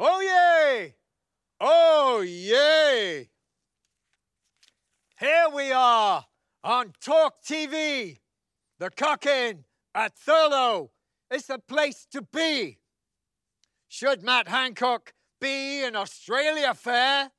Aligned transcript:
Oh 0.00 0.20
yay! 0.20 0.94
Oh 1.60 2.20
yay! 2.20 3.30
Here 5.18 5.46
we 5.52 5.72
are 5.72 6.24
on 6.62 6.92
Talk 7.00 7.42
TV, 7.42 8.20
the 8.78 8.90
Cock 8.90 9.26
Inn 9.26 9.64
at 9.96 10.16
Thurlow. 10.16 10.90
It's 11.32 11.46
the 11.46 11.58
place 11.58 12.06
to 12.12 12.22
be. 12.22 12.78
Should 13.88 14.22
Matt 14.22 14.46
Hancock 14.46 15.14
be 15.40 15.82
in 15.82 15.96
Australia 15.96 16.74
Fair 16.74 17.32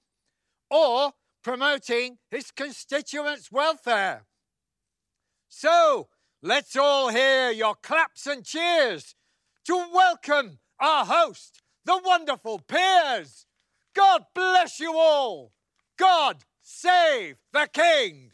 or 0.70 1.14
promoting 1.42 2.18
his 2.30 2.52
constituents' 2.52 3.50
welfare? 3.50 4.26
So 5.48 6.10
let's 6.42 6.76
all 6.76 7.08
hear 7.08 7.52
your 7.52 7.76
claps 7.76 8.28
and 8.28 8.44
cheers 8.44 9.16
to 9.64 9.76
welcome 9.94 10.60
our 10.78 11.06
host, 11.06 11.62
the 11.90 12.00
wonderful 12.06 12.60
Piers. 12.60 13.48
God 13.96 14.22
bless 14.36 14.80
you 14.80 14.94
all. 14.96 15.54
God 15.98 16.44
save 16.62 17.38
the 17.52 17.68
King. 17.74 18.32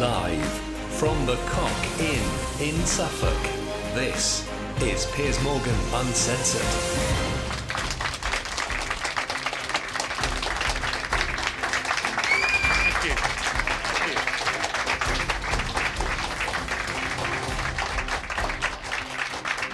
Live 0.00 0.52
from 0.98 1.24
the 1.24 1.36
Cock 1.46 2.00
Inn 2.00 2.68
in 2.68 2.84
Suffolk, 2.84 3.94
this 3.94 4.44
is 4.80 5.06
Piers 5.12 5.40
Morgan 5.44 5.78
Uncensored. 5.94 7.11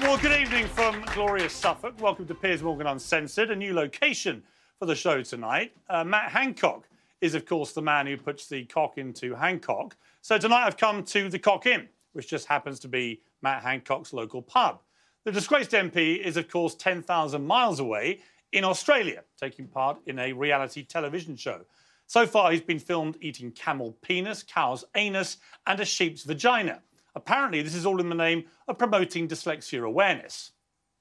Well, 0.08 0.16
good 0.16 0.40
evening 0.40 0.66
from 0.68 1.02
glorious 1.12 1.52
Suffolk. 1.52 2.00
Welcome 2.00 2.26
to 2.28 2.34
Piers 2.34 2.62
Morgan 2.62 2.86
Uncensored, 2.86 3.50
a 3.50 3.54
new 3.54 3.74
location 3.74 4.42
for 4.78 4.86
the 4.86 4.94
show 4.94 5.20
tonight. 5.20 5.72
Uh, 5.86 6.02
Matt 6.02 6.30
Hancock 6.30 6.88
is, 7.20 7.34
of 7.34 7.44
course, 7.44 7.72
the 7.74 7.82
man 7.82 8.06
who 8.06 8.16
puts 8.16 8.48
the 8.48 8.64
cock 8.64 8.96
into 8.96 9.34
Hancock. 9.34 9.98
So 10.22 10.38
tonight 10.38 10.64
I've 10.64 10.78
come 10.78 11.04
to 11.04 11.28
the 11.28 11.38
Cock 11.38 11.66
Inn, 11.66 11.88
which 12.14 12.26
just 12.26 12.46
happens 12.46 12.80
to 12.80 12.88
be 12.88 13.20
Matt 13.42 13.62
Hancock's 13.62 14.14
local 14.14 14.40
pub. 14.40 14.80
The 15.24 15.30
disgraced 15.30 15.72
MP 15.72 16.18
is, 16.18 16.38
of 16.38 16.48
course, 16.48 16.74
10,000 16.74 17.46
miles 17.46 17.78
away 17.78 18.20
in 18.52 18.64
Australia, 18.64 19.24
taking 19.38 19.66
part 19.66 19.98
in 20.06 20.18
a 20.18 20.32
reality 20.32 20.84
television 20.84 21.36
show. 21.36 21.60
So 22.06 22.26
far, 22.26 22.50
he's 22.50 22.62
been 22.62 22.78
filmed 22.78 23.18
eating 23.20 23.50
camel 23.50 23.94
penis, 24.00 24.42
cow's 24.42 24.86
anus, 24.94 25.36
and 25.66 25.78
a 25.78 25.84
sheep's 25.84 26.22
vagina. 26.22 26.80
Apparently, 27.18 27.62
this 27.62 27.74
is 27.74 27.84
all 27.84 28.00
in 28.00 28.08
the 28.08 28.14
name 28.14 28.44
of 28.68 28.78
promoting 28.78 29.26
dyslexia 29.26 29.84
awareness. 29.84 30.52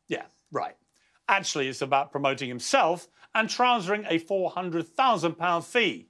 Yeah, 0.07 0.23
right. 0.51 0.75
Actually, 1.29 1.67
it's 1.67 1.83
about 1.83 2.11
promoting 2.11 2.49
himself 2.49 3.07
and 3.35 3.47
transferring 3.47 4.03
a 4.05 4.19
£400,000 4.19 5.63
fee. 5.63 6.07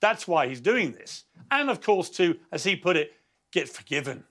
That's 0.00 0.26
why 0.26 0.48
he's 0.48 0.62
doing 0.62 0.92
this. 0.92 1.24
And 1.50 1.68
of 1.68 1.82
course, 1.82 2.08
to, 2.10 2.38
as 2.50 2.64
he 2.64 2.74
put 2.74 2.96
it, 2.96 3.12
get 3.52 3.68
forgiven. 3.68 4.24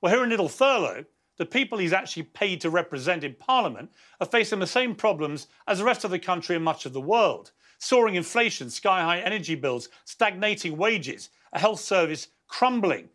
Well, 0.00 0.14
here 0.14 0.24
in 0.24 0.30
Little 0.30 0.48
Thurlow, 0.48 1.04
the 1.36 1.44
people 1.44 1.76
he's 1.76 1.92
actually 1.92 2.22
paid 2.22 2.62
to 2.62 2.70
represent 2.70 3.24
in 3.24 3.34
Parliament 3.34 3.92
are 4.22 4.26
facing 4.26 4.60
the 4.60 4.66
same 4.66 4.94
problems 4.94 5.48
as 5.66 5.80
the 5.80 5.84
rest 5.84 6.04
of 6.04 6.10
the 6.10 6.18
country 6.18 6.56
and 6.56 6.64
much 6.64 6.86
of 6.86 6.94
the 6.94 7.00
world 7.00 7.52
soaring 7.80 8.14
inflation, 8.14 8.70
sky 8.70 9.02
high 9.02 9.20
energy 9.20 9.54
bills, 9.54 9.88
stagnating 10.04 10.76
wages, 10.76 11.30
a 11.52 11.58
health 11.58 11.80
service 11.80 12.28
crumbling, 12.46 13.08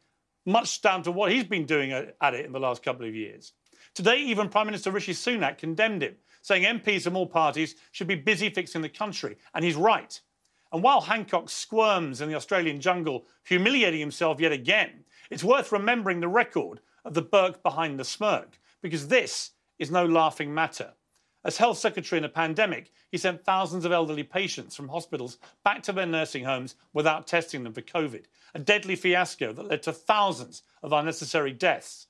much 0.45 0.81
down 0.81 1.03
to 1.03 1.11
what 1.11 1.31
he's 1.31 1.43
been 1.43 1.65
doing 1.65 1.91
at 1.91 2.33
it 2.33 2.45
in 2.45 2.51
the 2.51 2.59
last 2.59 2.83
couple 2.83 3.05
of 3.05 3.15
years. 3.15 3.53
Today, 3.93 4.17
even 4.17 4.49
Prime 4.49 4.67
Minister 4.67 4.91
Rishi 4.91 5.13
Sunak 5.13 5.57
condemned 5.57 6.03
him, 6.03 6.15
saying 6.41 6.63
MPs 6.63 7.03
from 7.03 7.15
all 7.15 7.27
parties 7.27 7.75
should 7.91 8.07
be 8.07 8.15
busy 8.15 8.49
fixing 8.49 8.81
the 8.81 8.89
country. 8.89 9.37
And 9.53 9.63
he's 9.63 9.75
right. 9.75 10.19
And 10.71 10.83
while 10.83 11.01
Hancock 11.01 11.49
squirms 11.49 12.21
in 12.21 12.29
the 12.29 12.35
Australian 12.35 12.81
jungle, 12.81 13.25
humiliating 13.45 13.99
himself 13.99 14.39
yet 14.41 14.51
again, 14.51 15.05
it's 15.29 15.43
worth 15.43 15.71
remembering 15.71 16.19
the 16.19 16.27
record 16.27 16.81
of 17.05 17.13
the 17.13 17.21
Burke 17.21 17.63
behind 17.63 17.99
the 17.99 18.03
smirk, 18.03 18.59
because 18.81 19.07
this 19.07 19.51
is 19.79 19.89
no 19.89 20.05
laughing 20.05 20.53
matter. 20.53 20.93
As 21.45 21.57
Health 21.57 21.77
Secretary 21.77 22.17
in 22.17 22.25
a 22.25 22.29
pandemic, 22.29 22.91
he 23.11 23.19
sent 23.19 23.45
thousands 23.45 23.85
of 23.85 23.91
elderly 23.91 24.23
patients 24.23 24.75
from 24.75 24.89
hospitals 24.89 25.37
back 25.63 25.83
to 25.83 25.93
their 25.93 26.07
nursing 26.07 26.43
homes 26.43 26.73
without 26.91 27.27
testing 27.27 27.63
them 27.63 27.71
for 27.71 27.83
COVID, 27.83 28.23
a 28.55 28.59
deadly 28.59 28.95
fiasco 28.95 29.53
that 29.53 29.67
led 29.67 29.83
to 29.83 29.93
thousands 29.93 30.63
of 30.81 30.91
unnecessary 30.91 31.51
deaths. 31.53 32.07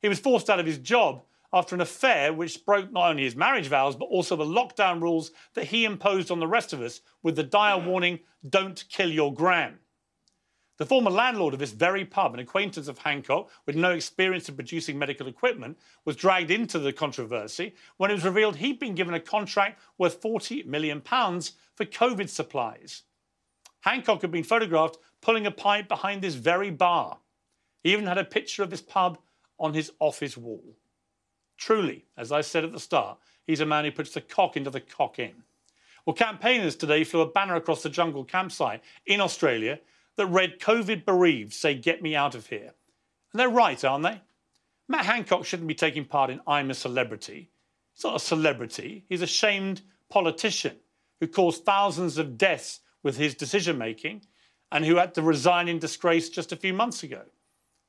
He 0.00 0.08
was 0.08 0.18
forced 0.18 0.48
out 0.48 0.60
of 0.60 0.66
his 0.66 0.78
job 0.78 1.24
after 1.52 1.74
an 1.74 1.82
affair 1.82 2.32
which 2.32 2.64
broke 2.64 2.90
not 2.90 3.10
only 3.10 3.24
his 3.24 3.36
marriage 3.36 3.68
vows, 3.68 3.96
but 3.96 4.06
also 4.06 4.34
the 4.34 4.44
lockdown 4.44 5.02
rules 5.02 5.30
that 5.52 5.66
he 5.66 5.84
imposed 5.84 6.30
on 6.30 6.40
the 6.40 6.48
rest 6.48 6.72
of 6.72 6.80
us 6.80 7.02
with 7.22 7.36
the 7.36 7.42
dire 7.42 7.76
warning 7.76 8.20
don't 8.48 8.86
kill 8.88 9.12
your 9.12 9.34
gran. 9.34 9.78
The 10.76 10.86
former 10.86 11.10
landlord 11.10 11.54
of 11.54 11.60
this 11.60 11.70
very 11.70 12.04
pub, 12.04 12.34
an 12.34 12.40
acquaintance 12.40 12.88
of 12.88 12.98
Hancock 12.98 13.48
with 13.64 13.76
no 13.76 13.92
experience 13.92 14.48
in 14.48 14.56
producing 14.56 14.98
medical 14.98 15.28
equipment, 15.28 15.78
was 16.04 16.16
dragged 16.16 16.50
into 16.50 16.80
the 16.80 16.92
controversy 16.92 17.74
when 17.96 18.10
it 18.10 18.14
was 18.14 18.24
revealed 18.24 18.56
he'd 18.56 18.80
been 18.80 18.96
given 18.96 19.14
a 19.14 19.20
contract 19.20 19.80
worth 19.98 20.20
£40 20.20 20.66
million 20.66 21.00
for 21.00 21.84
COVID 21.84 22.28
supplies. 22.28 23.04
Hancock 23.80 24.22
had 24.22 24.32
been 24.32 24.42
photographed 24.42 24.98
pulling 25.20 25.46
a 25.46 25.50
pipe 25.50 25.88
behind 25.88 26.22
this 26.22 26.34
very 26.34 26.70
bar. 26.70 27.18
He 27.82 27.92
even 27.92 28.06
had 28.06 28.18
a 28.18 28.24
picture 28.24 28.62
of 28.62 28.70
this 28.70 28.82
pub 28.82 29.18
on 29.60 29.74
his 29.74 29.92
office 30.00 30.36
wall. 30.36 30.76
Truly, 31.56 32.04
as 32.16 32.32
I 32.32 32.40
said 32.40 32.64
at 32.64 32.72
the 32.72 32.80
start, 32.80 33.18
he's 33.46 33.60
a 33.60 33.66
man 33.66 33.84
who 33.84 33.92
puts 33.92 34.10
the 34.10 34.20
cock 34.20 34.56
into 34.56 34.70
the 34.70 34.80
Cock 34.80 35.20
Inn. 35.20 35.44
Well, 36.04 36.14
campaigners 36.14 36.76
today 36.76 37.04
flew 37.04 37.20
a 37.20 37.30
banner 37.30 37.54
across 37.54 37.82
the 37.82 37.88
jungle 37.88 38.24
campsite 38.24 38.82
in 39.06 39.20
Australia 39.20 39.78
that 40.16 40.26
read 40.26 40.60
COVID 40.60 41.04
bereaved, 41.04 41.52
say, 41.52 41.74
get 41.74 42.02
me 42.02 42.14
out 42.14 42.34
of 42.34 42.48
here. 42.48 42.72
And 43.32 43.40
they're 43.40 43.48
right, 43.48 43.82
aren't 43.84 44.04
they? 44.04 44.20
Matt 44.88 45.06
Hancock 45.06 45.44
shouldn't 45.44 45.68
be 45.68 45.74
taking 45.74 46.04
part 46.04 46.30
in 46.30 46.40
I'm 46.46 46.70
a 46.70 46.74
Celebrity. 46.74 47.50
He's 47.94 48.04
not 48.04 48.16
a 48.16 48.20
celebrity, 48.20 49.04
he's 49.08 49.22
a 49.22 49.26
shamed 49.26 49.82
politician 50.08 50.76
who 51.20 51.28
caused 51.28 51.64
thousands 51.64 52.18
of 52.18 52.36
deaths 52.36 52.80
with 53.02 53.16
his 53.16 53.34
decision 53.34 53.78
making 53.78 54.22
and 54.72 54.84
who 54.84 54.96
had 54.96 55.14
to 55.14 55.22
resign 55.22 55.68
in 55.68 55.78
disgrace 55.78 56.28
just 56.28 56.50
a 56.50 56.56
few 56.56 56.72
months 56.72 57.04
ago. 57.04 57.22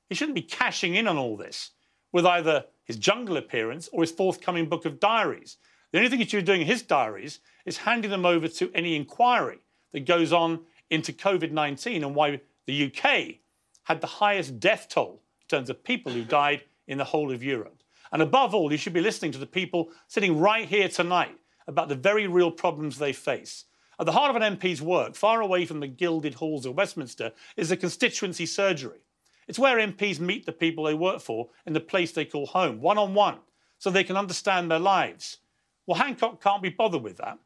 He 0.07 0.15
shouldn't 0.15 0.35
be 0.35 0.43
cashing 0.43 0.95
in 0.95 1.07
on 1.07 1.17
all 1.17 1.35
this 1.35 1.71
with 2.11 2.25
either 2.25 2.65
his 2.83 2.97
jungle 2.97 3.37
appearance 3.37 3.89
or 3.91 4.01
his 4.01 4.11
forthcoming 4.11 4.69
book 4.69 4.85
of 4.85 4.99
diaries. 4.99 5.57
The 5.91 5.97
only 5.97 6.09
thing 6.09 6.19
he 6.19 6.25
should 6.25 6.37
be 6.37 6.43
doing 6.43 6.61
in 6.61 6.67
his 6.67 6.83
diaries 6.83 7.39
is 7.65 7.77
handing 7.77 8.11
them 8.11 8.25
over 8.25 8.47
to 8.47 8.71
any 8.75 8.95
inquiry 8.95 9.59
that 9.91 10.05
goes 10.05 10.31
on 10.31 10.59
into 10.89 11.13
COVID 11.13 11.51
19 11.51 12.03
and 12.03 12.15
why 12.15 12.41
the 12.65 12.85
UK 12.85 13.35
had 13.83 14.01
the 14.01 14.07
highest 14.07 14.59
death 14.59 14.87
toll 14.89 15.21
in 15.41 15.47
terms 15.47 15.69
of 15.69 15.83
people 15.83 16.11
who 16.11 16.23
died 16.23 16.63
in 16.87 16.97
the 16.97 17.03
whole 17.03 17.31
of 17.31 17.43
Europe. 17.43 17.81
And 18.11 18.21
above 18.21 18.53
all, 18.53 18.71
you 18.71 18.77
should 18.77 18.93
be 18.93 19.01
listening 19.01 19.31
to 19.33 19.37
the 19.37 19.45
people 19.45 19.89
sitting 20.07 20.39
right 20.39 20.67
here 20.67 20.87
tonight 20.87 21.37
about 21.67 21.89
the 21.89 21.95
very 21.95 22.27
real 22.27 22.51
problems 22.51 22.97
they 22.97 23.13
face. 23.13 23.65
At 23.99 24.05
the 24.05 24.11
heart 24.11 24.35
of 24.35 24.41
an 24.41 24.57
MP's 24.57 24.81
work, 24.81 25.15
far 25.15 25.41
away 25.41 25.65
from 25.65 25.79
the 25.79 25.87
gilded 25.87 26.35
halls 26.35 26.65
of 26.65 26.75
Westminster, 26.75 27.31
is 27.55 27.69
the 27.69 27.77
constituency 27.77 28.45
surgery. 28.45 28.99
It's 29.47 29.59
where 29.59 29.77
MPs 29.77 30.19
meet 30.19 30.45
the 30.45 30.51
people 30.51 30.83
they 30.83 30.93
work 30.93 31.21
for 31.21 31.49
in 31.65 31.73
the 31.73 31.79
place 31.79 32.11
they 32.11 32.25
call 32.25 32.47
home, 32.47 32.81
one 32.81 32.97
on 32.97 33.13
one, 33.13 33.39
so 33.77 33.89
they 33.89 34.03
can 34.03 34.17
understand 34.17 34.69
their 34.69 34.79
lives. 34.79 35.37
Well, 35.85 35.97
Hancock 35.97 36.41
can't 36.41 36.63
be 36.63 36.69
bothered 36.69 37.03
with 37.03 37.17
that. 37.17 37.37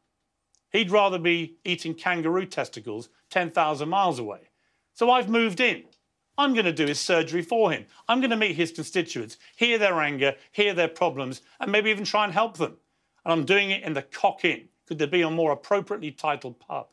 He'd 0.70 0.90
rather 0.90 1.18
be 1.18 1.56
eating 1.64 1.94
kangaroo 1.94 2.46
testicles 2.46 3.08
10,000 3.30 3.88
miles 3.88 4.18
away. 4.18 4.50
So 4.94 5.10
I've 5.10 5.28
moved 5.28 5.60
in. 5.60 5.84
I'm 6.38 6.54
going 6.54 6.64
to 6.64 6.72
do 6.72 6.86
his 6.86 7.00
surgery 7.00 7.42
for 7.42 7.70
him. 7.70 7.86
I'm 8.08 8.20
going 8.20 8.30
to 8.30 8.36
meet 8.36 8.56
his 8.56 8.72
constituents, 8.72 9.36
hear 9.56 9.78
their 9.78 10.00
anger, 10.00 10.36
hear 10.52 10.72
their 10.72 10.88
problems, 10.88 11.42
and 11.60 11.70
maybe 11.70 11.90
even 11.90 12.04
try 12.04 12.24
and 12.24 12.32
help 12.32 12.56
them. 12.56 12.76
And 13.24 13.32
I'm 13.32 13.44
doing 13.44 13.70
it 13.70 13.82
in 13.82 13.92
the 13.92 14.02
Cock 14.02 14.44
Inn. 14.44 14.68
Could 14.86 14.98
there 14.98 15.06
be 15.06 15.22
a 15.22 15.30
more 15.30 15.52
appropriately 15.52 16.12
titled 16.12 16.58
pub? 16.58 16.88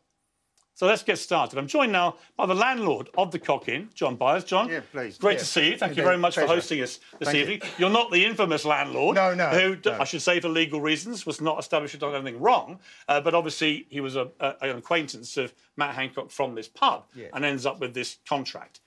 So 0.78 0.86
let's 0.86 1.02
get 1.02 1.18
started. 1.18 1.58
I'm 1.58 1.66
joined 1.66 1.92
now 1.92 2.18
by 2.36 2.46
the 2.46 2.54
landlord 2.54 3.10
of 3.18 3.32
the 3.32 3.40
Cock 3.40 3.68
Inn, 3.68 3.90
John 3.96 4.16
Byers. 4.16 4.44
John, 4.44 4.70
Yeah, 4.70 4.82
please. 4.92 5.18
Great 5.18 5.34
Yeah. 5.34 5.40
to 5.40 5.46
see 5.46 5.72
you. 5.72 5.78
Thank 5.80 5.98
you 5.98 6.04
very 6.04 6.20
much 6.20 6.36
for 6.36 6.46
hosting 6.46 6.82
us 6.84 7.00
this 7.18 7.30
Thank 7.30 7.36
evening. 7.40 7.62
You. 7.80 7.88
are 7.88 7.90
not 7.90 8.12
the 8.12 8.24
infamous 8.24 8.64
landlord. 8.64 9.16
No, 9.16 9.34
no, 9.34 9.48
Who, 9.48 9.76
no. 9.84 9.98
I 10.00 10.04
should 10.04 10.22
say, 10.22 10.40
for 10.40 10.50
legal 10.50 10.80
reasons, 10.80 11.26
was 11.26 11.42
not 11.42 11.58
established 11.58 11.94
to 12.00 12.06
have 12.06 12.14
done 12.14 12.22
anything 12.22 12.40
wrong. 12.40 12.80
Uh, 13.08 13.20
but 13.20 13.34
obviously, 13.34 13.88
he 13.90 14.02
was 14.02 14.16
a, 14.16 14.30
a, 14.40 14.54
an 14.62 14.78
acquaintance 14.78 15.36
of 15.36 15.52
Matt 15.78 15.96
Hancock 15.96 16.30
from 16.30 16.54
this 16.54 16.68
pub 16.68 17.06
Yeah. 17.16 17.30
and 17.34 17.44
ends 17.44 17.66
up 17.66 17.80
with 17.80 17.96
this 17.96 18.18
contract. 18.30 18.80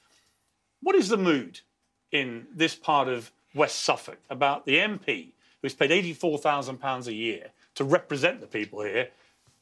What 0.82 0.94
is 0.94 1.08
the 1.08 1.16
mood 1.16 1.58
in 2.12 2.46
this 2.54 2.76
part 2.76 3.08
of 3.08 3.32
West 3.52 3.80
Suffolk 3.80 4.18
about 4.30 4.64
the 4.64 4.76
MP 4.76 5.32
who's 5.60 5.74
paid 5.74 5.90
£84,000 5.90 7.08
a 7.08 7.12
year 7.12 7.50
to 7.74 7.82
represent 7.82 8.40
the 8.40 8.46
people 8.46 8.80
here, 8.82 9.08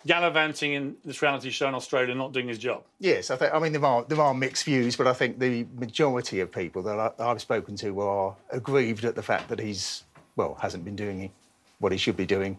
gallivanting 0.07 0.73
in 0.73 0.97
this 1.05 1.21
reality 1.23 1.51
show 1.51 1.69
in 1.69 1.75
Australia, 1.75 2.15
not 2.15 2.33
doing 2.33 2.49
his 2.49 2.59
job? 2.59 2.85
Yes, 2.99 3.31
I 3.31 3.37
think. 3.37 3.53
I 3.55 3.59
mean, 3.59 3.73
there 3.73 3.85
are 3.85 4.05
there 4.05 4.21
are 4.21 4.35
mixed 4.35 4.65
views, 4.65 4.97
but 4.97 5.07
I 5.07 5.13
think 5.13 5.39
the 5.39 5.67
majority 5.75 6.41
of 6.41 6.53
people 6.53 6.83
that 6.83 6.99
I, 6.99 7.31
I've 7.31 7.41
spoken 7.41 7.77
to 7.77 8.01
are 8.01 8.37
aggrieved 8.51 9.05
at 9.05 9.15
the 9.15 9.23
fact 9.23 9.49
that 9.49 9.59
he's 9.59 10.05
well 10.37 10.57
hasn't 10.61 10.85
been 10.85 10.97
doing 10.97 11.31
what 11.79 11.93
he 11.93 11.99
should 11.99 12.17
be 12.17 12.27
doing. 12.27 12.59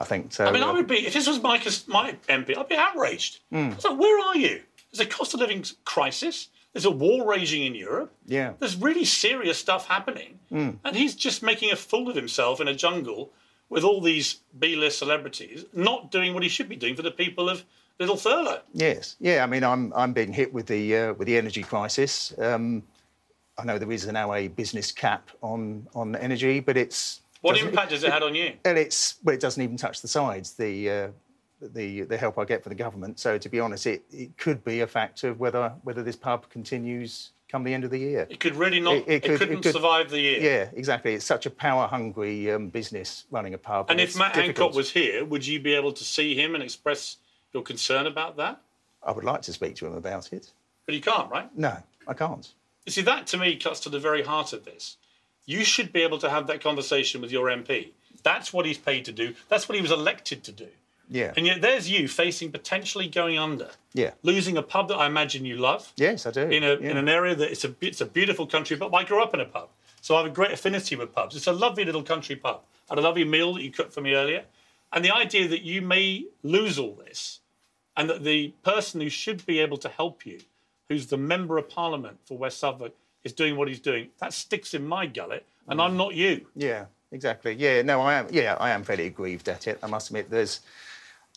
I 0.00 0.04
think 0.04 0.32
so. 0.32 0.46
I 0.46 0.52
mean, 0.52 0.62
I 0.62 0.70
uh, 0.70 0.74
would 0.74 0.86
be, 0.86 1.06
if 1.06 1.12
this 1.12 1.28
was 1.28 1.42
my, 1.42 1.62
my 1.86 2.16
MP, 2.28 2.56
I'd 2.56 2.68
be 2.68 2.76
outraged. 2.76 3.40
So, 3.52 3.90
like, 3.90 4.00
where 4.00 4.26
are 4.26 4.36
you? 4.36 4.62
There's 4.90 5.06
a 5.06 5.10
cost 5.10 5.34
of 5.34 5.40
living 5.40 5.62
crisis. 5.84 6.48
There's 6.72 6.86
a 6.86 6.90
war 6.90 7.28
raging 7.28 7.64
in 7.64 7.74
Europe. 7.74 8.12
Yeah. 8.26 8.54
There's 8.58 8.76
really 8.76 9.04
serious 9.04 9.58
stuff 9.58 9.86
happening. 9.86 10.38
And 10.50 10.96
he's 10.96 11.14
just 11.14 11.42
making 11.42 11.70
a 11.70 11.76
fool 11.76 12.08
of 12.08 12.16
himself 12.16 12.60
in 12.60 12.68
a 12.68 12.74
jungle 12.74 13.30
with 13.70 13.84
all 13.84 14.00
these 14.00 14.40
B 14.58 14.76
list 14.76 14.98
celebrities, 14.98 15.64
not 15.72 16.10
doing 16.10 16.34
what 16.34 16.42
he 16.42 16.48
should 16.48 16.68
be 16.68 16.76
doing 16.76 16.94
for 16.94 17.02
the 17.02 17.10
people 17.10 17.48
of 17.48 17.64
Little 17.98 18.16
Thurlow. 18.16 18.60
Yes, 18.74 19.16
yeah. 19.20 19.42
I 19.42 19.46
mean, 19.46 19.64
I'm 19.64 19.92
I'm 19.94 20.12
being 20.12 20.32
hit 20.32 20.52
with 20.52 20.66
the 20.66 20.96
uh, 20.96 21.12
with 21.14 21.26
the 21.26 21.38
energy 21.38 21.62
crisis. 21.62 22.34
Um, 22.38 22.82
I 23.56 23.64
know 23.64 23.78
there 23.78 23.92
is 23.92 24.06
now 24.06 24.34
a 24.34 24.48
business 24.48 24.92
cap 24.92 25.30
on 25.42 25.86
on 25.94 26.16
energy, 26.16 26.60
but 26.60 26.76
it's 26.76 27.20
What 27.40 27.58
impact 27.58 27.92
has 27.92 28.02
it 28.02 28.12
had 28.12 28.22
on 28.22 28.34
you? 28.34 28.54
And 28.64 28.76
it's 28.76 29.16
well, 29.22 29.34
it 29.34 29.40
doesn't 29.40 29.62
even 29.62 29.76
touch 29.76 30.02
the 30.02 30.08
sides. 30.08 30.54
The 30.54 30.90
uh, 30.90 31.08
the 31.60 32.02
the 32.02 32.16
help 32.16 32.38
I 32.38 32.44
get 32.44 32.62
from 32.62 32.70
the 32.70 32.76
government. 32.76 33.20
So 33.20 33.38
to 33.38 33.48
be 33.48 33.60
honest, 33.60 33.86
it, 33.86 34.02
it 34.10 34.36
could 34.36 34.64
be 34.64 34.80
a 34.80 34.86
factor 34.86 35.28
of 35.28 35.38
whether 35.38 35.74
whether 35.82 36.02
this 36.02 36.16
pub 36.16 36.48
continues 36.48 37.30
come 37.50 37.64
the 37.64 37.74
end 37.74 37.84
of 37.84 37.90
the 37.90 37.98
year. 37.98 38.26
It 38.30 38.40
could 38.40 38.56
really 38.56 38.80
not, 38.80 38.94
It- 38.96 39.04
it, 39.08 39.12
it 39.12 39.22
could- 39.22 39.30
it 39.32 39.38
couldn't 39.38 39.62
could- 39.62 39.72
survive 39.72 40.10
the 40.10 40.20
year. 40.20 40.40
Yeah, 40.40 40.70
exactly. 40.72 41.14
It's 41.14 41.24
such 41.24 41.46
a 41.46 41.50
power 41.50 41.86
hungry 41.86 42.50
um, 42.50 42.68
business 42.68 43.24
running 43.30 43.54
a 43.54 43.58
pub. 43.58 43.90
And 43.90 44.00
if 44.00 44.16
Matt 44.16 44.34
difficult. 44.34 44.56
Hancock 44.58 44.76
was 44.76 44.90
here, 44.92 45.24
would 45.24 45.46
you 45.46 45.60
be 45.60 45.74
able 45.74 45.92
to 45.92 46.04
see 46.04 46.34
him 46.34 46.54
and 46.54 46.62
express 46.62 47.16
your 47.52 47.62
concern 47.62 48.06
about 48.06 48.36
that? 48.36 48.60
I 49.02 49.12
would 49.12 49.24
like 49.24 49.42
to 49.42 49.52
speak 49.52 49.76
to 49.76 49.86
him 49.86 49.94
about 49.94 50.32
it. 50.32 50.50
But 50.86 50.94
you 50.94 51.00
can't, 51.00 51.30
right? 51.30 51.48
No, 51.56 51.76
I 52.06 52.14
can't. 52.14 52.46
You 52.86 52.92
see, 52.92 53.02
that 53.02 53.26
to 53.28 53.36
me 53.36 53.56
cuts 53.56 53.80
to 53.80 53.88
the 53.88 53.98
very 53.98 54.22
heart 54.22 54.52
of 54.52 54.64
this. 54.64 54.96
You 55.46 55.64
should 55.64 55.92
be 55.92 56.02
able 56.02 56.18
to 56.18 56.30
have 56.30 56.46
that 56.46 56.62
conversation 56.62 57.20
with 57.20 57.32
your 57.32 57.46
MP. 57.48 57.90
That's 58.22 58.52
what 58.52 58.66
he's 58.66 58.78
paid 58.78 59.04
to 59.06 59.12
do. 59.12 59.34
That's 59.48 59.68
what 59.68 59.76
he 59.76 59.82
was 59.82 59.90
elected 59.90 60.44
to 60.44 60.52
do. 60.52 60.68
Yeah. 61.10 61.32
And 61.36 61.44
yet 61.46 61.60
there's 61.60 61.90
you 61.90 62.06
facing 62.08 62.52
potentially 62.52 63.08
going 63.08 63.36
under, 63.38 63.70
Yeah. 63.94 64.12
losing 64.22 64.56
a 64.56 64.62
pub 64.62 64.88
that 64.88 64.96
I 64.96 65.06
imagine 65.06 65.44
you 65.44 65.56
love 65.56 65.92
Yes, 65.96 66.24
I 66.24 66.30
do. 66.30 66.42
in 66.42 66.62
a 66.62 66.74
yeah. 66.76 66.90
in 66.90 66.96
an 66.96 67.08
area 67.08 67.34
that 67.34 67.50
it's 67.50 67.64
a 67.64 67.74
it's 67.80 68.00
a 68.00 68.06
beautiful 68.06 68.46
country 68.46 68.76
pub. 68.76 68.94
I 68.94 69.04
grew 69.04 69.20
up 69.22 69.34
in 69.34 69.40
a 69.40 69.44
pub, 69.44 69.68
so 70.00 70.14
I 70.14 70.18
have 70.22 70.26
a 70.30 70.34
great 70.34 70.52
affinity 70.52 70.94
with 70.96 71.12
pubs. 71.12 71.34
It's 71.36 71.46
a 71.48 71.52
lovely 71.52 71.84
little 71.84 72.02
country 72.04 72.36
pub. 72.36 72.62
I 72.88 72.94
had 72.94 72.98
a 72.98 73.02
lovely 73.02 73.24
meal 73.24 73.54
that 73.54 73.62
you 73.62 73.70
cooked 73.70 73.92
for 73.92 74.00
me 74.00 74.14
earlier, 74.14 74.44
and 74.92 75.04
the 75.04 75.14
idea 75.14 75.48
that 75.48 75.62
you 75.62 75.82
may 75.82 76.26
lose 76.42 76.78
all 76.78 76.94
this, 76.94 77.40
and 77.96 78.08
that 78.08 78.22
the 78.24 78.52
person 78.64 79.00
who 79.00 79.08
should 79.08 79.44
be 79.46 79.58
able 79.58 79.76
to 79.78 79.88
help 79.88 80.24
you, 80.24 80.38
who's 80.88 81.06
the 81.08 81.16
member 81.16 81.58
of 81.58 81.68
parliament 81.68 82.18
for 82.24 82.38
West 82.38 82.58
Suffolk, 82.58 82.94
is 83.24 83.32
doing 83.32 83.56
what 83.56 83.68
he's 83.68 83.80
doing, 83.80 84.08
that 84.18 84.32
sticks 84.32 84.74
in 84.74 84.86
my 84.86 85.06
gullet, 85.06 85.44
and 85.68 85.80
I'm 85.82 85.96
not 85.96 86.14
you. 86.14 86.46
Yeah, 86.56 86.86
exactly. 87.12 87.52
Yeah, 87.54 87.82
no, 87.82 88.00
I 88.00 88.14
am. 88.14 88.28
Yeah, 88.30 88.56
I 88.60 88.70
am 88.70 88.82
fairly 88.84 89.06
aggrieved 89.06 89.48
at 89.48 89.66
it. 89.68 89.78
I 89.82 89.86
must 89.88 90.08
admit, 90.10 90.30
there's 90.30 90.60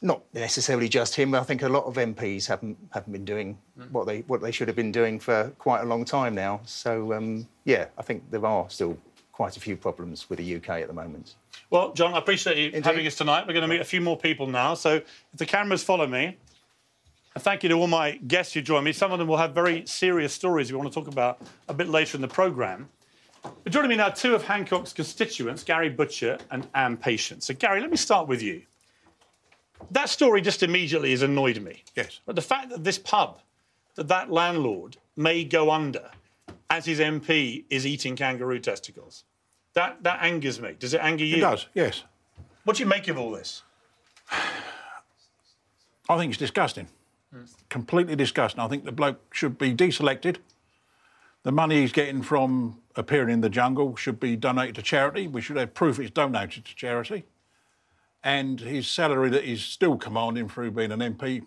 not 0.04 0.22
necessarily 0.34 0.90
just 0.90 1.16
him. 1.16 1.34
I 1.34 1.44
think 1.44 1.64
a 1.64 1.70
lot 1.70 1.86
of 1.86 1.96
MPs 1.96 2.46
haven't 2.48 2.78
haven't 2.92 3.14
been 3.14 3.26
doing 3.26 3.58
what 3.92 4.06
they 4.06 4.20
what 4.22 4.42
they 4.42 4.52
should 4.52 4.68
have 4.68 4.76
been 4.76 4.92
doing 4.92 5.20
for 5.20 5.52
quite 5.58 5.82
a 5.82 5.86
long 5.86 6.04
time 6.06 6.36
now. 6.36 6.60
So 6.66 7.14
um, 7.14 7.48
yeah, 7.64 7.88
I 7.98 8.02
think 8.02 8.30
there 8.30 8.46
are 8.46 8.70
still 8.70 8.98
quite 9.32 9.58
a 9.58 9.60
few 9.60 9.76
problems 9.76 10.30
with 10.30 10.40
the 10.40 10.56
UK 10.56 10.70
at 10.70 10.88
the 10.88 10.94
moment. 10.94 11.36
Well, 11.70 11.94
John, 11.94 12.14
I 12.14 12.20
appreciate 12.20 12.58
you 12.58 12.66
Indeed. 12.66 12.86
having 12.86 13.08
us 13.08 13.16
tonight. 13.16 13.48
We're 13.48 13.54
going 13.54 13.68
to 13.68 13.68
meet 13.68 13.82
a 13.82 13.86
few 13.86 14.02
more 14.02 14.18
people 14.18 14.46
now. 14.46 14.76
So 14.76 14.96
if 14.96 15.06
the 15.36 15.46
cameras 15.46 15.84
follow 15.84 16.06
me, 16.06 16.38
and 17.34 17.44
thank 17.44 17.64
you 17.64 17.70
to 17.70 17.76
all 17.76 17.88
my 17.88 18.12
guests 18.12 18.54
who 18.54 18.62
join 18.62 18.84
me. 18.84 18.94
Some 18.94 19.12
of 19.12 19.18
them 19.18 19.28
will 19.28 19.38
have 19.38 19.56
very 19.56 19.86
serious 19.88 20.34
stories 20.34 20.72
we 20.72 20.78
want 20.78 20.92
to 20.92 20.94
talk 20.94 21.08
about 21.08 21.42
a 21.68 21.74
bit 21.74 21.90
later 21.90 22.16
in 22.16 22.22
the 22.22 22.28
programme. 22.28 22.90
But 23.42 23.74
joining 23.74 23.90
me 23.90 23.96
now, 23.96 24.10
two 24.10 24.36
of 24.36 24.44
Hancock's 24.44 24.94
constituents, 24.94 25.64
Gary 25.64 25.90
Butcher 25.90 26.38
and 26.52 26.68
Anne 26.76 26.96
Patience. 26.96 27.48
So, 27.48 27.54
Gary, 27.54 27.82
let 27.82 27.90
me 27.90 27.98
start 27.98 28.28
with 28.28 28.42
you. 28.42 28.62
That 29.92 30.10
story 30.10 30.42
just 30.42 30.64
immediately 30.64 31.12
has 31.12 31.22
annoyed 31.22 31.60
me. 31.62 31.84
Yes. 31.96 32.20
But 32.26 32.36
the 32.36 32.42
fact 32.42 32.70
that 32.70 32.84
this 32.84 32.98
pub, 32.98 33.40
that 33.96 34.08
that 34.08 34.32
landlord 34.32 34.98
may 35.16 35.44
go 35.44 35.72
under 35.72 36.10
as 36.70 36.86
his 36.86 37.00
MP 37.00 37.66
is 37.70 37.86
eating 37.86 38.16
kangaroo 38.16 38.60
testicles, 38.60 39.24
that, 39.74 40.02
that 40.04 40.20
angers 40.22 40.62
me. 40.62 40.76
Does 40.78 40.94
it 40.94 41.02
anger 41.02 41.26
you? 41.26 41.38
It 41.38 41.42
does, 41.42 41.68
yes. 41.74 42.04
What 42.64 42.78
do 42.78 42.84
you 42.84 42.90
make 42.90 43.08
of 43.08 43.18
all 43.18 43.32
this? 43.32 43.64
I 46.10 46.18
think 46.18 46.32
it's 46.32 46.40
disgusting. 46.40 46.88
Completely 47.70 48.16
disgusting. 48.16 48.60
I 48.60 48.68
think 48.68 48.86
the 48.86 48.92
bloke 48.92 49.34
should 49.34 49.58
be 49.58 49.74
deselected. 49.74 50.38
The 51.44 51.52
money 51.52 51.82
he's 51.82 51.92
getting 51.92 52.22
from 52.22 52.80
appearing 52.96 53.34
in 53.34 53.42
the 53.42 53.50
jungle 53.50 53.96
should 53.96 54.20
be 54.20 54.36
donated 54.36 54.76
to 54.76 54.82
charity. 54.82 55.28
We 55.28 55.42
should 55.42 55.58
have 55.58 55.74
proof 55.74 56.00
it's 56.00 56.12
donated 56.12 56.66
to 56.66 56.76
charity. 56.76 57.26
And 58.24 58.60
his 58.60 58.88
salary 58.88 59.30
that 59.32 59.44
he's 59.44 59.62
still 59.64 59.98
commanding 59.98 60.48
through 60.48 60.72
being 60.72 60.92
an 60.92 61.00
MP, 61.00 61.44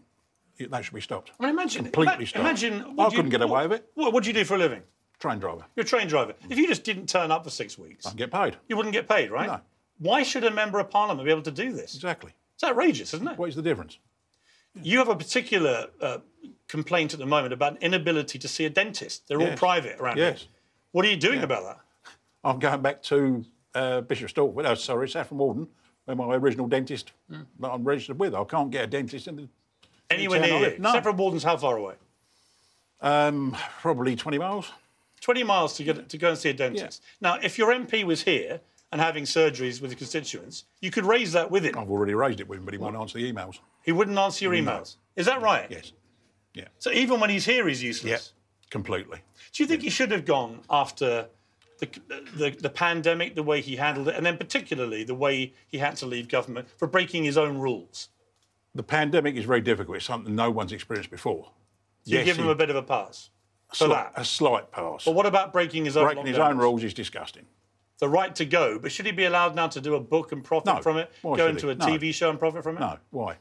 that 0.68 0.84
should 0.84 0.94
be 0.94 1.00
stopped. 1.00 1.32
I 1.40 1.44
mean, 1.44 1.50
imagine. 1.52 1.84
Completely 1.84 2.14
ima- 2.16 2.26
stopped. 2.26 2.40
Imagine. 2.44 2.94
I 2.98 3.08
couldn't 3.10 3.30
get 3.30 3.40
away 3.42 3.66
with 3.66 3.80
it. 3.80 3.90
What, 3.94 4.12
what 4.12 4.24
do 4.24 4.28
you 4.30 4.34
do 4.34 4.44
for 4.44 4.54
a 4.54 4.58
living? 4.58 4.82
Train 5.18 5.38
driver. 5.38 5.64
You're 5.74 5.84
a 5.84 5.88
train 5.88 6.06
driver. 6.08 6.34
If 6.50 6.58
you 6.58 6.66
just 6.68 6.84
didn't 6.84 7.08
turn 7.08 7.30
up 7.30 7.44
for 7.44 7.50
six 7.50 7.78
weeks, 7.78 8.04
I 8.04 8.10
can 8.10 8.18
get 8.18 8.30
paid. 8.30 8.56
you 8.68 8.76
wouldn't 8.76 8.92
get 8.92 9.08
paid, 9.08 9.30
right? 9.30 9.46
No. 9.46 9.60
Why 9.98 10.22
should 10.22 10.44
a 10.44 10.50
member 10.50 10.78
of 10.78 10.90
parliament 10.90 11.24
be 11.24 11.30
able 11.30 11.42
to 11.42 11.50
do 11.50 11.72
this? 11.72 11.94
Exactly. 11.94 12.32
It's 12.54 12.64
outrageous, 12.64 13.14
isn't 13.14 13.26
it? 13.26 13.38
What 13.38 13.48
is 13.48 13.56
the 13.56 13.62
difference? 13.62 13.98
You 14.82 14.98
have 14.98 15.08
a 15.08 15.16
particular 15.16 15.86
uh, 16.02 16.18
complaint 16.68 17.14
at 17.14 17.18
the 17.18 17.24
moment 17.26 17.54
about 17.54 17.72
an 17.72 17.78
inability 17.80 18.38
to 18.38 18.48
see 18.48 18.66
a 18.66 18.70
dentist. 18.70 19.26
They're 19.26 19.40
all 19.40 19.56
private 19.56 19.98
around 19.98 20.16
here. 20.16 20.26
Yes. 20.26 20.40
here. 20.40 20.48
What 20.92 21.06
are 21.06 21.08
you 21.08 21.16
doing 21.16 21.42
about 21.42 21.64
that? 21.64 21.78
I'm 22.44 22.58
going 22.58 22.82
back 22.82 23.02
to 23.04 23.44
uh, 23.74 24.02
Bishop 24.02 24.28
Stortford, 24.30 24.52
well, 24.52 24.76
sorry, 24.76 25.08
Saffron 25.08 25.38
Walden, 25.38 25.68
where 26.06 26.16
my 26.16 26.34
original 26.36 26.66
dentist 26.66 27.12
that 27.28 27.68
I'm 27.68 27.84
registered 27.84 28.18
with. 28.18 28.34
I 28.34 28.44
can't 28.44 28.70
get 28.70 28.84
a 28.84 28.86
dentist 28.86 29.28
in 29.28 29.36
the 29.36 29.48
Anywhere 30.08 30.40
near 30.40 30.70
you? 30.70 30.78
No. 30.78 30.92
Saffron 30.92 31.16
Walden's 31.16 31.42
how 31.42 31.56
far 31.56 31.76
away? 31.76 31.94
um, 33.02 33.56
probably 33.80 34.16
20 34.16 34.38
miles. 34.38 34.70
20 35.20 35.42
miles 35.42 35.76
to, 35.76 35.84
get, 35.84 36.08
to 36.08 36.16
go 36.16 36.30
and 36.30 36.38
see 36.38 36.50
a 36.50 36.54
dentist. 36.54 37.02
Now, 37.20 37.38
if 37.42 37.58
your 37.58 37.72
MP 37.74 38.04
was 38.04 38.22
here 38.22 38.60
and 38.92 39.00
having 39.00 39.24
surgeries 39.24 39.80
with 39.82 39.90
the 39.90 39.96
constituents, 39.96 40.64
you 40.80 40.90
could 40.92 41.04
raise 41.04 41.32
that 41.32 41.50
with 41.50 41.64
him. 41.64 41.76
I've 41.76 41.90
already 41.90 42.14
raised 42.14 42.40
it 42.40 42.48
with 42.48 42.60
him, 42.60 42.64
but 42.64 42.72
he 42.72 42.78
won't 42.78 42.96
answer 42.96 43.18
the 43.18 43.32
emails. 43.32 43.58
He 43.82 43.90
wouldn't 43.92 44.16
answer 44.16 44.44
your 44.44 44.54
emails. 44.54 44.96
Is 45.16 45.26
that 45.26 45.42
right? 45.42 45.66
Yes. 45.68 45.92
Yeah. 46.54 46.68
So 46.78 46.92
even 46.92 47.18
when 47.18 47.30
he's 47.30 47.44
here, 47.44 47.66
he's 47.66 47.82
useless. 47.82 48.32
Yeah. 48.32 48.68
Completely. 48.70 49.18
Do 49.52 49.62
you 49.62 49.66
think 49.66 49.82
he 49.82 49.90
should 49.90 50.12
have 50.12 50.24
gone 50.24 50.60
after 50.70 51.26
the, 51.78 51.88
the, 52.36 52.50
the 52.50 52.70
pandemic, 52.70 53.34
the 53.34 53.42
way 53.42 53.60
he 53.60 53.76
handled 53.76 54.08
it, 54.08 54.14
and 54.14 54.24
then 54.24 54.36
particularly 54.36 55.04
the 55.04 55.14
way 55.14 55.52
he 55.68 55.78
had 55.78 55.96
to 55.96 56.06
leave 56.06 56.28
government 56.28 56.68
for 56.76 56.86
breaking 56.88 57.24
his 57.24 57.36
own 57.36 57.58
rules? 57.58 58.08
The 58.74 58.82
pandemic 58.82 59.36
is 59.36 59.44
very 59.44 59.60
difficult. 59.60 59.96
It's 59.96 60.06
something 60.06 60.34
no 60.34 60.50
one's 60.50 60.72
experienced 60.72 61.10
before. 61.10 61.50
You 62.04 62.22
give 62.24 62.36
he- 62.36 62.42
him 62.42 62.48
a 62.48 62.54
bit 62.54 62.70
of 62.70 62.76
a 62.76 62.82
pass 62.82 63.30
for 63.74 63.86
sli- 63.88 63.90
that. 63.90 64.12
a 64.16 64.24
slight 64.24 64.70
pass. 64.70 65.04
But 65.04 65.14
what 65.14 65.26
about 65.26 65.52
breaking 65.52 65.84
his 65.86 65.96
own 65.96 66.04
rules? 66.04 66.14
Breaking 66.14 66.26
his 66.28 66.38
own 66.38 66.58
rules 66.58 66.82
is 66.84 66.94
disgusting. 66.94 67.46
The 67.98 68.08
right 68.08 68.34
to 68.36 68.44
go, 68.44 68.78
but 68.78 68.92
should 68.92 69.06
he 69.06 69.12
be 69.12 69.24
allowed 69.24 69.54
now 69.54 69.68
to 69.68 69.80
do 69.80 69.94
a 69.94 70.00
book 70.00 70.30
and 70.32 70.44
profit 70.44 70.66
No. 70.74 70.82
from 70.82 70.98
it? 70.98 71.10
Why 71.22 71.36
go 71.38 71.46
should 71.46 71.54
into 71.56 71.66
he? 71.68 71.72
a 71.72 71.76
No. 71.76 71.86
TV 71.86 72.12
show 72.14 72.28
and 72.30 72.38
profit 72.38 72.62
from 72.62 72.76
it? 72.76 72.80
No, 72.80 72.98
why? 73.10 73.36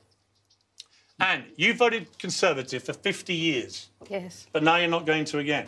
And 1.19 1.43
you 1.55 1.73
voted 1.73 2.17
Conservative 2.17 2.83
for 2.83 2.93
50 2.93 3.33
years, 3.33 3.89
Yes. 4.09 4.47
but 4.51 4.63
now 4.63 4.75
you're 4.77 4.89
not 4.89 5.05
going 5.05 5.25
to 5.25 5.39
again. 5.39 5.67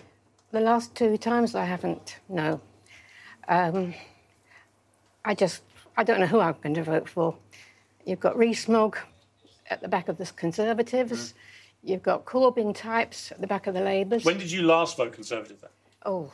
The 0.51 0.59
last 0.61 0.95
two 0.95 1.17
times 1.17 1.55
I 1.55 1.65
haven't, 1.65 2.17
no. 2.29 2.61
Um, 3.47 3.93
I 5.25 5.33
just, 5.35 5.61
I 5.97 6.03
don't 6.03 6.19
know 6.19 6.25
who 6.25 6.39
I'm 6.39 6.55
going 6.63 6.75
to 6.75 6.83
vote 6.83 7.09
for. 7.09 7.35
You've 8.05 8.19
got 8.21 8.37
Rees-Mogg 8.37 8.97
at 9.69 9.81
the 9.81 9.87
back 9.89 10.07
of 10.07 10.17
the 10.17 10.25
Conservatives. 10.25 11.33
You've 11.83 12.03
got 12.03 12.25
Corbyn 12.25 12.73
types 12.75 13.31
at 13.31 13.41
the 13.41 13.47
back 13.47 13.67
of 13.67 13.73
the 13.73 13.81
Labours. 13.81 14.23
When 14.23 14.37
did 14.37 14.49
you 14.51 14.61
last 14.63 14.95
vote 14.97 15.13
Conservative 15.13 15.59
then? 15.61 15.69
Oh, 16.05 16.31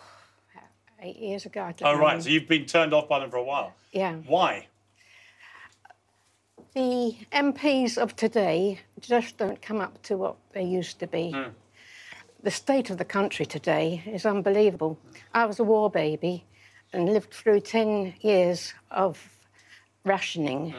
eight 1.02 1.18
years 1.18 1.46
ago. 1.46 1.62
I 1.64 1.74
Oh, 1.82 1.94
know. 1.96 2.00
right. 2.00 2.22
So 2.22 2.30
you've 2.30 2.48
been 2.48 2.66
turned 2.66 2.94
off 2.94 3.10
by 3.10 3.20
them 3.20 3.32
for 3.32 3.38
a 3.38 3.44
while. 3.44 3.74
Yeah. 3.92 4.16
Why? 4.28 4.68
The 6.76 7.16
MPs 7.32 7.98
of 7.98 8.16
today 8.16 8.80
just 9.00 9.38
don't 9.38 9.62
come 9.62 9.82
up 9.82 10.02
to 10.04 10.18
what 10.18 10.36
they 10.54 10.64
used 10.64 11.00
to 11.00 11.08
be. 11.08 11.36
The 12.44 12.52
state 12.52 12.90
of 12.90 12.98
the 12.98 13.06
country 13.06 13.46
today 13.46 14.04
is 14.06 14.26
unbelievable. 14.26 15.00
I 15.34 15.46
was 15.46 15.60
a 15.60 15.64
war 15.64 15.90
baby 15.90 16.44
and 16.92 17.06
lived 17.06 17.34
through 17.34 17.62
10 17.62 18.16
years 18.20 18.74
of 18.92 19.18
rationing 20.04 20.76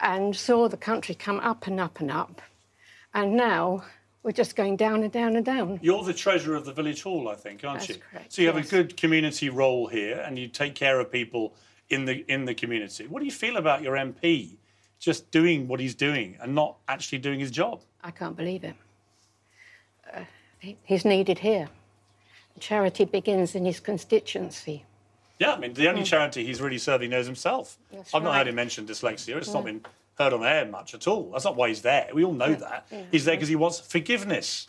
and 0.00 0.34
saw 0.34 0.66
the 0.66 0.78
country 0.78 1.14
come 1.14 1.40
up 1.40 1.66
and 1.66 1.78
up 1.78 2.00
and 2.00 2.10
up. 2.10 2.40
And 3.12 3.36
now 3.36 3.84
we're 4.22 4.32
just 4.32 4.56
going 4.56 4.76
down 4.76 5.02
and 5.02 5.12
down 5.12 5.36
and 5.36 5.44
down. 5.44 5.78
You're 5.82 6.02
the 6.04 6.14
treasurer 6.14 6.56
of 6.56 6.64
the 6.64 6.72
village 6.72 7.02
hall, 7.02 7.28
I 7.28 7.34
think, 7.34 7.64
aren't 7.64 7.80
That's 7.80 7.90
you? 7.90 7.96
correct, 8.10 8.32
So 8.32 8.40
you 8.40 8.48
have 8.48 8.56
yes. 8.56 8.68
a 8.68 8.70
good 8.70 8.96
community 8.96 9.50
role 9.50 9.88
here, 9.88 10.22
and 10.26 10.38
you 10.38 10.48
take 10.48 10.74
care 10.74 10.98
of 11.00 11.12
people 11.12 11.54
in 11.90 12.06
the 12.06 12.24
in 12.32 12.44
the 12.46 12.54
community. 12.54 13.06
What 13.06 13.20
do 13.20 13.26
you 13.26 13.32
feel 13.32 13.56
about 13.56 13.82
your 13.82 13.94
MP 13.94 14.56
just 14.98 15.30
doing 15.30 15.68
what 15.68 15.80
he's 15.80 15.94
doing 15.94 16.36
and 16.40 16.54
not 16.54 16.76
actually 16.88 17.18
doing 17.18 17.40
his 17.40 17.50
job? 17.50 17.82
I 18.02 18.10
can't 18.10 18.36
believe 18.36 18.64
it. 18.64 18.74
Uh, 20.12 20.20
he's 20.60 21.04
needed 21.04 21.38
here. 21.40 21.68
Charity 22.60 23.04
begins 23.04 23.54
in 23.54 23.64
his 23.64 23.78
constituency. 23.78 24.84
Yeah, 25.38 25.52
I 25.52 25.58
mean, 25.58 25.74
the 25.74 25.88
only 25.88 26.02
charity 26.02 26.44
he's 26.44 26.60
really 26.60 26.78
serving 26.78 27.10
knows 27.10 27.26
himself. 27.26 27.78
Hmm. 27.90 27.96
That's 27.98 28.14
I've 28.14 28.22
not 28.22 28.34
heard 28.34 28.48
him 28.48 28.56
mention 28.56 28.86
dyslexia. 28.86 29.36
It's 29.36 29.52
not 29.52 29.64
been 29.64 29.82
heard 30.18 30.32
on 30.32 30.44
air 30.44 30.66
much 30.66 30.94
at 30.94 31.06
all. 31.06 31.30
That's 31.30 31.44
not 31.44 31.54
why 31.54 31.68
he's 31.68 31.82
there. 31.82 32.08
We 32.12 32.24
all 32.24 32.32
know 32.32 32.54
that. 32.54 32.88
He's 33.12 33.24
there 33.24 33.36
because 33.36 33.48
he 33.48 33.54
wants 33.56 33.78
forgiveness. 33.78 34.66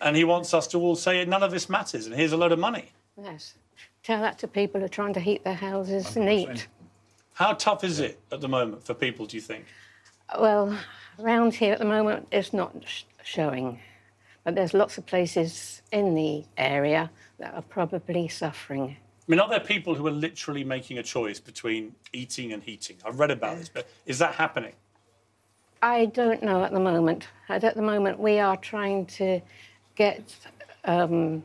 And 0.00 0.16
he 0.16 0.24
wants 0.24 0.54
us 0.54 0.66
to 0.68 0.78
all 0.80 0.96
say 0.96 1.24
none 1.24 1.42
of 1.42 1.50
this 1.50 1.68
matters 1.68 2.06
and 2.06 2.14
here's 2.14 2.32
a 2.32 2.36
load 2.36 2.52
of 2.52 2.58
money. 2.58 2.86
Yes. 3.20 3.54
Tell 4.02 4.20
that 4.20 4.38
to 4.40 4.48
people 4.48 4.80
who 4.80 4.86
are 4.86 4.88
trying 4.88 5.12
to 5.14 5.20
heat 5.20 5.42
their 5.44 5.54
houses 5.54 6.16
neat. 6.16 6.68
How 7.34 7.52
tough 7.52 7.84
is 7.84 8.00
it 8.00 8.20
at 8.32 8.40
the 8.40 8.48
moment 8.48 8.84
for 8.84 8.94
people, 8.94 9.26
do 9.26 9.36
you 9.36 9.40
think? 9.40 9.64
Well, 10.38 10.76
around 11.18 11.54
here 11.54 11.72
at 11.72 11.78
the 11.78 11.84
moment, 11.84 12.28
it's 12.30 12.52
not 12.52 12.74
sh- 12.84 13.02
showing. 13.22 13.80
But 14.48 14.54
there's 14.54 14.72
lots 14.72 14.96
of 14.96 15.04
places 15.04 15.82
in 15.92 16.14
the 16.14 16.42
area 16.56 17.10
that 17.38 17.52
are 17.52 17.60
probably 17.60 18.28
suffering. 18.28 18.96
I 18.96 19.30
mean, 19.30 19.40
are 19.40 19.48
there 19.50 19.60
people 19.60 19.94
who 19.94 20.06
are 20.06 20.10
literally 20.10 20.64
making 20.64 20.96
a 20.96 21.02
choice 21.02 21.38
between 21.38 21.94
eating 22.14 22.54
and 22.54 22.62
heating? 22.62 22.96
I've 23.04 23.20
read 23.20 23.30
about 23.30 23.58
this, 23.58 23.68
but 23.68 23.86
is 24.06 24.18
that 24.20 24.36
happening? 24.36 24.72
I 25.82 26.06
don't 26.06 26.42
know 26.42 26.64
at 26.64 26.72
the 26.72 26.80
moment. 26.80 27.28
At 27.50 27.62
at 27.62 27.74
the 27.74 27.82
moment, 27.82 28.18
we 28.18 28.38
are 28.38 28.56
trying 28.56 29.04
to 29.20 29.42
get 29.96 30.34
um, 30.86 31.42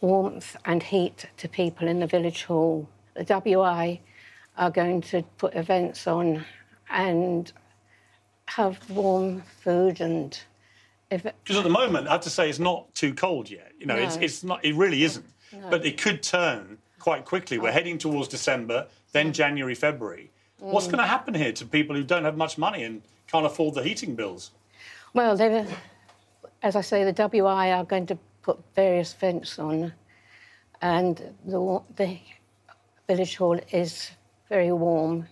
warmth 0.00 0.56
and 0.64 0.82
heat 0.82 1.26
to 1.36 1.46
people 1.46 1.88
in 1.88 2.00
the 2.00 2.06
village 2.06 2.44
hall. 2.44 2.88
The 3.16 3.24
WI 3.24 4.00
are 4.56 4.70
going 4.70 5.02
to 5.02 5.24
put 5.36 5.54
events 5.54 6.06
on 6.06 6.46
and 6.88 7.52
have 8.46 8.88
warm 8.88 9.42
food 9.42 10.00
and. 10.00 10.40
If 11.10 11.24
Because 11.24 11.56
at 11.56 11.64
the 11.64 11.70
moment, 11.70 12.06
I 12.08 12.12
have 12.12 12.20
to 12.22 12.30
say, 12.30 12.48
it's 12.48 12.58
not 12.58 12.94
too 12.94 13.12
cold 13.14 13.50
yet. 13.50 13.72
You 13.78 13.86
know, 13.86 13.96
it's, 13.96 14.16
No. 14.16 14.22
it's 14.22 14.44
not. 14.44 14.64
It 14.64 14.74
really 14.74 15.02
isn't. 15.02 15.26
But 15.68 15.84
it 15.84 16.00
could 16.00 16.22
turn 16.22 16.78
quite 17.00 17.24
quickly. 17.24 17.58
We're 17.58 17.72
heading 17.72 17.98
towards 17.98 18.28
December, 18.28 18.86
then 19.12 19.32
January, 19.32 19.74
February. 19.74 20.30
What's 20.58 20.86
Mm. 20.86 20.90
going 20.92 21.02
to 21.02 21.08
happen 21.08 21.34
here 21.34 21.52
to 21.52 21.66
people 21.66 21.96
who 21.96 22.04
don't 22.04 22.24
have 22.24 22.36
much 22.36 22.56
money 22.58 22.84
and 22.84 23.02
can't 23.26 23.44
afford 23.46 23.74
the 23.74 23.82
heating 23.82 24.14
bills? 24.14 24.52
Well, 25.14 25.36
they, 25.36 25.66
as 26.62 26.76
I 26.76 26.82
say, 26.82 27.02
the 27.02 27.12
WI 27.12 27.72
are 27.72 27.84
going 27.84 28.06
to 28.06 28.18
put 28.42 28.58
various 28.76 29.12
vents 29.14 29.58
on, 29.58 29.92
and 30.82 31.34
the, 31.44 31.82
the 31.96 32.18
village 33.08 33.36
hall 33.36 33.58
is 33.72 34.10
very 34.48 34.70
warm, 34.70 35.26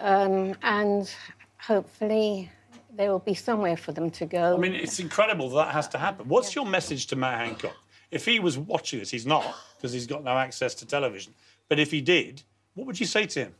um, 0.00 0.54
and 0.62 1.14
hopefully 1.58 2.50
there 2.90 3.10
will 3.10 3.18
be 3.18 3.34
somewhere 3.34 3.76
for 3.76 3.92
them 3.92 4.10
to 4.12 4.26
go. 4.26 4.54
I 4.54 4.58
mean, 4.58 4.74
it's 4.74 4.98
incredible 4.98 5.50
that, 5.50 5.66
that 5.66 5.74
has 5.74 5.88
to 5.88 5.98
happen. 5.98 6.28
What's 6.28 6.54
your 6.54 6.66
message 6.66 7.06
to 7.08 7.16
Matt 7.16 7.38
Hancock? 7.38 7.76
If 8.10 8.24
he 8.24 8.40
was 8.40 8.56
watching 8.56 9.00
this, 9.00 9.10
he's 9.10 9.26
not 9.26 9.44
because 9.76 9.92
he's 9.92 10.06
got 10.06 10.24
no 10.24 10.36
access 10.36 10.74
to 10.76 10.86
television. 10.86 11.34
But 11.68 11.78
if 11.78 11.90
he 11.90 12.00
did, 12.00 12.42
what 12.74 12.86
would 12.86 12.98
you 12.98 13.06
say 13.06 13.26
to 13.26 13.40
him? 13.40 13.54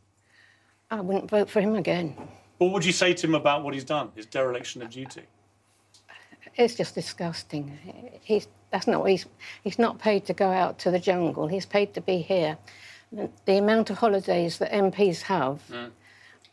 I 0.90 1.00
wouldn't 1.00 1.28
vote 1.28 1.50
for 1.50 1.60
him 1.60 1.74
again. 1.74 2.16
What 2.56 2.72
would 2.72 2.84
you 2.84 2.92
say 2.92 3.12
to 3.12 3.26
him 3.26 3.34
about 3.34 3.62
what 3.62 3.74
he's 3.74 3.84
done, 3.84 4.10
his 4.14 4.26
dereliction 4.26 4.80
of 4.82 4.90
duty? 4.90 5.22
It's 6.56 6.74
just 6.74 6.94
disgusting. 6.94 7.78
He's 8.22 8.48
that's 8.70 8.86
not 8.86 9.00
what 9.00 9.10
he's 9.10 9.26
he's 9.62 9.78
not 9.78 9.98
paid 9.98 10.24
to 10.26 10.34
go 10.34 10.50
out 10.50 10.78
to 10.80 10.90
the 10.90 10.98
jungle. 10.98 11.46
He's 11.46 11.66
paid 11.66 11.94
to 11.94 12.00
be 12.00 12.18
here. 12.18 12.58
The, 13.12 13.30
the 13.44 13.58
amount 13.58 13.90
of 13.90 13.98
holidays 13.98 14.58
that 14.58 14.72
MPs 14.72 15.22
have. 15.22 15.62
Mm. 15.70 15.90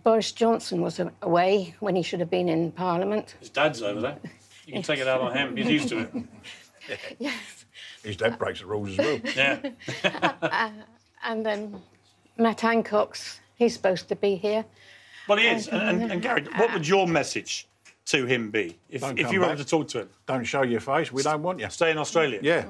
Boris 0.05 0.31
Johnson 0.31 0.81
was 0.81 1.01
away 1.24 1.75
when 1.79 1.95
he 1.95 2.03
should 2.03 2.19
have 2.19 2.29
been 2.29 2.47
in 2.47 2.71
Parliament. 2.71 3.35
His 3.39 3.50
dad's 3.50 3.81
over 3.81 4.00
there. 4.00 4.19
You 4.67 4.74
can 4.74 4.83
take 4.83 5.00
it 5.00 5.07
out 5.07 5.19
on 5.19 5.35
him. 5.35 5.57
He's 5.57 5.67
used 5.67 5.89
to 5.89 6.00
it. 6.00 6.13
Yes. 7.17 7.65
His 8.03 8.15
dad 8.15 8.38
breaks 8.38 8.59
the 8.59 8.67
rules 8.67 8.91
as 8.91 8.97
well. 9.00 9.19
Yeah. 10.03 10.71
And 11.24 11.43
then 11.43 11.81
Matt 12.38 12.62
Hancock's, 12.62 13.39
he's 13.55 13.74
supposed 13.74 14.07
to 14.09 14.15
be 14.15 14.35
here. 14.35 14.63
Well, 15.27 15.39
he 15.39 15.47
is. 15.47 15.67
And, 15.69 16.03
and, 16.03 16.12
and 16.12 16.21
Gary, 16.21 16.43
what 16.57 16.71
would 16.71 16.88
your 16.88 17.07
message 17.07 17.67
to 18.05 18.27
him 18.27 18.51
be 18.51 18.77
if, 18.91 19.01
if 19.01 19.17
come 19.25 19.33
you 19.33 19.39
were 19.39 19.47
back. 19.47 19.57
to 19.57 19.65
talk 19.65 19.88
to 19.88 20.01
him? 20.01 20.09
Don't 20.27 20.43
show 20.43 20.62
your 20.62 20.81
face. 20.81 21.12
We 21.12 21.24
don't 21.24 21.41
want 21.41 21.59
you. 21.59 21.67
Stay 21.71 21.89
in 21.89 21.97
Australia. 21.97 22.39
Yeah, 22.43 22.65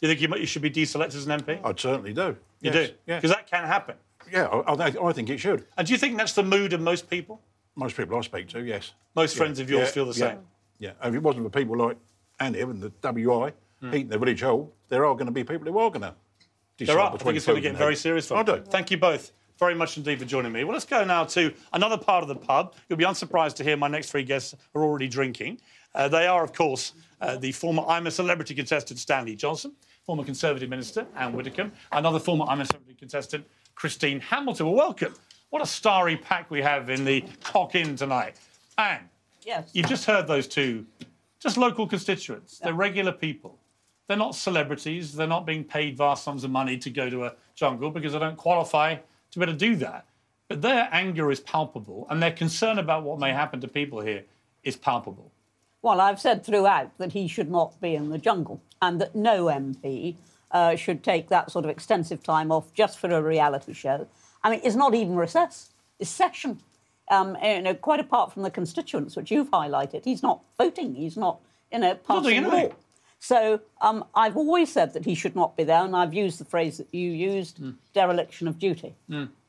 You 0.00 0.08
think 0.08 0.20
you, 0.20 0.26
might, 0.26 0.40
you 0.40 0.46
should 0.46 0.62
be 0.62 0.70
deselected 0.72 1.14
as 1.14 1.28
an 1.28 1.40
MP? 1.40 1.60
I'd 1.62 1.78
certainly 1.78 2.12
do. 2.12 2.36
you 2.60 2.72
Yes, 2.72 2.88
do? 2.88 2.94
Yeah, 3.06 3.16
Because 3.18 3.30
that 3.30 3.48
can 3.48 3.64
happen. 3.64 3.94
Yeah. 4.32 4.46
I, 4.46 4.72
I, 4.72 5.08
I 5.08 5.12
think 5.12 5.30
it 5.30 5.38
should. 5.38 5.66
And 5.76 5.86
do 5.86 5.92
you 5.92 5.98
think 5.98 6.16
that's 6.16 6.32
the 6.32 6.42
mood 6.42 6.72
of 6.72 6.80
most 6.80 7.08
people? 7.08 7.40
Most 7.76 7.96
people 7.96 8.16
I 8.18 8.20
speak 8.22 8.48
to, 8.48 8.64
yes. 8.64 8.92
Most 9.14 9.36
friends 9.36 9.58
of 9.58 9.70
yours 9.70 9.88
Yeah, 9.88 9.92
feel 9.92 10.06
the 10.06 10.18
yeah, 10.18 10.30
same. 10.30 10.38
Yeah. 10.78 10.90
And 11.00 11.14
if 11.14 11.18
it 11.18 11.22
wasn't 11.22 11.44
for 11.44 11.50
people 11.50 11.76
like 11.76 11.96
Annie 12.38 12.60
and 12.60 12.82
the 12.82 12.90
WI 13.00 13.52
heating 13.90 14.08
the 14.08 14.18
village 14.18 14.42
hall, 14.42 14.72
there 14.88 15.06
are 15.06 15.14
going 15.14 15.26
to 15.26 15.32
be 15.32 15.44
people 15.44 15.70
who 15.70 15.78
are 15.78 15.90
going 15.90 16.02
to. 16.02 16.14
There 16.84 16.98
are. 16.98 17.14
I 17.14 17.16
think 17.16 17.36
it's 17.36 17.46
going 17.46 17.56
to 17.56 17.68
get 17.68 17.76
very 17.76 17.96
serious 17.96 18.26
for 18.26 18.36
I 18.36 18.42
do. 18.42 18.62
Thank 18.66 18.90
you 18.90 18.96
both 18.96 19.32
very 19.58 19.74
much 19.74 19.98
indeed 19.98 20.18
for 20.18 20.24
joining 20.24 20.50
me. 20.52 20.64
Well, 20.64 20.72
let's 20.72 20.86
go 20.86 21.04
now 21.04 21.24
to 21.24 21.52
another 21.74 21.98
part 21.98 22.22
of 22.22 22.28
the 22.28 22.34
pub. 22.34 22.74
You'll 22.88 22.96
be 22.96 23.04
unsurprised 23.04 23.58
to 23.58 23.62
hear 23.62 23.76
my 23.76 23.88
next 23.88 24.10
three 24.10 24.24
guests 24.24 24.54
are 24.74 24.82
already 24.82 25.06
drinking. 25.06 25.60
Uh, 25.94 26.08
they 26.08 26.26
are, 26.26 26.42
of 26.42 26.54
course, 26.54 26.94
uh, 27.20 27.36
the 27.36 27.52
former 27.52 27.82
I'm 27.86 28.06
a 28.06 28.10
Celebrity 28.10 28.54
contestant 28.54 28.98
Stanley 28.98 29.36
Johnson, 29.36 29.72
former 30.04 30.24
Conservative 30.24 30.70
Minister 30.70 31.06
Anne 31.14 31.34
Widdecombe, 31.34 31.72
another 31.92 32.18
former 32.18 32.46
I'm 32.48 32.62
a 32.62 32.64
Celebrity 32.64 32.96
contestant 32.98 33.44
Christine 33.80 34.20
Hamilton. 34.20 34.66
Well, 34.66 34.74
welcome. 34.74 35.14
What 35.48 35.62
a 35.62 35.66
starry 35.66 36.14
pack 36.18 36.50
we 36.50 36.60
have 36.60 36.90
in 36.90 37.02
the 37.06 37.24
Cock 37.42 37.74
Inn 37.74 37.96
tonight. 37.96 38.36
Anne, 38.76 39.08
Yes. 39.42 39.70
you've 39.72 39.88
just 39.88 40.04
heard 40.04 40.26
those 40.26 40.46
two, 40.46 40.84
just 41.40 41.56
local 41.56 41.86
constituents. 41.86 42.58
They're 42.58 42.74
regular 42.74 43.10
people. 43.10 43.58
They're 44.06 44.18
not 44.18 44.34
celebrities. 44.34 45.14
They're 45.14 45.26
not 45.26 45.46
being 45.46 45.64
paid 45.64 45.96
vast 45.96 46.24
sums 46.24 46.44
of 46.44 46.50
money 46.50 46.76
to 46.76 46.90
go 46.90 47.08
to 47.08 47.24
a 47.24 47.32
jungle 47.54 47.90
because 47.90 48.12
they 48.12 48.18
don't 48.18 48.36
qualify 48.36 48.96
to 48.96 49.38
be 49.38 49.44
able 49.44 49.54
to 49.54 49.58
do 49.58 49.76
that. 49.76 50.04
But 50.48 50.60
their 50.60 50.90
anger 50.92 51.30
is 51.30 51.40
palpable, 51.40 52.06
and 52.10 52.22
their 52.22 52.32
concern 52.32 52.78
about 52.78 53.04
what 53.04 53.18
may 53.18 53.32
happen 53.32 53.62
to 53.62 53.68
people 53.68 54.02
here 54.02 54.24
is 54.62 54.76
palpable. 54.76 55.32
Well, 55.80 56.02
I've 56.02 56.20
said 56.20 56.44
throughout 56.44 56.98
that 56.98 57.12
he 57.12 57.26
should 57.26 57.50
not 57.50 57.80
be 57.80 57.94
in 57.94 58.10
the 58.10 58.18
jungle 58.18 58.60
and 58.82 59.00
that 59.00 59.14
no 59.16 59.46
MP 59.46 60.16
uh, 60.52 60.76
should 60.76 61.02
take 61.02 61.28
that 61.28 61.50
sort 61.50 61.64
of 61.64 61.70
extensive 61.70 62.22
time 62.22 62.50
off 62.52 62.72
just 62.74 62.98
for 62.98 63.10
a 63.10 63.22
reality 63.22 63.72
show. 63.72 64.06
I 64.42 64.50
mean, 64.50 64.60
it's 64.64 64.76
not 64.76 64.94
even 64.94 65.16
recess, 65.16 65.70
it's 65.98 66.10
session. 66.10 66.60
Um, 67.10 67.36
you 67.42 67.60
know, 67.62 67.74
quite 67.74 67.98
apart 68.00 68.32
from 68.32 68.42
the 68.44 68.50
constituents, 68.50 69.16
which 69.16 69.30
you've 69.32 69.50
highlighted, 69.50 70.04
he's 70.04 70.22
not 70.22 70.42
voting, 70.58 70.94
he's 70.94 71.16
not, 71.16 71.40
you 71.72 71.78
know, 71.80 71.94
passing 71.96 72.44
law. 72.44 72.50
So 73.18 73.60
um, 73.82 74.04
I've 74.14 74.36
always 74.36 74.72
said 74.72 74.92
that 74.94 75.04
he 75.04 75.14
should 75.14 75.34
not 75.36 75.56
be 75.56 75.64
there, 75.64 75.84
and 75.84 75.94
I've 75.96 76.14
used 76.14 76.38
the 76.38 76.44
phrase 76.44 76.78
that 76.78 76.86
you 76.92 77.10
used, 77.10 77.58
Hmm. 77.58 77.70
dereliction 77.92 78.46
of 78.48 78.58
duty. 78.58 78.94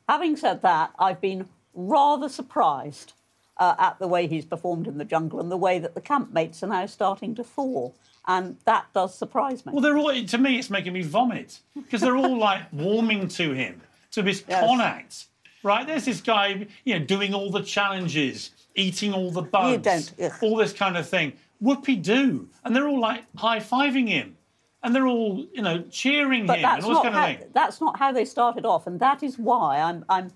Having 0.10 0.38
said 0.38 0.62
that, 0.64 0.92
I've 1.00 1.22
been 1.22 1.48
rather 1.74 2.28
surprised 2.28 3.14
uh, 3.58 3.76
at 3.78 4.00
the 4.00 4.08
way 4.08 4.28
he's 4.28 4.44
performed 4.44 4.88
in 4.88 4.98
the 4.98 5.06
jungle 5.06 5.40
and 5.40 5.52
the 5.52 5.58
way 5.58 5.78
that 5.80 5.94
the 5.94 6.02
campmates 6.02 6.64
are 6.64 6.68
now 6.68 6.86
starting 6.88 7.36
to 7.36 7.44
thaw. 7.44 7.92
And 8.28 8.58
that 8.66 8.86
does 8.94 9.18
surprise 9.18 9.66
me. 9.66 9.74
Well, 9.74 9.82
they're 9.82 9.98
all, 9.98 10.14
to 10.14 10.38
me, 10.38 10.60
it's 10.60 10.70
making 10.70 10.94
me 10.94 11.02
vomit 11.02 11.60
because 11.76 12.02
they're 12.02 12.18
all 12.18 12.38
like 12.38 12.62
warming 12.72 13.28
to 13.30 13.54
him, 13.54 13.82
to 14.12 14.22
this 14.22 14.44
Yes. 14.48 14.64
con 14.66 14.80
act, 14.80 15.26
right? 15.64 15.86
There's 15.88 16.06
this 16.06 16.22
guy, 16.22 16.68
you 16.86 17.00
know, 17.00 17.06
doing 17.06 17.34
all 17.34 17.50
the 17.50 17.64
challenges, 17.64 18.52
eating 18.76 19.14
all 19.14 19.32
the 19.32 19.42
bugs, 19.42 20.14
all 20.42 20.56
this 20.56 20.74
kind 20.74 20.98
of 20.98 21.08
thing. 21.10 21.34
Whoopie 21.64 22.02
do. 22.02 22.48
And 22.64 22.76
they're 22.76 22.88
all 22.88 23.00
like 23.00 23.24
high 23.36 23.60
fiving 23.60 24.08
him. 24.08 24.38
And 24.84 24.96
they're 24.96 25.08
all, 25.08 25.46
you 25.54 25.62
know, 25.62 25.84
cheering 25.92 26.48
but 26.48 26.58
him 26.58 26.64
that's 26.64 26.86
and 26.86 26.96
all 26.96 27.04
not, 27.04 27.04
kind 27.04 27.16
how, 27.16 27.26
thing. 27.26 27.50
that's 27.54 27.82
not 27.82 28.00
how 28.00 28.12
they 28.12 28.26
started 28.26 28.66
off. 28.66 28.88
And 28.88 29.00
that 29.00 29.22
is 29.22 29.38
why 29.38 29.80
I'm, 29.80 30.04
I'm 30.10 30.32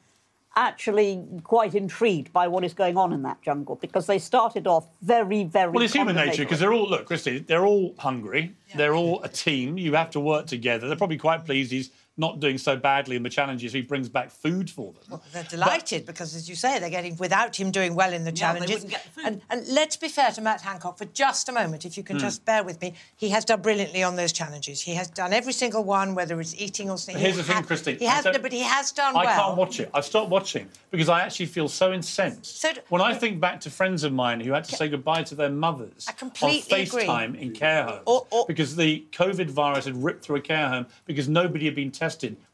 actually 0.55 1.23
quite 1.43 1.75
intrigued 1.75 2.31
by 2.31 2.47
what 2.47 2.63
is 2.63 2.73
going 2.73 2.97
on 2.97 3.11
in 3.11 3.23
that 3.23 3.41
jungle 3.41 3.75
because 3.75 4.07
they 4.07 4.19
started 4.19 4.67
off 4.67 4.87
very, 5.01 5.43
very 5.43 5.71
Well, 5.71 5.83
it's 5.83 5.93
human 5.93 6.15
nature 6.15 6.43
because 6.43 6.59
they're 6.59 6.73
all, 6.73 6.89
look, 6.89 7.05
Christy, 7.05 7.39
they're 7.39 7.65
all 7.65 7.93
hungry. 7.97 8.55
They're 8.75 8.95
all 8.95 9.21
a 9.23 9.29
team. 9.29 9.77
You 9.77 9.93
have 9.95 10.09
to 10.11 10.19
work 10.19 10.47
together. 10.47 10.87
They're 10.87 10.97
probably 10.97 11.17
quite 11.17 11.45
pleased 11.45 11.71
he's 11.71 11.91
not 12.17 12.39
doing 12.39 12.57
so 12.57 12.77
badly 12.77 13.15
in 13.15 13.23
the 13.23 13.29
challenges. 13.29 13.73
He 13.73 13.81
brings 13.81 14.07
back 14.07 14.29
food 14.31 14.69
for 14.69 14.93
them. 15.09 15.19
They're 15.33 15.43
delighted 15.43 16.05
because, 16.05 16.33
as 16.35 16.47
you 16.47 16.55
say, 16.55 16.79
they're 16.79 16.89
getting 16.89 17.17
without 17.17 17.55
him 17.55 17.71
doing 17.71 17.93
well 17.93 18.13
in 18.13 18.23
the 18.23 18.31
challenges. 18.31 18.83
wouldn't 18.83 18.91
get 18.91 19.03
the 19.03 19.09
food. 19.09 19.25
And, 19.25 19.41
and 19.49 19.67
let's 19.67 19.97
be 19.97 20.07
fair 20.07 20.31
to 20.31 20.41
Matt 20.41 20.61
Hancock 20.61 20.97
for 20.97 21.05
just 21.05 21.49
a 21.49 21.51
moment, 21.51 21.85
if 21.85 21.97
you 21.97 22.03
can 22.03 22.15
Hmm. 22.15 22.21
just 22.21 22.45
bear 22.45 22.63
with 22.63 22.81
me. 22.81 22.93
He 23.17 23.29
has 23.29 23.43
done 23.43 23.61
brilliantly 23.61 24.01
on 24.01 24.15
those 24.15 24.31
challenges. 24.31 24.79
He 24.81 24.93
has 24.93 25.09
done 25.09 25.33
every 25.33 25.51
single 25.53 25.83
one, 25.83 26.15
whether 26.15 26.39
it's 26.39 26.55
eating 26.55 26.89
or 26.89 26.97
sleeping. 26.97 27.21
Here's 27.21 27.35
He 27.35 27.41
the 27.41 27.53
thing, 27.53 27.63
Christine. 27.63 27.97
He 27.99 28.05
has, 28.05 28.23
don't- 28.23 28.33
no, 28.33 28.39
but 28.39 28.53
he 28.53 28.61
has 28.61 28.93
done 28.93 29.15
I 29.17 29.25
well. 29.25 29.27
I 29.41 29.43
can't 29.47 29.57
watch 29.57 29.79
it. 29.81 29.89
I've 29.93 30.05
stopped 30.05 30.29
watching 30.29 30.69
because 30.91 31.09
I 31.09 31.21
actually 31.21 31.47
feel 31.47 31.67
so 31.67 31.91
incensed. 31.91 32.61
So 32.61 32.71
d- 32.71 32.79
when 32.89 33.01
I 33.01 33.13
think 33.13 33.41
back 33.41 33.59
to 33.61 33.69
friends 33.69 34.05
of 34.05 34.13
mine 34.13 34.39
who 34.39 34.53
had 34.53 34.63
to 34.63 34.75
say 34.75 34.87
goodbye 34.87 35.23
to 35.23 35.35
their 35.35 35.49
mothers 35.49 36.05
I 36.07 36.13
completely 36.13 36.81
on 36.81 36.87
agree. 36.87 37.03
FaceTime 37.05 37.41
in 37.41 37.51
care 37.51 37.83
homes 37.83 38.01
Or- 38.05 38.25
or- 38.31 38.45
because 38.47 38.77
the 38.77 39.03
COVID 39.11 39.49
virus 39.49 39.83
had 39.83 40.01
ripped 40.01 40.23
through 40.23 40.37
a 40.37 40.41
care 40.41 40.69
home 40.69 40.85
because 41.05 41.27
nobody 41.27 41.65
had 41.65 41.75
been 41.75 41.91
tested 41.91 42.04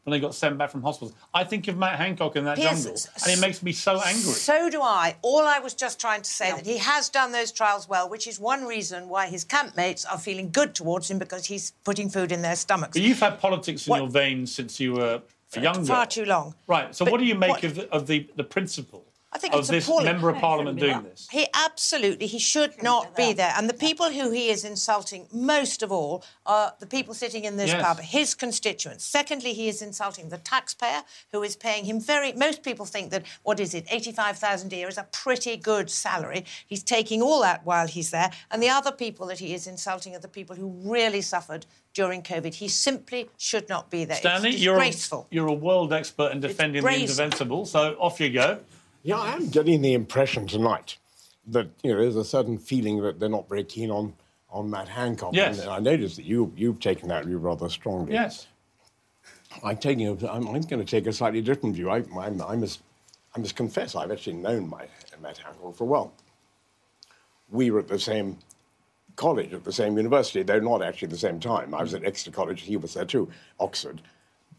when 0.04 0.12
they 0.12 0.20
got 0.20 0.34
sent 0.34 0.56
back 0.58 0.70
from 0.70 0.82
hospitals. 0.82 1.14
I 1.34 1.44
think 1.44 1.68
of 1.68 1.76
Matt 1.76 1.98
Hancock 1.98 2.36
in 2.36 2.44
that 2.44 2.56
Piers, 2.56 2.84
jungle, 2.84 3.02
and 3.24 3.32
it 3.32 3.40
makes 3.40 3.62
me 3.62 3.72
so 3.72 4.00
angry. 4.00 4.32
So 4.32 4.70
do 4.70 4.80
I. 4.82 5.16
All 5.22 5.42
I 5.46 5.58
was 5.58 5.74
just 5.74 6.00
trying 6.00 6.22
to 6.22 6.30
say 6.30 6.50
that 6.52 6.66
he 6.66 6.78
has 6.78 7.08
done 7.08 7.32
those 7.32 7.52
trials 7.52 7.88
well, 7.88 8.08
which 8.08 8.26
is 8.26 8.40
one 8.40 8.64
reason 8.64 9.08
why 9.08 9.26
his 9.28 9.44
campmates 9.44 10.04
are 10.10 10.18
feeling 10.18 10.50
good 10.50 10.74
towards 10.74 11.10
him 11.10 11.18
because 11.18 11.46
he's 11.46 11.72
putting 11.84 12.08
food 12.08 12.32
in 12.32 12.42
their 12.42 12.56
stomachs. 12.56 12.92
But 12.96 13.02
you've 13.02 13.20
had 13.20 13.38
politics 13.40 13.86
in 13.86 13.90
What- 13.90 13.98
your 13.98 14.08
veins 14.08 14.54
since 14.54 14.80
you 14.80 14.94
were 14.94 15.22
a 15.54 15.60
young 15.60 15.84
Far 15.84 16.04
girl. 16.04 16.06
too 16.06 16.24
long. 16.24 16.54
Right. 16.66 16.94
So 16.94 17.04
But 17.04 17.12
what 17.12 17.18
do 17.20 17.26
you 17.26 17.34
make 17.34 17.50
what- 17.50 17.64
of 17.64 17.74
the, 17.74 17.90
of 17.90 18.06
the, 18.06 18.28
the 18.36 18.44
principle 18.44 19.04
I 19.34 19.38
think 19.38 19.54
of 19.54 19.60
it's 19.60 19.68
this 19.70 19.86
appalling. 19.86 20.04
member 20.04 20.28
of 20.28 20.36
parliament 20.36 20.78
doing 20.78 21.02
this? 21.04 21.26
He 21.30 21.46
absolutely, 21.54 22.26
he 22.26 22.38
should 22.38 22.82
not 22.82 23.16
be 23.16 23.32
there. 23.32 23.54
And 23.56 23.68
the 23.68 23.74
people 23.74 24.10
who 24.10 24.30
he 24.30 24.50
is 24.50 24.62
insulting 24.62 25.26
most 25.32 25.82
of 25.82 25.90
all 25.90 26.22
are 26.44 26.74
the 26.80 26.86
people 26.86 27.14
sitting 27.14 27.44
in 27.44 27.56
this 27.56 27.70
Yes. 27.70 27.82
pub, 27.82 27.98
his 28.00 28.34
constituents. 28.34 29.04
Secondly, 29.04 29.54
he 29.54 29.68
is 29.68 29.80
insulting 29.80 30.28
the 30.28 30.36
taxpayer 30.36 31.02
who 31.32 31.42
is 31.42 31.56
paying 31.56 31.86
him 31.86 31.98
very. 31.98 32.34
Most 32.34 32.62
people 32.62 32.84
think 32.84 33.10
that 33.10 33.24
what 33.42 33.58
is 33.58 33.72
it, 33.72 33.86
eighty-five 33.90 34.36
thousand 34.36 34.70
a 34.74 34.76
year 34.76 34.88
is 34.88 34.98
a 34.98 35.08
pretty 35.12 35.56
good 35.56 35.90
salary. 35.90 36.44
He's 36.66 36.82
taking 36.82 37.22
all 37.22 37.40
that 37.40 37.64
while 37.64 37.86
he's 37.86 38.10
there, 38.10 38.30
and 38.50 38.62
the 38.62 38.68
other 38.68 38.92
people 38.92 39.26
that 39.28 39.38
he 39.38 39.54
is 39.54 39.66
insulting 39.66 40.14
are 40.14 40.18
the 40.20 40.28
people 40.28 40.56
who 40.56 40.68
really 40.84 41.22
suffered 41.22 41.64
during 41.94 42.22
COVID. 42.22 42.52
He 42.54 42.68
simply 42.68 43.30
should 43.38 43.68
not 43.70 43.90
be 43.90 44.04
there. 44.04 44.16
Stanley, 44.18 44.50
it's 44.50 44.60
you're 44.60 44.78
a, 44.78 44.92
you're 45.30 45.46
a 45.48 45.52
world 45.52 45.92
expert 45.92 46.32
in 46.32 46.40
defending 46.40 46.82
the 46.82 46.86
brazen. 46.86 47.02
indefensible, 47.02 47.64
so 47.64 47.96
off 47.98 48.20
you 48.20 48.28
go. 48.30 48.58
Yeah, 49.02 49.18
I 49.18 49.34
am 49.34 49.48
getting 49.48 49.82
the 49.82 49.94
impression 49.94 50.46
tonight 50.46 50.96
that 51.48 51.68
you 51.82 51.92
know 51.92 52.00
there's 52.00 52.16
a 52.16 52.24
certain 52.24 52.58
feeling 52.58 53.02
that 53.02 53.18
they're 53.18 53.28
not 53.28 53.48
very 53.48 53.64
keen 53.64 53.90
on 53.90 54.14
on 54.50 54.70
Matt 54.70 54.88
Hancock. 54.88 55.34
Yes. 55.34 55.60
And 55.60 55.70
I 55.70 55.78
noticed 55.80 56.16
that 56.16 56.24
you 56.24 56.52
you've 56.56 56.80
taken 56.80 57.08
that 57.08 57.24
view 57.24 57.38
rather 57.38 57.68
strongly. 57.68 58.12
Yes. 58.12 58.46
I'm 59.62 59.76
taking 59.76 60.08
a, 60.08 60.12
I'm, 60.30 60.46
I'm 60.48 60.62
going 60.62 60.84
to 60.84 60.84
take 60.84 61.06
a 61.06 61.12
slightly 61.12 61.42
different 61.42 61.74
view. 61.76 61.90
I, 61.90 62.02
I'm, 62.18 62.40
I 62.40 62.56
must 62.56 62.80
I 63.34 63.40
must 63.40 63.56
confess 63.56 63.94
I've 63.94 64.10
actually 64.10 64.36
known 64.36 64.68
my, 64.68 64.86
Matt 65.20 65.38
Hancock 65.38 65.74
for 65.74 65.84
a 65.84 65.86
while. 65.86 66.12
We 67.50 67.70
were 67.70 67.80
at 67.80 67.88
the 67.88 67.98
same 67.98 68.38
college, 69.16 69.52
at 69.52 69.64
the 69.64 69.72
same 69.72 69.96
university, 69.96 70.42
though 70.42 70.58
not 70.58 70.82
actually 70.82 71.06
at 71.06 71.12
the 71.12 71.18
same 71.18 71.38
time. 71.40 71.74
I 71.74 71.82
was 71.82 71.94
at 71.94 72.04
Exeter 72.04 72.30
College, 72.30 72.62
he 72.62 72.76
was 72.76 72.94
there 72.94 73.04
too, 73.04 73.30
Oxford, 73.60 74.00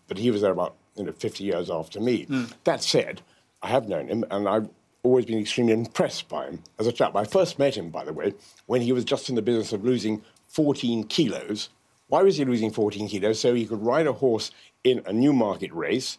but 0.07 0.17
he 0.17 0.31
was 0.31 0.41
there 0.41 0.51
about 0.51 0.75
you 0.95 1.03
know 1.03 1.11
50 1.11 1.43
years 1.43 1.69
after 1.69 1.99
me. 1.99 2.23
Hmm. 2.25 2.45
That 2.63 2.83
said, 2.83 3.21
I 3.63 3.69
have 3.69 3.87
known 3.87 4.09
him, 4.09 4.25
and 4.29 4.47
I've 4.47 4.69
always 5.03 5.25
been 5.25 5.39
extremely 5.39 5.73
impressed 5.73 6.27
by 6.27 6.45
him 6.45 6.63
as 6.77 6.85
a 6.85 6.91
chap. 6.91 7.15
I 7.15 7.23
first 7.23 7.57
met 7.57 7.75
him, 7.75 7.89
by 7.89 8.03
the 8.03 8.13
way, 8.13 8.33
when 8.65 8.81
he 8.81 8.91
was 8.91 9.05
just 9.05 9.29
in 9.29 9.35
the 9.35 9.41
business 9.41 9.71
of 9.71 9.83
losing 9.83 10.21
14 10.49 11.05
kilos. 11.05 11.69
Why 12.07 12.21
was 12.21 12.37
he 12.37 12.45
losing 12.45 12.71
14 12.71 13.07
kilos? 13.07 13.39
So 13.39 13.53
he 13.53 13.65
could 13.65 13.81
ride 13.81 14.05
a 14.05 14.13
horse 14.13 14.51
in 14.83 15.01
a 15.05 15.13
Newmarket 15.13 15.73
race 15.73 16.17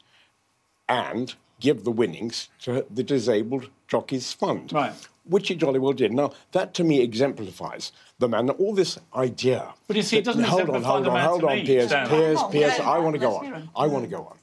and 0.89 1.35
give 1.61 1.85
the 1.85 1.91
winnings 1.91 2.49
to 2.63 2.87
the 2.91 3.03
disabled 3.03 3.69
jockeys 3.89 4.33
fund. 4.33 4.73
Right. 4.73 4.93
Which 5.25 5.49
he 5.49 5.55
jolly 5.55 5.79
well 5.79 5.93
did. 5.93 6.13
Now, 6.13 6.33
that 6.53 6.75
to 6.75 6.85
me 6.85 7.01
exemplifies 7.01 7.93
the 8.19 8.29
man. 8.29 8.51
All 8.51 8.75
this 8.75 8.99
idea. 9.15 9.73
But 9.87 9.97
you 9.97 10.03
see, 10.03 10.19
it 10.19 10.25
doesn't 10.25 10.45
hold 10.45 10.69
on, 10.69 10.83
hold 10.83 11.05
the 11.05 11.09
on, 11.09 11.15
man 11.15 11.29
hold 11.29 11.41
to 11.41 11.49
on, 11.49 11.57
me, 11.57 11.65
Piers, 11.65 11.89
Stan. 11.89 12.09
Piers, 12.09 12.41
Piers. 12.51 12.81
I 12.81 12.99
want 12.99 13.15
to 13.15 13.21
go 13.21 13.37
on. 13.37 13.71
I 13.77 13.87
want 13.87 14.05
to 14.05 14.11
go 14.11 14.25
on. 14.25 14.37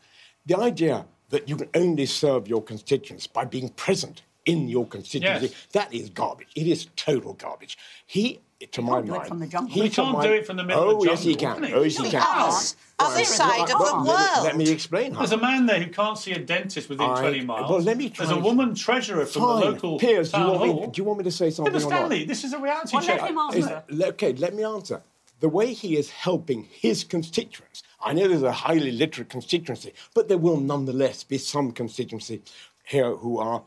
The 0.46 0.58
idea 0.58 1.06
that 1.32 1.50
you 1.50 1.56
can 1.58 1.70
only 1.74 2.06
serve 2.06 2.48
your 2.48 2.62
constituents 2.64 3.28
by 3.28 3.44
being 3.46 3.70
present 3.70 4.22
in 4.46 4.68
your 4.68 4.86
constituency, 4.88 5.48
Yes. 5.48 5.68
that 5.74 5.94
is 5.94 6.10
garbage. 6.10 6.48
It 6.56 6.68
is 6.68 6.88
total 6.96 7.34
garbage. 7.34 7.78
He, 8.08 8.40
to 8.72 8.82
my 8.82 8.94
can't 8.98 9.06
do 9.06 9.14
it 9.14 9.18
mind, 9.18 9.28
from 9.28 9.40
the 9.40 9.48
jungle. 9.48 9.74
he 9.74 9.82
He 9.84 9.90
can't 9.90 10.14
my- 10.18 10.26
do 10.28 10.34
it 10.34 10.46
from 10.48 10.58
the 10.58 10.64
middle 10.64 10.84
oh, 10.84 10.96
of 10.98 11.02
the 11.02 11.10
yes, 11.10 11.24
he 11.24 11.36
jungle, 11.36 11.54
can. 11.54 11.62
can 11.62 11.70
he? 11.72 11.76
Oh, 11.76 11.84
yes, 11.84 11.98
he 11.98 12.04
He 12.06 12.10
can. 12.12 12.22
does. 12.22 12.76
Other 13.00 13.16
Well, 13.16 13.26
side 13.26 13.62
of 13.62 13.68
the 13.70 13.78
let 13.78 13.94
world. 14.08 14.44
Let 14.46 14.58
me 14.58 14.70
explain. 14.70 15.14
how. 15.14 15.20
There's 15.20 15.32
a 15.32 15.38
man 15.38 15.66
there 15.68 15.80
who 15.80 15.92
can't 15.92 16.18
see 16.18 16.32
a 16.34 16.40
dentist 16.40 16.90
within 16.90 17.10
I- 17.10 17.22
20 17.22 17.42
miles. 17.46 17.70
well, 17.70 17.82
let 17.82 17.98
me 17.98 18.10
try 18.10 18.26
There's 18.26 18.38
a 18.38 18.42
woman 18.42 18.74
treasurer 18.76 19.26
from 19.26 19.42
Fine. 19.44 19.60
the 19.60 19.66
local 19.72 20.00
Piers, 20.00 20.32
do 20.32 20.40
you, 20.40 20.46
want 20.48 20.58
hall. 20.58 20.82
me, 20.82 20.88
do 20.88 21.02
you 21.02 21.04
want 21.04 21.18
me 21.20 21.24
to 21.26 21.32
say 21.32 21.50
something 21.52 21.72
but 21.74 21.84
or 21.84 21.90
not? 21.90 21.98
Stanley, 21.98 22.26
this 22.26 22.44
is 22.44 22.54
a 22.54 22.60
reality 22.60 22.96
Well, 22.98 23.06
let 23.06 23.20
check. 23.20 23.30
him 23.30 23.38
answer. 23.38 23.84
Is- 23.90 24.02
okay, 24.02 24.34
let 24.34 24.54
me 24.56 24.64
answer. 24.64 25.02
The 25.40 25.50
way 25.50 25.74
he 25.74 25.98
is 25.98 26.10
helping 26.12 26.68
his 26.72 27.04
constituents, 27.04 27.82
I 28.04 28.14
know 28.14 28.28
there's 28.28 28.44
a 28.44 28.52
highly 28.52 28.92
literate 28.92 29.30
constituency, 29.30 29.94
but 30.14 30.28
there 30.28 30.38
will 30.38 30.60
nonetheless 30.60 31.24
be 31.24 31.38
some 31.38 31.72
constituency 31.72 32.42
here 32.84 33.16
who 33.16 33.40
are 33.40 33.64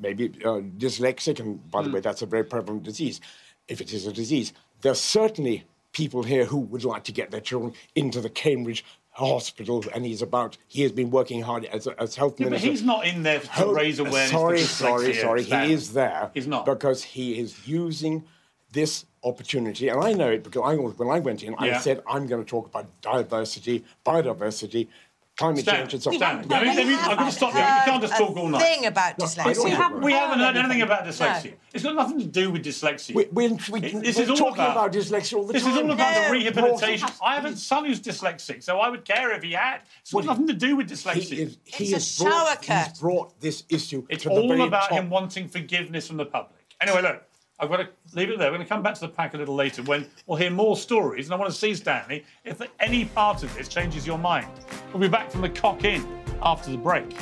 maybe 0.00 0.28
uh, 0.44 0.60
dyslexic, 0.78 1.38
and 1.40 1.70
by 1.70 1.82
the 1.82 1.90
way, 1.90 2.00
that's 2.00 2.22
a 2.22 2.26
very 2.26 2.44
prevalent 2.44 2.82
disease. 2.82 3.20
If 3.68 3.80
it 3.80 3.92
is 3.92 4.06
a 4.06 4.12
disease, 4.12 4.52
there's 4.82 5.00
certainly 5.00 5.64
people 5.92 6.22
here 6.24 6.44
who 6.44 6.58
would 6.58 6.84
like 6.84 7.04
to 7.04 7.12
get 7.12 7.30
their 7.30 7.40
children 7.40 7.72
into 7.94 8.20
the 8.20 8.28
Cambridge 8.30 8.84
hospital, 9.12 9.82
and 9.94 10.04
he's 10.04 10.20
about. 10.22 10.58
He 10.68 10.82
has 10.82 10.92
been 10.92 11.10
working 11.10 11.42
hard 11.42 11.64
as, 11.66 11.86
as 11.86 12.16
health 12.16 12.38
Yeah, 12.38 12.46
but 12.46 12.50
minister. 12.50 12.70
he's 12.70 12.82
not 12.82 13.06
in 13.06 13.22
there 13.22 13.40
to 13.40 13.72
raise 13.74 13.98
awareness. 13.98 14.30
Sorry, 14.30 14.60
sorry, 14.60 15.14
sorry. 15.14 15.42
He 15.42 15.72
is 15.72 15.92
there. 15.94 16.30
He's 16.34 16.46
not. 16.46 16.66
because 16.66 17.02
he 17.02 17.38
is 17.38 17.66
using 17.66 18.24
this 18.72 19.06
opportunity, 19.26 19.88
and 19.88 20.02
I 20.02 20.12
know 20.12 20.30
it 20.30 20.44
because 20.44 20.62
I 20.64 20.74
was, 20.76 20.96
when 20.98 21.08
I 21.10 21.18
went 21.18 21.42
in, 21.42 21.54
I 21.58 21.78
said 21.78 22.02
I'm 22.08 22.26
going 22.26 22.42
to 22.44 22.48
talk 22.48 22.66
about 22.66 22.86
diversity, 23.02 23.84
biodiversity, 24.04 24.88
climate 25.36 25.60
Stan, 25.64 25.80
change, 25.80 25.94
and 25.94 26.02
so 26.02 26.10
on. 26.10 26.16
Stan, 26.16 26.36
haven't 26.36 26.48
let 26.50 26.62
me- 26.62 26.68
heard 26.68 26.76
let 26.76 26.86
me- 26.86 26.92
anything 26.94 27.10
I'm 27.10 27.16
going 27.18 27.28
to 27.30 27.36
stop 27.36 27.52
you. 27.52 27.58
You 27.60 27.66
can't 27.66 28.00
just 28.02 28.16
talk 28.16 28.36
all 28.36 28.48
night. 28.48 28.62
Thing 28.62 28.86
about 28.86 29.04
I 29.04 29.12
don't 29.18 29.28
dyslexia. 29.28 29.68
have- 29.76 29.92
We 30.02 30.12
haven't 30.12 30.38
heard 30.38 30.46
heard 30.54 30.64
anything 30.64 30.82
about 30.82 31.04
dyslexia. 31.04 31.50
No. 31.50 31.56
It's 31.74 31.84
got 31.84 31.94
nothing 31.94 32.18
to 32.20 32.24
do 32.26 32.50
with 32.50 32.64
dyslexia. 32.64 33.14
We, 33.14 33.26
we, 33.32 33.48
we, 33.70 33.80
It- 33.82 34.02
this 34.02 34.16
we're 34.16 34.22
is 34.22 34.30
all 34.30 34.36
talking 34.36 34.54
about- 34.54 34.72
about, 34.72 34.92
dyslexia 34.92 35.36
all 35.36 35.44
the 35.44 35.52
This 35.52 35.62
time. 35.64 35.72
is 35.72 35.78
all 35.78 35.90
about 35.90 36.14
No. 36.14 36.24
the 36.26 36.32
rehabilitation. 36.32 37.06
Brought- 37.18 37.28
I 37.30 37.34
have 37.34 37.44
a 37.44 37.54
son 37.56 37.84
who's 37.84 38.00
dyslexic, 38.00 38.62
so 38.62 38.78
I 38.80 38.88
would 38.88 39.04
care 39.04 39.30
if 39.32 39.42
he 39.42 39.52
had. 39.52 39.80
It's 40.00 40.12
got 40.12 40.24
nothing 40.24 40.46
to 40.46 40.54
do 40.54 40.74
with 40.76 40.88
dyslexia. 40.88 41.22
He 41.22 41.42
is, 41.42 41.58
he 41.64 41.84
It's 41.84 41.92
a 41.92 41.96
has 41.96 42.18
brought, 42.18 42.32
shower 42.32 42.56
he's 42.58 42.66
curtain. 42.68 42.92
brought 43.00 43.40
this 43.40 43.64
issue 43.68 44.06
It's 44.08 44.22
to 44.22 44.30
the 44.30 44.34
all 44.36 44.62
about 44.62 44.88
top. 44.88 44.98
him 44.98 45.10
wanting 45.10 45.48
forgiveness 45.48 46.06
from 46.08 46.16
the 46.16 46.24
public. 46.26 46.60
Anyway, 46.80 47.02
look, 47.02 47.22
I've 47.58 47.70
got 47.70 47.78
to 47.78 47.88
leave 48.12 48.28
it 48.28 48.38
there. 48.38 48.50
We're 48.50 48.58
going 48.58 48.66
to 48.66 48.68
come 48.68 48.82
back 48.82 48.94
to 48.96 49.00
the 49.00 49.08
pack 49.08 49.32
a 49.32 49.38
little 49.38 49.54
later 49.54 49.82
when 49.84 50.06
we'll 50.26 50.36
hear 50.36 50.50
more 50.50 50.76
stories. 50.76 51.26
And 51.26 51.34
I 51.34 51.38
want 51.38 51.50
to 51.50 51.56
see, 51.56 51.74
Stanley, 51.74 52.22
if 52.44 52.60
any 52.80 53.06
part 53.06 53.42
of 53.42 53.54
this 53.54 53.66
changes 53.66 54.06
your 54.06 54.18
mind. 54.18 54.48
We'll 54.92 55.00
be 55.00 55.08
back 55.08 55.30
from 55.30 55.40
the 55.40 55.48
Cock 55.48 55.84
Inn 55.84 56.06
after 56.42 56.70
the 56.70 56.76
break. 56.76 57.16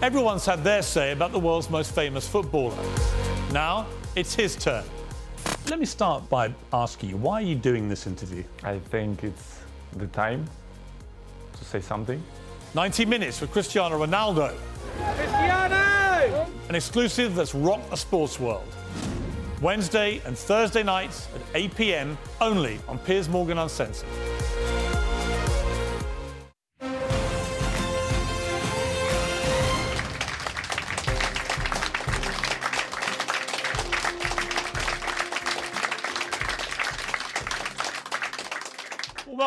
Everyone's 0.00 0.46
had 0.46 0.64
their 0.64 0.80
say 0.80 1.12
about 1.12 1.32
the 1.32 1.38
world's 1.38 1.68
most 1.68 1.94
famous 1.94 2.26
footballer. 2.26 2.82
Now 3.52 3.86
it's 4.14 4.34
his 4.34 4.56
turn. 4.56 4.84
Let 5.68 5.80
me 5.80 5.86
start 5.86 6.30
by 6.30 6.54
asking 6.72 7.10
you, 7.10 7.18
why 7.18 7.42
are 7.42 7.44
you 7.44 7.56
doing 7.56 7.90
this 7.90 8.06
interview? 8.06 8.42
I 8.62 8.78
think 8.78 9.22
it's 9.22 9.60
the 9.96 10.06
time 10.06 10.48
to 11.58 11.64
say 11.64 11.80
something. 11.80 12.22
90 12.74 13.06
minutes 13.06 13.38
for 13.38 13.46
Cristiano 13.46 13.98
Ronaldo. 14.04 14.54
Cristiano! 15.16 16.46
An 16.68 16.74
exclusive 16.74 17.34
that's 17.34 17.54
rocked 17.54 17.90
the 17.90 17.96
sports 17.96 18.40
world. 18.40 18.66
Wednesday 19.62 20.20
and 20.26 20.36
Thursday 20.36 20.82
nights 20.82 21.28
at 21.34 21.40
8 21.54 21.74
p.m. 21.76 22.18
only 22.40 22.78
on 22.88 22.98
Piers 22.98 23.28
Morgan 23.28 23.58
Uncensored. 23.58 24.08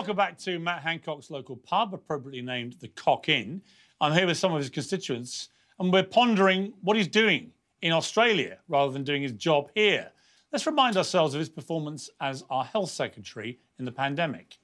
Welcome 0.10 0.18
back 0.26 0.40
to 0.40 0.58
Matt 0.58 0.82
Hancock's 0.82 1.30
local 1.30 1.56
pub, 1.56 1.94
appropriately 1.94 2.42
named 2.42 2.78
the 2.80 2.88
Cock 2.88 3.30
Inn. 3.30 3.62
I'm 4.02 4.12
here 4.12 4.26
with 4.26 4.38
some 4.38 4.52
of 4.52 4.58
his 4.58 4.72
constituents, 4.72 5.50
and 5.78 5.94
we're 5.94 6.02
pondering 6.02 6.74
what 6.82 6.98
he's 6.98 7.08
doing 7.08 7.52
in 7.84 7.92
Australia 7.92 8.58
rather 8.68 8.92
than 8.92 9.04
doing 9.04 9.22
his 9.22 9.34
job 9.34 9.70
here. 9.76 10.10
Let's 10.52 10.66
remind 10.66 10.98
ourselves 10.98 11.36
of 11.36 11.40
his 11.40 11.50
performance 11.50 12.10
as 12.20 12.44
our 12.50 12.64
health 12.64 12.90
secretary 12.90 13.60
in 13.78 13.86
the 13.86 13.92
pandemic. 13.92 14.58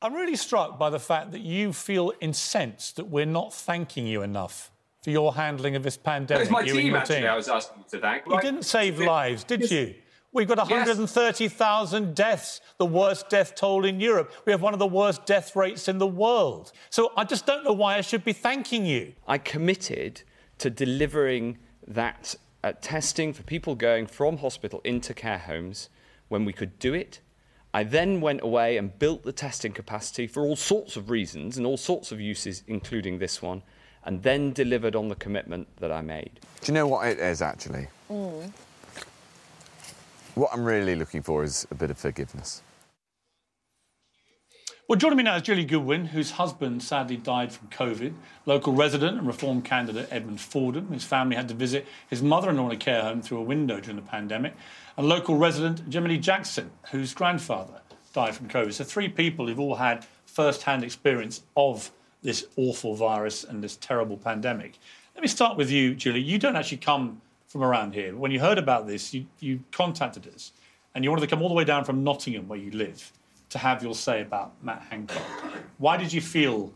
I'm 0.00 0.14
really 0.14 0.36
struck 0.36 0.78
by 0.78 0.88
the 0.88 0.98
fact 0.98 1.30
that 1.32 1.42
you 1.42 1.74
feel 1.74 2.14
incensed 2.22 2.96
that 2.96 3.08
we're 3.08 3.26
not 3.26 3.52
thanking 3.52 4.06
you 4.06 4.22
enough 4.22 4.70
for 5.02 5.10
your 5.10 5.34
handling 5.34 5.76
of 5.76 5.82
this 5.82 5.98
pandemic. 5.98 6.44
It's 6.44 6.50
my 6.50 6.62
you 6.62 6.72
and 6.72 6.80
team, 6.80 6.94
actually, 6.94 7.16
team. 7.16 7.26
I 7.26 7.36
was 7.36 7.48
asking 7.48 7.84
to 7.90 7.98
thank. 7.98 8.24
You 8.26 8.40
didn't 8.40 8.62
save 8.62 9.00
lives, 9.00 9.44
did 9.44 9.70
you? 9.70 9.96
We've 10.34 10.48
got 10.48 10.56
130,000 10.56 12.14
deaths, 12.14 12.62
the 12.78 12.86
worst 12.86 13.28
death 13.28 13.54
toll 13.54 13.84
in 13.84 14.00
Europe. 14.00 14.32
We 14.46 14.52
have 14.52 14.62
one 14.62 14.72
of 14.72 14.78
the 14.78 14.86
worst 14.86 15.26
death 15.26 15.54
rates 15.54 15.88
in 15.88 15.98
the 15.98 16.06
world. 16.06 16.72
So 16.88 17.12
I 17.18 17.24
just 17.24 17.44
don't 17.44 17.64
know 17.64 17.72
why 17.74 17.98
I 17.98 18.00
should 18.00 18.24
be 18.24 18.32
thanking 18.32 18.86
you. 18.86 19.12
I 19.28 19.36
committed 19.36 20.22
to 20.58 20.70
delivering 20.70 21.58
that 21.86 22.34
uh, 22.64 22.72
testing 22.80 23.34
for 23.34 23.42
people 23.42 23.74
going 23.74 24.06
from 24.06 24.38
hospital 24.38 24.80
into 24.84 25.12
care 25.12 25.38
homes 25.38 25.90
when 26.28 26.46
we 26.46 26.54
could 26.54 26.78
do 26.78 26.94
it. 26.94 27.20
I 27.74 27.84
then 27.84 28.22
went 28.22 28.42
away 28.42 28.78
and 28.78 28.98
built 28.98 29.24
the 29.24 29.32
testing 29.32 29.72
capacity 29.72 30.26
for 30.26 30.42
all 30.44 30.56
sorts 30.56 30.96
of 30.96 31.10
reasons 31.10 31.58
and 31.58 31.66
all 31.66 31.76
sorts 31.76 32.10
of 32.10 32.20
uses, 32.20 32.62
including 32.66 33.18
this 33.18 33.42
one, 33.42 33.62
and 34.04 34.22
then 34.22 34.52
delivered 34.52 34.96
on 34.96 35.08
the 35.08 35.14
commitment 35.14 35.68
that 35.76 35.92
I 35.92 36.00
made. 36.00 36.40
Do 36.62 36.72
you 36.72 36.74
know 36.74 36.86
what 36.86 37.06
it 37.06 37.18
is 37.18 37.42
actually? 37.42 37.88
What 40.34 40.50
I'm 40.52 40.64
really 40.64 40.96
looking 40.96 41.20
for 41.20 41.44
is 41.44 41.66
a 41.70 41.74
bit 41.74 41.90
of 41.90 41.98
forgiveness. 41.98 42.62
Well, 44.88 44.98
joining 44.98 45.18
me 45.18 45.24
now 45.24 45.36
is 45.36 45.42
Julie 45.42 45.66
Goodwin, 45.66 46.06
whose 46.06 46.32
husband 46.32 46.82
sadly 46.82 47.18
died 47.18 47.52
from 47.52 47.68
COVID. 47.68 48.14
Local 48.46 48.72
resident 48.72 49.18
and 49.18 49.26
Reform 49.26 49.60
candidate 49.60 50.08
Edmund 50.10 50.40
Fordham. 50.40 50.90
His 50.90 51.04
family 51.04 51.36
had 51.36 51.48
to 51.48 51.54
visit 51.54 51.86
his 52.08 52.22
mother 52.22 52.48
in 52.48 52.56
law 52.56 52.66
in 52.66 52.72
a 52.72 52.76
care 52.76 53.02
home 53.02 53.20
through 53.20 53.38
a 53.38 53.42
window 53.42 53.78
during 53.78 53.96
the 53.96 54.02
pandemic. 54.02 54.54
And 54.96 55.06
local 55.06 55.36
resident 55.36 55.92
Jiminy 55.92 56.16
Jackson, 56.18 56.70
whose 56.90 57.12
grandfather 57.12 57.82
died 58.14 58.34
from 58.34 58.48
COVID. 58.48 58.72
So, 58.72 58.84
three 58.84 59.08
people 59.08 59.46
who've 59.46 59.60
all 59.60 59.76
had 59.76 60.06
first 60.24 60.62
hand 60.62 60.82
experience 60.82 61.42
of 61.56 61.90
this 62.22 62.46
awful 62.56 62.94
virus 62.94 63.44
and 63.44 63.62
this 63.62 63.76
terrible 63.76 64.16
pandemic. 64.16 64.78
Let 65.14 65.22
me 65.22 65.28
start 65.28 65.58
with 65.58 65.70
you, 65.70 65.94
Julie. 65.94 66.20
You 66.20 66.38
don't 66.38 66.56
actually 66.56 66.78
come 66.78 67.20
from 67.52 67.62
around 67.62 67.92
here. 67.92 68.16
When 68.16 68.30
you 68.30 68.40
heard 68.40 68.56
about 68.56 68.86
this, 68.86 69.12
you, 69.12 69.26
you 69.38 69.60
contacted 69.72 70.26
us 70.34 70.52
and 70.94 71.04
you 71.04 71.10
wanted 71.10 71.20
to 71.20 71.26
come 71.26 71.42
all 71.42 71.50
the 71.50 71.54
way 71.54 71.64
down 71.64 71.84
from 71.84 72.02
Nottingham, 72.02 72.48
where 72.48 72.58
you 72.58 72.70
live, 72.70 73.12
to 73.50 73.58
have 73.58 73.82
your 73.82 73.94
say 73.94 74.22
about 74.22 74.52
Matt 74.62 74.80
Hancock. 74.88 75.22
Why 75.76 75.98
did 75.98 76.14
you 76.14 76.22
feel 76.22 76.72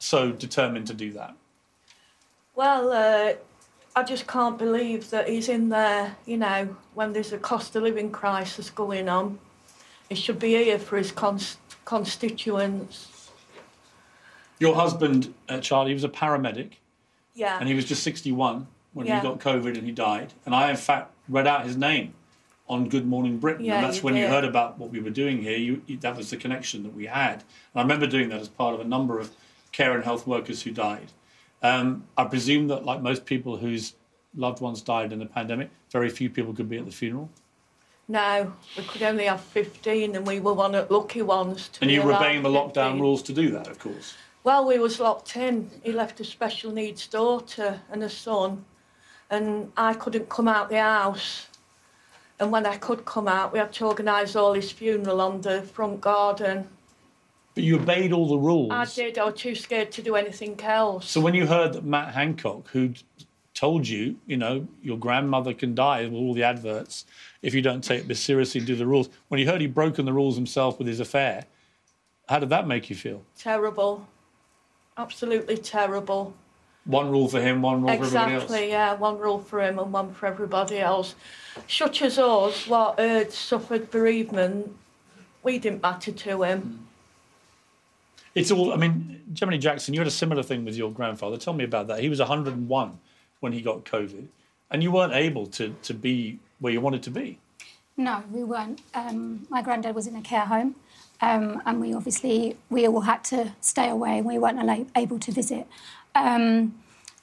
so 0.00 0.32
determined 0.32 0.88
to 0.88 0.94
do 0.94 1.12
that? 1.12 1.34
Well, 2.56 2.90
uh, 2.92 3.34
I 3.94 4.02
just 4.02 4.26
can't 4.26 4.58
believe 4.58 5.10
that 5.10 5.28
he's 5.28 5.48
in 5.48 5.68
there, 5.68 6.16
you 6.26 6.36
know, 6.36 6.76
when 6.94 7.12
there's 7.12 7.32
a 7.32 7.38
cost 7.38 7.76
of 7.76 7.84
living 7.84 8.10
crisis 8.10 8.68
going 8.68 9.08
on. 9.08 9.38
He 10.08 10.16
should 10.16 10.40
be 10.40 10.54
here 10.56 10.80
for 10.80 10.96
his 10.96 11.12
cons- 11.12 11.58
constituents. 11.84 13.30
Your 14.58 14.74
husband, 14.74 15.32
uh, 15.48 15.60
Charlie, 15.60 15.94
was 15.94 16.02
a 16.02 16.08
paramedic 16.08 16.72
Yeah. 17.34 17.58
and 17.60 17.68
he 17.68 17.74
was 17.76 17.84
just 17.84 18.02
61 18.02 18.66
when 18.92 19.06
Yeah. 19.06 19.20
he 19.20 19.26
got 19.26 19.38
COVID 19.38 19.76
and 19.76 19.84
he 19.84 19.92
died. 19.92 20.32
And 20.44 20.54
I, 20.54 20.70
in 20.70 20.76
fact, 20.76 21.12
read 21.28 21.46
out 21.46 21.64
his 21.64 21.76
name 21.76 22.14
on 22.68 22.88
Good 22.88 23.06
Morning 23.06 23.38
Britain. 23.38 23.64
Yeah, 23.64 23.76
and 23.76 23.84
that's 23.84 23.98
you 23.98 24.02
when 24.04 24.16
you 24.16 24.26
heard 24.26 24.44
about 24.44 24.78
what 24.78 24.90
we 24.90 25.00
were 25.00 25.10
doing 25.10 25.42
here. 25.42 25.56
You, 25.56 25.82
you, 25.86 25.96
that 25.98 26.16
was 26.16 26.30
the 26.30 26.36
connection 26.36 26.82
that 26.84 26.94
we 26.94 27.06
had. 27.06 27.34
And 27.34 27.76
I 27.76 27.82
remember 27.82 28.06
doing 28.06 28.28
that 28.30 28.40
as 28.40 28.48
part 28.48 28.74
of 28.74 28.80
a 28.80 28.84
number 28.84 29.18
of 29.18 29.30
care 29.72 29.94
and 29.94 30.04
health 30.04 30.26
workers 30.26 30.62
who 30.62 30.70
died. 30.70 31.08
Um, 31.62 32.04
I 32.16 32.24
presume 32.24 32.68
that, 32.68 32.84
like 32.84 33.02
most 33.02 33.26
people 33.26 33.56
whose 33.56 33.94
loved 34.36 34.60
ones 34.60 34.80
died 34.82 35.12
in 35.12 35.18
the 35.18 35.26
pandemic, 35.26 35.70
very 35.90 36.08
few 36.08 36.30
people 36.30 36.54
could 36.54 36.68
be 36.68 36.78
at 36.78 36.86
the 36.86 36.92
funeral. 36.92 37.28
No, 38.08 38.52
we 38.76 38.82
could 38.84 39.02
only 39.02 39.26
have 39.26 39.40
15 39.40 40.16
and 40.16 40.26
we 40.26 40.40
were 40.40 40.52
one 40.54 40.74
of 40.74 40.88
the 40.88 40.94
lucky 40.94 41.22
ones. 41.22 41.68
To 41.68 41.82
And 41.82 41.90
you 41.90 42.02
were 42.02 42.12
obeying 42.12 42.42
the 42.42 42.48
lockdown 42.48 43.00
rules 43.00 43.22
to 43.24 43.32
do 43.32 43.50
that, 43.50 43.68
of 43.68 43.78
course. 43.78 44.14
Well, 44.42 44.66
we 44.66 44.78
was 44.78 44.98
locked 44.98 45.36
in. 45.36 45.70
He 45.84 45.92
left 45.92 46.18
a 46.18 46.24
special 46.24 46.72
needs 46.72 47.06
daughter 47.06 47.80
and 47.90 48.02
a 48.02 48.08
son, 48.08 48.64
and 49.30 49.70
I 49.76 49.94
couldn't 49.94 50.28
come 50.28 50.48
out 50.48 50.68
the 50.68 50.80
house. 50.80 51.46
And 52.38 52.50
when 52.50 52.66
I 52.66 52.76
could 52.76 53.04
come 53.04 53.28
out, 53.28 53.52
we 53.52 53.58
had 53.58 53.72
to 53.74 53.86
organise 53.86 54.34
all 54.34 54.54
his 54.54 54.72
funeral 54.72 55.20
on 55.20 55.40
the 55.42 55.62
front 55.62 56.00
garden. 56.00 56.68
But 57.54 57.64
you 57.64 57.76
obeyed 57.76 58.12
all 58.12 58.28
the 58.28 58.38
rules. 58.38 58.72
I 58.72 58.86
did. 58.86 59.18
I 59.18 59.26
was 59.26 59.34
too 59.34 59.54
scared 59.54 59.92
to 59.92 60.02
do 60.02 60.14
anything 60.16 60.58
else. 60.62 61.08
So 61.08 61.20
when 61.20 61.34
you 61.34 61.46
heard 61.46 61.74
that 61.74 61.84
Matt 61.84 62.14
Hancock, 62.14 62.68
who'd 62.68 63.02
told 63.54 63.86
you, 63.86 64.16
you 64.26 64.38
know, 64.38 64.66
your 64.82 64.96
grandmother 64.96 65.52
can 65.52 65.74
die 65.74 66.02
with 66.04 66.14
all 66.14 66.32
the 66.32 66.42
adverts 66.42 67.04
if 67.42 67.52
you 67.52 67.60
don't 67.60 67.84
take 67.84 68.06
this 68.06 68.20
seriously 68.20 68.60
and 68.60 68.66
do 68.66 68.74
the 68.74 68.86
rules, 68.86 69.10
when 69.28 69.38
you 69.38 69.46
heard 69.46 69.60
he'd 69.60 69.74
broken 69.74 70.06
the 70.06 70.12
rules 70.12 70.36
himself 70.36 70.78
with 70.78 70.86
his 70.88 71.00
affair, 71.00 71.44
how 72.28 72.38
did 72.38 72.48
that 72.48 72.66
make 72.66 72.88
you 72.88 72.96
feel? 72.96 73.22
Terrible. 73.36 74.06
Absolutely 74.96 75.58
terrible. 75.58 76.32
One 76.90 77.08
rule 77.10 77.28
for 77.28 77.40
him, 77.40 77.62
one 77.62 77.82
rule 77.82 77.88
for 77.88 78.04
everybody 78.04 78.34
else. 78.34 78.42
Exactly, 78.44 78.68
yeah. 78.70 78.94
One 78.94 79.18
rule 79.18 79.38
for 79.38 79.62
him 79.62 79.78
and 79.78 79.92
one 79.92 80.12
for 80.12 80.26
everybody 80.26 80.80
else. 80.80 81.14
Such 81.68 82.02
as 82.02 82.18
us, 82.18 82.66
what 82.66 82.98
had 82.98 83.32
suffered 83.32 83.92
bereavement, 83.92 84.74
we 85.44 85.58
didn't 85.58 85.82
matter 85.82 86.10
to 86.10 86.42
him. 86.42 86.88
It's 88.34 88.50
all, 88.50 88.72
I 88.72 88.76
mean, 88.76 89.22
Gemini 89.32 89.58
Jackson, 89.58 89.94
you 89.94 90.00
had 90.00 90.08
a 90.08 90.10
similar 90.10 90.42
thing 90.42 90.64
with 90.64 90.76
your 90.76 90.90
grandfather. 90.90 91.36
Tell 91.36 91.52
me 91.52 91.62
about 91.62 91.86
that. 91.88 92.00
He 92.00 92.08
was 92.08 92.18
101 92.18 92.98
when 93.38 93.52
he 93.52 93.60
got 93.60 93.84
COVID, 93.84 94.26
and 94.72 94.82
you 94.82 94.90
weren't 94.90 95.14
able 95.14 95.46
to, 95.46 95.74
to 95.82 95.94
be 95.94 96.40
where 96.58 96.72
you 96.72 96.80
wanted 96.80 97.04
to 97.04 97.10
be. 97.10 97.38
No, 97.96 98.24
we 98.32 98.42
weren't. 98.42 98.80
Um, 98.94 99.46
my 99.48 99.62
granddad 99.62 99.94
was 99.94 100.06
in 100.08 100.16
a 100.16 100.22
care 100.22 100.46
home, 100.46 100.74
um, 101.20 101.62
and 101.66 101.80
we 101.80 101.92
obviously 101.94 102.56
we 102.68 102.86
all 102.88 103.02
had 103.02 103.22
to 103.24 103.52
stay 103.60 103.88
away, 103.88 104.18
and 104.18 104.26
we 104.26 104.38
weren't 104.38 104.58
ala- 104.58 104.86
able 104.96 105.18
to 105.20 105.30
visit. 105.30 105.66
Um, 106.14 106.74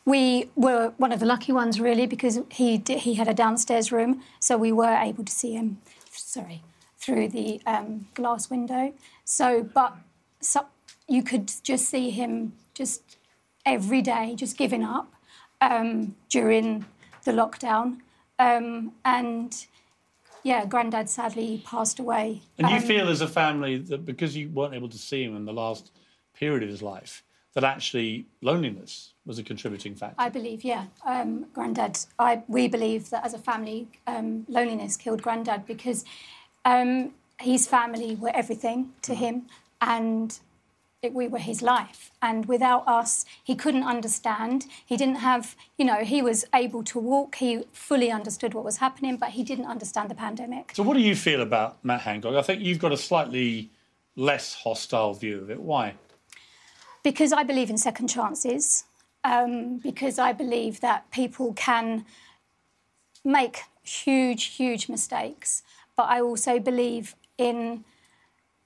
we 0.05 0.49
were 0.55 0.93
one 0.97 1.11
of 1.11 1.19
the 1.19 1.25
lucky 1.25 1.51
ones, 1.51 1.79
really, 1.79 2.07
because 2.07 2.39
he 2.51 2.77
did, 2.77 2.99
he 2.99 3.15
had 3.15 3.27
a 3.27 3.33
downstairs 3.33 3.91
room, 3.91 4.23
so 4.39 4.57
we 4.57 4.71
were 4.71 4.95
able 4.95 5.25
to 5.25 5.31
see 5.31 5.53
him. 5.53 5.79
Sorry, 6.11 6.63
through 6.97 7.29
the 7.29 7.61
um, 7.65 8.07
glass 8.13 8.49
window. 8.49 8.93
So, 9.25 9.63
but 9.63 9.95
so, 10.39 10.65
you 11.07 11.23
could 11.23 11.51
just 11.63 11.89
see 11.89 12.09
him 12.09 12.53
just 12.73 13.17
every 13.65 14.01
day, 14.01 14.33
just 14.35 14.57
giving 14.57 14.83
up 14.83 15.13
um, 15.61 16.15
during 16.29 16.85
the 17.25 17.31
lockdown, 17.33 17.97
um, 18.39 18.93
and 19.03 19.67
yeah, 20.43 20.65
Grandad 20.65 21.09
sadly 21.09 21.61
passed 21.65 21.99
away. 21.99 22.41
And 22.57 22.69
you 22.69 22.77
Um, 22.77 22.81
feel 22.81 23.09
as 23.09 23.19
a 23.19 23.27
family 23.27 23.77
that 23.79 24.05
because 24.05 24.37
you 24.37 24.49
weren't 24.49 24.73
able 24.73 24.87
to 24.87 24.97
see 24.97 25.21
him 25.23 25.35
in 25.35 25.43
the 25.43 25.51
last 25.53 25.91
period 26.33 26.63
of 26.63 26.69
his 26.69 26.81
life, 26.81 27.23
that 27.57 27.63
actually 27.63 28.27
loneliness 28.43 29.13
was 29.25 29.39
a 29.39 29.43
contributing 29.43 29.95
factor. 29.95 30.13
I 30.19 30.29
believe, 30.29 30.63
yeah, 30.63 30.85
um, 31.03 31.47
Grandad. 31.55 31.97
I 32.19 32.43
we 32.47 32.67
believe 32.67 33.09
that 33.09 33.25
as 33.25 33.33
a 33.33 33.39
family, 33.39 33.87
um, 34.05 34.45
loneliness 34.47 34.95
killed 34.95 35.23
Granddad 35.23 35.65
because 35.65 36.05
um, 36.65 37.13
his 37.39 37.65
family 37.67 38.13
were 38.13 38.29
everything 38.35 38.93
to 39.01 39.15
him, 39.15 39.47
and 39.81 40.39
it, 41.01 41.15
we 41.15 41.27
were 41.27 41.39
his 41.39 41.63
life. 41.63 42.11
And 42.21 42.45
without 42.45 42.87
us, 42.87 43.25
he 43.43 43.55
couldn't 43.55 43.85
understand. 43.85 44.67
He 44.85 44.95
didn't 44.95 45.15
have, 45.15 45.55
you 45.79 45.85
know, 45.85 46.03
he 46.03 46.21
was 46.21 46.45
able 46.53 46.83
to 46.83 46.99
walk. 46.99 47.37
He 47.37 47.63
fully 47.73 48.11
understood 48.11 48.53
what 48.53 48.65
was 48.65 48.77
happening, 48.77 49.17
but 49.17 49.29
he 49.29 49.43
didn't 49.43 49.65
understand 49.65 50.11
the 50.11 50.15
pandemic. 50.15 50.73
So, 50.75 50.83
what 50.83 50.93
do 50.93 51.01
you 51.01 51.15
feel 51.15 51.41
about 51.41 51.83
Matt 51.83 52.01
Hancock? 52.01 52.35
I 52.35 52.43
think 52.43 52.61
you've 52.61 52.77
got 52.77 52.91
a 52.91 52.97
slightly 52.97 53.71
less 54.15 54.53
hostile 54.53 55.15
view 55.15 55.41
of 55.41 55.49
it. 55.49 55.59
Why? 55.59 55.95
Because 57.03 57.31
I 57.31 57.43
believe 57.43 57.69
in 57.69 57.77
second 57.77 58.07
chances. 58.07 58.85
Um, 59.23 59.77
because 59.77 60.19
I 60.19 60.31
believe 60.33 60.79
that 60.81 61.09
people 61.11 61.53
can 61.53 62.05
make 63.23 63.63
huge, 63.83 64.45
huge 64.45 64.87
mistakes. 64.89 65.63
But 65.95 66.03
I 66.03 66.21
also 66.21 66.59
believe 66.59 67.15
in 67.37 67.83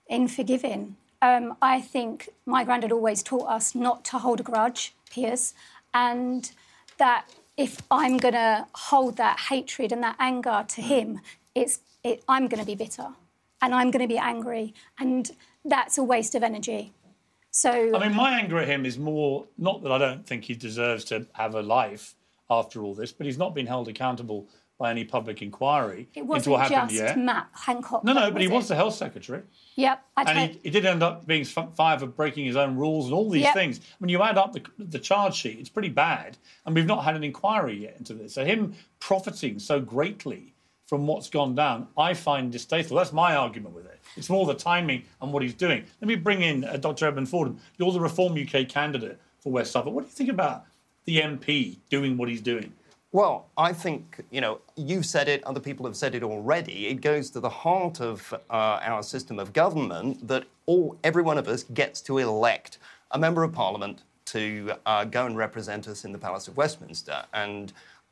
in 0.08 0.28
forgiving. 0.28 0.98
Um, 1.22 1.56
I 1.62 1.80
think 1.80 2.30
my 2.46 2.63
granddad 2.63 2.91
always 2.91 3.24
taught 3.24 3.48
us 3.48 3.74
not 3.74 4.04
to 4.06 4.17
hold 4.17 4.39
a 4.39 4.44
grudge, 4.44 4.94
Piers, 5.10 5.54
and 5.94 6.52
that 6.98 7.26
if 7.58 7.82
I'm 7.89 8.17
going 8.17 8.34
to 8.34 8.65
hold 8.74 9.17
that 9.17 9.39
hatred 9.50 9.91
and 9.91 10.04
that 10.04 10.15
anger 10.20 10.65
to 10.67 10.82
him, 10.82 11.22
it's 11.56 11.80
it, 12.04 12.24
I'm 12.28 12.48
going 12.48 12.60
to 12.60 12.65
be 12.65 12.76
bitter, 12.76 13.10
and 13.62 13.74
I'm 13.74 13.91
going 13.91 14.02
to 14.02 14.08
be 14.08 14.17
angry, 14.17 14.74
and 15.00 15.32
that's 15.63 15.98
a 15.98 16.04
waste 16.04 16.34
of 16.36 16.44
energy. 16.44 16.91
So 17.52 17.70
I 17.96 18.08
mean, 18.08 18.16
my 18.16 18.40
anger 18.40 18.58
at 18.60 18.68
him 18.68 18.86
is 18.86 18.98
more 18.98 19.46
not 19.58 19.84
that 19.84 19.92
I 19.92 19.98
don't 19.98 20.26
think 20.26 20.46
he 20.46 20.56
deserves 20.56 21.04
to 21.06 21.28
have 21.34 21.54
a 21.54 21.62
life 21.62 22.16
after 22.50 22.84
all 22.84 22.94
this, 22.96 23.12
but 23.12 23.26
he's 23.26 23.38
not 23.38 23.54
been 23.54 23.68
held 23.68 23.88
accountable 23.88 24.48
by 24.78 24.90
any 24.90 25.04
public 25.04 25.44
inquiry 25.44 26.08
it 26.16 26.22
into 26.22 26.30
wasn't 26.30 26.52
what 26.54 26.62
happened 26.72 26.90
just 26.90 27.04
yet. 27.04 27.18
Matt 27.20 27.50
Hancock. 27.54 28.04
No, 28.04 28.14
no, 28.14 28.32
but 28.32 28.42
he 28.42 28.48
it? 28.48 28.52
was 28.52 28.68
the 28.68 28.76
health 28.76 28.96
secretary. 28.96 29.44
Yep, 29.76 30.04
I 30.18 30.24
and 30.24 30.52
he, 30.54 30.60
he 30.64 30.70
did 30.72 30.86
end 30.88 31.04
up 31.04 31.28
being 31.28 31.46
fired 31.46 32.00
for 32.00 32.08
breaking 32.08 32.46
his 32.46 32.56
own 32.56 32.76
rules 32.76 33.06
and 33.06 33.14
all 33.14 33.30
these 33.30 33.44
Yep. 33.44 33.54
things. 33.54 33.80
When 34.00 34.10
you 34.10 34.24
add 34.24 34.40
up 34.40 34.54
the, 34.54 34.64
the 34.80 34.98
charge 34.98 35.36
sheet, 35.36 35.60
it's 35.60 35.70
pretty 35.70 35.90
bad. 35.90 36.38
And 36.66 36.74
we've 36.74 36.88
not 36.88 37.04
had 37.04 37.16
an 37.16 37.24
inquiry 37.24 37.84
yet 37.84 37.96
into 38.00 38.16
this. 38.16 38.34
So 38.34 38.44
him 38.44 38.74
profiting 39.00 39.60
so 39.60 39.80
greatly 39.80 40.56
from 40.91 41.08
what's 41.08 41.30
gone 41.30 41.56
down, 41.56 41.88
I 41.97 42.13
find 42.13 42.51
distasteful. 42.51 42.97
That's 42.97 43.13
my 43.13 43.34
argument 43.34 43.73
with 43.73 43.86
it. 43.86 43.97
It's 44.17 44.30
more 44.30 44.45
the 44.45 44.54
timing 44.54 45.04
and 45.21 45.32
what 45.32 45.41
he's 45.41 45.54
doing. 45.54 45.86
Let 46.01 46.08
me 46.10 46.15
bring 46.15 46.41
in 46.41 46.65
uh, 46.65 46.75
Dr. 46.75 47.08
Edmund 47.08 47.30
Fordham. 47.30 47.58
You're 47.77 47.93
the 47.93 48.01
Reform 48.01 48.34
UK 48.34 48.67
candidate 48.67 49.17
for 49.39 49.54
West 49.54 49.71
Suffolk. 49.71 49.93
What 49.93 50.01
do 50.01 50.08
you 50.08 50.13
think 50.13 50.30
about 50.30 50.65
the 51.06 51.21
MP 51.21 51.77
doing 51.89 52.17
what 52.17 52.27
he's 52.27 52.41
doing? 52.41 52.73
Well, 53.13 53.47
I 53.58 53.71
think, 53.71 54.25
you 54.32 54.41
know, 54.41 54.60
you've 54.75 55.06
said 55.06 55.30
it, 55.30 55.41
other 55.45 55.62
people 55.62 55.86
have 55.86 55.95
said 55.95 56.13
it 56.13 56.23
already. 56.23 56.88
It 56.88 56.95
goes 56.95 57.30
to 57.30 57.39
the 57.39 57.47
heart 57.47 58.01
of 58.01 58.34
uh, 58.49 58.80
our 58.82 59.01
system 59.01 59.39
of 59.39 59.54
government 59.54 60.27
that 60.27 60.43
all, 60.65 60.97
every 61.06 61.23
one 61.23 61.38
of 61.38 61.47
us 61.47 61.63
gets 61.63 62.01
to 62.01 62.17
elect 62.17 62.80
a 63.12 63.17
member 63.17 63.43
of 63.43 63.54
parliament 63.54 64.01
to 64.25 64.73
uh, 64.86 65.06
go 65.06 65.25
and 65.25 65.38
represent 65.38 65.88
us 65.88 66.04
in 66.04 66.12
the 66.12 66.17
Palace 66.17 66.49
of 66.49 66.58
Westminster. 66.58 67.23
And 67.34 67.71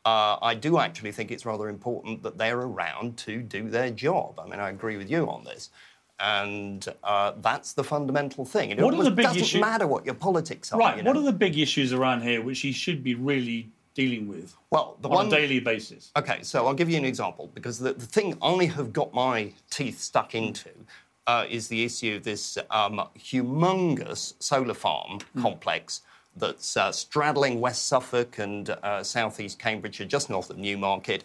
uh, 0.09 0.37
I 0.41 0.55
do 0.55 0.79
actually 0.79 1.11
think 1.11 1.29
it's 1.29 1.45
rather 1.45 1.67
important 1.69 2.23
that 2.23 2.37
they're 2.37 2.59
around 2.59 3.17
to 3.27 3.41
do 3.41 3.69
their 3.69 3.91
job. 3.91 4.39
I 4.39 4.45
mean, 4.49 4.59
I 4.59 4.69
agree 4.69 4.97
with 4.97 5.09
you 5.09 5.29
on 5.29 5.43
this. 5.43 5.69
And 6.19 6.85
uh, 7.03 7.33
that's 7.41 7.73
the 7.73 7.83
fundamental 7.83 8.43
thing. 8.43 8.71
It 8.71 8.81
What 8.81 8.93
are 8.93 9.03
the 9.03 9.11
big 9.11 9.25
doesn't 9.25 9.41
issues- 9.41 9.61
matter 9.61 9.87
what 9.87 10.05
your 10.05 10.15
politics 10.15 10.73
are. 10.73 10.79
Right. 10.79 10.97
you 10.97 11.03
know. 11.03 11.11
What 11.11 11.17
are 11.17 11.23
the 11.23 11.39
big 11.45 11.57
issues 11.57 11.93
around 11.93 12.21
here 12.21 12.41
which 12.41 12.59
he 12.61 12.71
should 12.71 13.03
be 13.03 13.13
really 13.15 13.69
dealing 13.93 14.27
with? 14.27 14.55
Well, 14.71 14.97
the 15.01 15.09
on 15.09 15.15
one 15.15 15.27
a 15.27 15.29
daily 15.29 15.59
basis. 15.59 16.11
Okay, 16.17 16.39
so 16.41 16.65
I'll 16.65 16.73
give 16.73 16.89
you 16.89 16.97
an 16.97 17.05
example 17.05 17.49
because 17.53 17.77
the, 17.79 17.93
the 17.93 18.05
thing 18.05 18.37
I 18.41 18.65
have 18.65 18.91
got 18.91 19.13
my 19.13 19.53
teeth 19.69 19.99
stuck 20.01 20.33
into 20.33 20.71
uh, 21.27 21.45
is 21.49 21.67
the 21.67 21.83
issue 21.85 22.15
of 22.17 22.23
this 22.23 22.57
um, 22.71 23.01
humongous 23.17 24.33
solar 24.39 24.73
farm 24.73 25.19
complex 25.39 26.01
that's 26.39 26.78
uh, 26.78 26.91
straddling 26.91 27.60
West 27.60 27.88
Suffolk 27.88 28.39
and 28.39 28.69
uh, 28.69 29.04
southeast 29.04 29.60
Cambridgeshire, 29.60 30.08
just 30.08 30.30
north 30.30 30.49
of 30.49 30.58
Newmarket, 30.58 31.23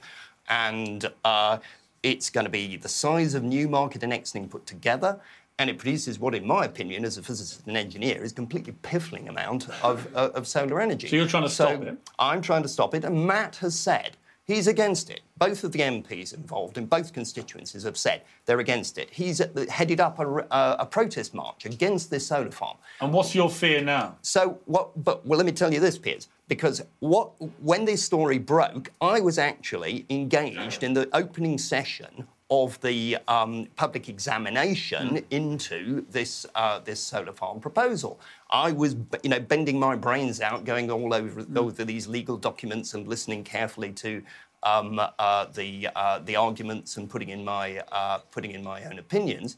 and 0.48 1.10
uh, 1.24 1.58
it's 2.02 2.30
going 2.30 2.44
to 2.44 2.50
be 2.50 2.76
the 2.76 2.88
size 2.88 3.34
of 3.34 3.42
Newmarket 3.42 4.02
and 4.02 4.12
Exning 4.12 4.50
put 4.50 4.66
together. 4.66 5.18
And 5.58 5.70
it 5.70 5.78
produces 5.78 6.18
what, 6.18 6.34
in 6.34 6.44
my 6.44 6.64
opinion, 6.64 7.04
as 7.04 7.16
a 7.16 7.22
physicist 7.22 7.68
and 7.68 7.76
engineer, 7.76 8.24
is 8.24 8.32
a 8.32 8.34
completely 8.34 8.74
piffling 8.82 9.28
amount 9.28 9.68
of, 9.84 10.08
uh, 10.12 10.30
of 10.34 10.48
solar 10.48 10.80
energy. 10.80 11.06
So 11.06 11.14
you're 11.14 11.28
trying 11.28 11.44
to 11.44 11.48
stop 11.48 11.80
it? 11.80 11.96
I'm 12.18 12.42
trying 12.42 12.62
to 12.62 12.68
stop 12.68 12.92
it, 12.92 13.04
and 13.04 13.24
Matt 13.24 13.56
has 13.56 13.78
said 13.78 14.16
he's 14.44 14.66
against 14.66 15.10
it. 15.10 15.20
Both 15.36 15.64
of 15.64 15.72
the 15.72 15.80
MPs 15.80 16.32
involved 16.32 16.78
in 16.78 16.86
both 16.86 17.12
constituencies 17.12 17.82
have 17.82 17.96
said 17.96 18.22
they're 18.46 18.60
against 18.60 18.98
it. 18.98 19.10
He's 19.10 19.42
headed 19.68 20.00
up 20.00 20.18
a, 20.20 20.46
uh, 20.52 20.76
a 20.78 20.86
protest 20.86 21.34
march 21.34 21.64
against 21.66 22.10
this 22.10 22.26
solar 22.26 22.50
farm. 22.50 22.76
And 23.00 23.12
what's 23.12 23.34
your 23.34 23.50
fear 23.50 23.82
now? 23.82 24.16
So 24.22 24.58
what? 24.66 25.02
But 25.02 25.26
well, 25.26 25.36
let 25.36 25.46
me 25.46 25.52
tell 25.52 25.72
you 25.72 25.80
this, 25.80 25.98
Piers, 25.98 26.28
because 26.48 26.82
what 27.00 27.30
when 27.60 27.84
this 27.84 28.02
story 28.02 28.38
broke, 28.38 28.90
I 29.00 29.20
was 29.20 29.38
actually 29.38 30.06
engaged 30.10 30.82
in 30.82 30.94
the 30.94 31.08
opening 31.12 31.58
session 31.58 32.26
of 32.50 32.80
the 32.82 33.16
um, 33.26 33.66
public 33.76 34.08
examination 34.08 35.24
into 35.30 36.04
this 36.10 36.46
uh, 36.54 36.78
this 36.80 37.00
solar 37.00 37.32
farm 37.32 37.60
proposal. 37.60 38.20
I 38.50 38.72
was, 38.72 38.96
you 39.22 39.30
know, 39.30 39.40
bending 39.40 39.78
my 39.78 39.96
brains 39.96 40.40
out, 40.40 40.64
going 40.64 40.90
all 40.90 41.14
over, 41.14 41.44
over 41.56 41.84
these 41.84 42.06
legal 42.06 42.36
documents 42.36 42.94
and 42.94 43.08
listening 43.08 43.44
carefully 43.44 43.92
to 43.92 44.22
um, 44.62 45.00
uh, 45.00 45.46
the 45.46 45.88
uh, 45.96 46.18
the 46.18 46.36
arguments 46.36 46.96
and 46.96 47.08
putting 47.08 47.30
in 47.30 47.44
my 47.44 47.78
uh, 47.90 48.18
putting 48.30 48.52
in 48.52 48.62
my 48.62 48.84
own 48.84 48.98
opinions. 48.98 49.56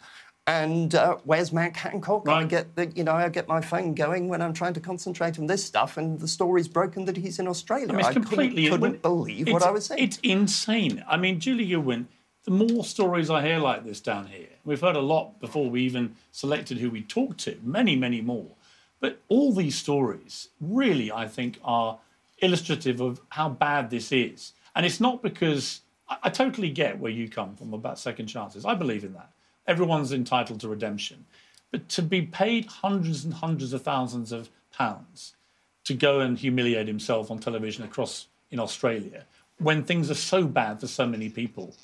And 0.48 0.94
uh, 0.94 1.16
where's 1.24 1.52
Matt 1.52 1.76
Hancock? 1.76 2.28
I 2.28 2.44
get 2.44 2.76
the, 2.76 2.86
you 2.94 3.02
know, 3.02 3.14
I 3.14 3.28
get 3.28 3.48
my 3.48 3.60
phone 3.60 3.94
going 3.94 4.28
when 4.28 4.40
I'm 4.40 4.52
trying 4.52 4.74
to 4.74 4.80
concentrate 4.80 5.40
on 5.40 5.48
this 5.48 5.64
stuff, 5.64 5.96
and 5.96 6.20
the 6.20 6.28
story's 6.28 6.68
broken 6.68 7.04
that 7.06 7.16
he's 7.16 7.40
in 7.40 7.48
Australia. 7.48 7.88
I 7.88 7.96
mean, 7.96 8.06
it's 8.06 8.12
completely. 8.12 8.68
couldn't, 8.68 8.80
couldn't 8.80 9.02
believe 9.02 9.48
what 9.48 9.64
I 9.64 9.72
was 9.72 9.86
saying. 9.86 10.04
It's 10.04 10.18
insane. 10.22 11.02
I 11.08 11.16
mean, 11.16 11.40
Julie 11.40 11.66
Goodwin, 11.66 12.06
the 12.46 12.52
more 12.52 12.84
stories 12.84 13.28
I 13.28 13.44
hear 13.44 13.58
like 13.58 13.84
this 13.84 14.00
down 14.00 14.28
here, 14.28 14.46
we've 14.64 14.80
heard 14.80 14.94
a 14.94 15.00
lot 15.00 15.40
before 15.40 15.68
we 15.68 15.82
even 15.82 16.14
selected 16.30 16.78
who 16.78 16.90
we 16.90 17.02
talked 17.02 17.38
to, 17.40 17.58
many, 17.60 17.96
many 17.96 18.20
more. 18.20 18.52
But 19.00 19.20
all 19.28 19.52
these 19.52 19.74
stories 19.74 20.48
really, 20.60 21.10
I 21.10 21.26
think, 21.26 21.58
are 21.64 21.98
illustrative 22.38 23.00
of 23.00 23.20
how 23.30 23.48
bad 23.48 23.90
this 23.90 24.12
is. 24.12 24.52
And 24.76 24.86
it's 24.86 25.00
not 25.00 25.24
because 25.24 25.80
I, 26.08 26.18
I 26.22 26.30
totally 26.30 26.70
get 26.70 27.00
where 27.00 27.10
you 27.10 27.28
come 27.28 27.56
from 27.56 27.74
about 27.74 27.98
second 27.98 28.28
chances. 28.28 28.64
I 28.64 28.74
believe 28.74 29.02
in 29.02 29.14
that. 29.14 29.32
Everyone's 29.66 30.12
entitled 30.12 30.60
to 30.60 30.68
redemption. 30.68 31.26
But 31.72 31.88
to 31.90 32.02
be 32.02 32.22
paid 32.22 32.66
hundreds 32.66 33.24
and 33.24 33.34
hundreds 33.34 33.72
of 33.72 33.82
thousands 33.82 34.30
of 34.30 34.50
pounds 34.72 35.34
to 35.82 35.94
go 35.94 36.20
and 36.20 36.38
humiliate 36.38 36.86
himself 36.86 37.28
on 37.32 37.40
television 37.40 37.84
across 37.84 38.28
in 38.52 38.60
Australia 38.60 39.24
when 39.58 39.82
things 39.82 40.12
are 40.12 40.14
so 40.14 40.44
bad 40.44 40.78
for 40.78 40.86
so 40.86 41.06
many 41.06 41.28
people 41.28 41.74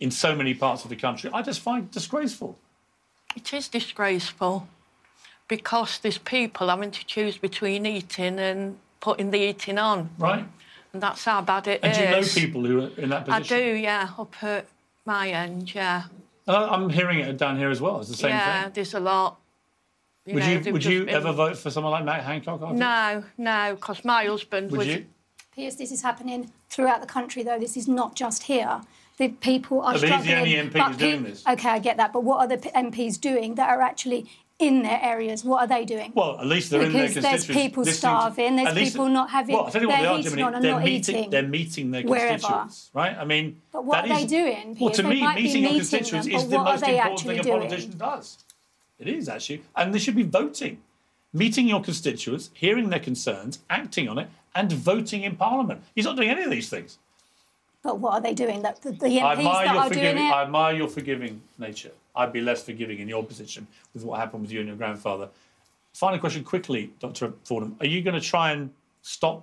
in 0.00 0.10
so 0.10 0.34
many 0.34 0.54
parts 0.54 0.84
of 0.84 0.90
the 0.90 0.96
country, 0.96 1.30
I 1.32 1.42
just 1.42 1.60
find 1.60 1.90
disgraceful. 1.90 2.58
It 3.36 3.52
is 3.52 3.68
disgraceful 3.68 4.68
because 5.48 5.98
there's 5.98 6.18
people 6.18 6.68
having 6.68 6.90
to 6.90 7.04
choose 7.04 7.36
between 7.38 7.86
eating 7.86 8.38
and 8.38 8.78
putting 9.00 9.30
the 9.30 9.38
eating 9.38 9.78
on. 9.78 10.10
Right. 10.18 10.46
And 10.92 11.02
that's 11.02 11.24
how 11.24 11.42
bad 11.42 11.66
it 11.66 11.84
is. 11.84 11.84
And 11.84 11.94
do 11.94 12.02
you 12.02 12.10
know 12.10 12.22
people 12.22 12.64
who 12.64 12.80
are 12.80 13.00
in 13.00 13.10
that 13.10 13.24
position? 13.26 13.32
I 13.32 13.38
position? 13.40 13.58
do, 13.58 13.74
yeah, 13.76 14.10
up 14.18 14.42
at 14.42 14.66
my 15.04 15.28
end, 15.28 15.74
yeah. 15.74 16.04
And 16.46 16.56
I- 16.56 16.68
I'm 16.68 16.88
hearing 16.88 17.18
it 17.20 17.36
down 17.36 17.58
here 17.58 17.70
as 17.70 17.80
well. 17.80 18.00
It's 18.00 18.08
the 18.08 18.16
same 18.16 18.30
yeah, 18.30 18.44
thing. 18.44 18.62
Yeah, 18.62 18.68
there's 18.70 18.94
a 18.94 19.00
lot. 19.00 19.38
would 20.26 20.36
know, 20.36 20.48
you 20.48 20.72
would 20.72 20.84
you 20.84 21.04
been- 21.04 21.14
ever 21.14 21.32
vote 21.32 21.58
for 21.58 21.70
someone 21.70 21.92
like 21.92 22.04
Matt 22.04 22.22
Hancock? 22.24 22.62
Arthur? 22.62 22.74
No, 22.74 23.24
no, 23.36 23.74
because 23.74 24.04
my 24.04 24.24
husband 24.24 24.70
Would 24.70 24.78
was. 24.78 24.86
you? 24.86 25.06
Piers, 25.54 25.76
this 25.76 25.90
is 25.90 26.02
happening 26.02 26.50
throughout 26.70 27.00
the 27.00 27.06
country, 27.06 27.42
though. 27.42 27.58
This 27.58 27.76
is 27.76 27.88
not 27.88 28.14
just 28.14 28.44
here. 28.44 28.80
The 29.18 29.28
people 29.28 29.80
are 29.82 29.94
No, 29.94 30.00
but 30.00 30.02
he's 30.02 30.02
the 30.02 30.06
struggling. 30.24 30.36
only 30.36 30.52
MP 30.54 30.72
but 30.78 30.88
who's 30.88 30.96
doing 30.96 31.22
this. 31.24 31.44
Okay, 31.46 31.68
I 31.68 31.78
get 31.80 31.96
that. 31.96 32.12
But 32.12 32.22
what 32.22 32.38
are 32.38 32.46
the 32.46 32.56
MPs 32.56 33.20
doing 33.20 33.56
that 33.56 33.68
are 33.68 33.82
actually 33.82 34.26
in 34.60 34.82
their 34.82 35.00
areas? 35.02 35.44
What 35.44 35.60
are 35.62 35.66
they 35.66 35.84
doing? 35.84 36.12
Well, 36.14 36.38
at 36.38 36.46
least 36.46 36.70
they're 36.70 36.82
in 36.82 36.92
their 36.92 37.08
because 37.08 37.24
there's 37.24 37.46
people 37.46 37.84
starving. 37.84 38.54
There's 38.56 38.74
people 38.74 39.08
not 39.08 39.30
having 39.30 39.56
Well, 39.56 39.70
you 39.74 39.88
what 39.88 39.98
they 39.98 40.06
are 40.06 40.16
heating 40.18 40.42
on 40.42 40.54
and 40.54 40.64
they're 40.64 40.72
not 40.72 40.84
meeting, 40.84 41.16
eating. 41.16 41.30
They're 41.30 41.42
meeting 41.42 41.90
their 41.90 42.02
wherever. 42.04 42.28
constituents, 42.38 42.90
right? 42.94 43.16
I 43.18 43.24
mean, 43.24 43.60
But 43.72 43.84
what 43.84 43.94
that 44.04 44.04
are 44.10 44.14
they 44.16 44.22
is- 44.24 44.30
doing, 44.30 44.76
Well, 44.80 44.90
to 44.94 45.02
They 45.02 45.08
me, 45.08 45.34
meeting 45.34 45.62
your 45.64 45.72
constituents 45.72 46.26
them, 46.26 46.36
is 46.36 46.48
the 46.48 46.58
most 46.58 46.82
important 46.84 47.20
thing 47.20 47.38
a 47.40 47.42
doing? 47.42 47.58
politician 47.60 47.98
does. 47.98 48.38
It 49.00 49.08
is 49.08 49.28
actually, 49.28 49.62
and 49.76 49.92
they 49.92 49.98
should 49.98 50.16
be 50.16 50.22
voting, 50.24 50.78
meeting 51.32 51.66
your 51.68 51.80
constituents, 51.80 52.50
hearing 52.54 52.90
their 52.90 53.00
concerns, 53.00 53.58
acting 53.68 54.08
on 54.08 54.18
it, 54.18 54.28
and 54.54 54.72
voting 54.72 55.22
in 55.24 55.34
Parliament. 55.36 55.82
He's 55.94 56.04
not 56.04 56.16
doing 56.16 56.30
any 56.30 56.42
of 56.44 56.50
these 56.50 56.68
things. 56.68 56.98
But 57.88 58.00
what 58.00 58.12
are 58.12 58.20
they 58.20 58.34
doing? 58.34 58.60
That 58.60 58.82
the, 58.82 58.92
the 58.92 59.06
I 59.06 59.34
MPs 59.34 59.38
admire 59.38 59.64
that 59.66 59.72
your 59.74 59.82
are 59.82 59.88
doing 59.88 59.88
forgiving. 59.88 60.26
it. 60.26 60.30
I 60.30 60.42
admire 60.42 60.76
your 60.76 60.88
forgiving 60.88 61.40
nature. 61.58 61.90
I'd 62.14 62.34
be 62.34 62.42
less 62.42 62.62
forgiving 62.62 62.98
in 62.98 63.08
your 63.08 63.24
position 63.24 63.66
with 63.94 64.04
what 64.04 64.20
happened 64.20 64.42
with 64.42 64.52
you 64.52 64.58
and 64.60 64.68
your 64.68 64.76
grandfather. 64.76 65.30
Final 65.94 66.18
question, 66.18 66.44
quickly, 66.44 66.92
Dr. 67.00 67.32
Fordham. 67.44 67.76
Are 67.80 67.86
you 67.86 68.02
going 68.02 68.12
to 68.12 68.20
try 68.20 68.52
and 68.52 68.70
stop 69.00 69.42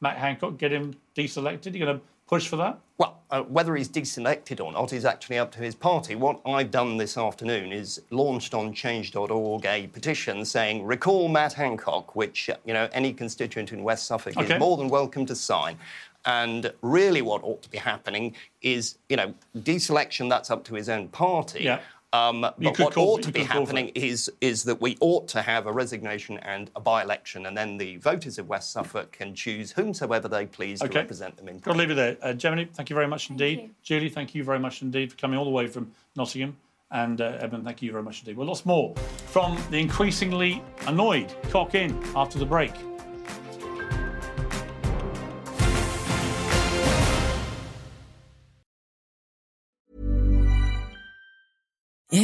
Matt 0.00 0.16
Hancock, 0.16 0.58
get 0.58 0.70
him 0.72 0.94
deselected? 1.16 1.74
Are 1.74 1.76
you 1.78 1.84
going 1.84 1.98
to 1.98 2.04
push 2.28 2.46
for 2.46 2.54
that? 2.54 2.78
Well, 2.98 3.20
uh, 3.32 3.42
whether 3.42 3.74
he's 3.74 3.88
deselected 3.88 4.64
or 4.64 4.70
not 4.70 4.92
is 4.92 5.04
actually 5.04 5.38
up 5.38 5.50
to 5.52 5.58
his 5.58 5.74
party. 5.74 6.14
What 6.14 6.40
I've 6.46 6.70
done 6.70 6.98
this 6.98 7.18
afternoon 7.18 7.72
is 7.72 8.00
launched 8.10 8.54
on 8.54 8.72
change.org 8.72 9.66
a 9.66 9.88
petition 9.88 10.44
saying 10.44 10.84
recall 10.84 11.26
Matt 11.28 11.54
Hancock, 11.54 12.14
which 12.14 12.48
uh, 12.48 12.56
you 12.64 12.74
know 12.74 12.88
any 12.92 13.12
constituent 13.12 13.72
in 13.72 13.82
West 13.82 14.06
Suffolk 14.06 14.36
Okay. 14.36 14.54
is 14.54 14.60
more 14.60 14.76
than 14.76 14.88
welcome 14.88 15.26
to 15.26 15.34
sign. 15.34 15.76
And 16.24 16.72
really, 16.82 17.22
what 17.22 17.42
ought 17.42 17.62
to 17.62 17.70
be 17.70 17.78
happening 17.78 18.34
is, 18.60 18.96
you 19.08 19.16
know, 19.16 19.34
deselection. 19.56 20.28
That's 20.28 20.50
up 20.50 20.64
to 20.64 20.74
his 20.74 20.88
own 20.88 21.08
party. 21.08 21.64
Yeah. 21.64 21.80
Um, 22.14 22.42
but 22.42 22.60
what 22.60 22.92
call- 22.92 23.14
ought 23.14 23.16
you 23.18 23.22
to 23.22 23.32
be 23.32 23.40
could 23.40 23.48
call 23.48 23.64
for 23.64 23.72
happening 23.72 23.90
is 23.94 24.30
is 24.42 24.64
that 24.64 24.80
we 24.82 24.98
ought 25.00 25.28
to 25.28 25.40
have 25.40 25.66
a 25.66 25.72
resignation 25.72 26.36
and 26.38 26.70
a 26.76 26.80
by-election, 26.80 27.46
and 27.46 27.56
then 27.56 27.78
the 27.78 27.96
voters 27.96 28.38
of 28.38 28.48
West 28.48 28.70
Suffolk 28.70 29.12
can 29.12 29.34
choose 29.34 29.72
whomsoever 29.72 30.28
they 30.28 30.44
please 30.44 30.80
to 30.80 30.88
represent 30.88 31.36
them 31.38 31.48
in. 31.48 31.58
Got 31.58 31.72
to 31.72 31.78
leave 31.78 31.90
it 31.90 31.94
there. 31.94 32.18
Uh, 32.20 32.34
Gemini, 32.34 32.66
thank 32.74 32.90
you 32.90 32.94
very 32.94 33.08
much 33.08 33.30
indeed. 33.30 33.70
Julie, 33.82 34.10
thank 34.10 34.34
you 34.34 34.44
very 34.44 34.58
much 34.58 34.82
indeed 34.82 35.10
for 35.10 35.16
coming 35.16 35.38
all 35.38 35.46
the 35.46 35.50
way 35.50 35.66
from 35.66 35.90
Nottingham. 36.14 36.56
And 36.90 37.22
uh, 37.22 37.38
Edmund, 37.40 37.64
thank 37.64 37.80
you 37.80 37.90
very 37.90 38.02
much 38.02 38.20
indeed. 38.20 38.36
Well, 38.36 38.46
lots 38.46 38.66
more 38.66 38.94
from 39.28 39.58
the 39.70 39.78
increasingly 39.78 40.62
annoyed 40.86 41.34
Cock 41.48 41.74
Inn 41.74 41.98
after 42.14 42.38
the 42.38 42.44
break. 42.44 42.72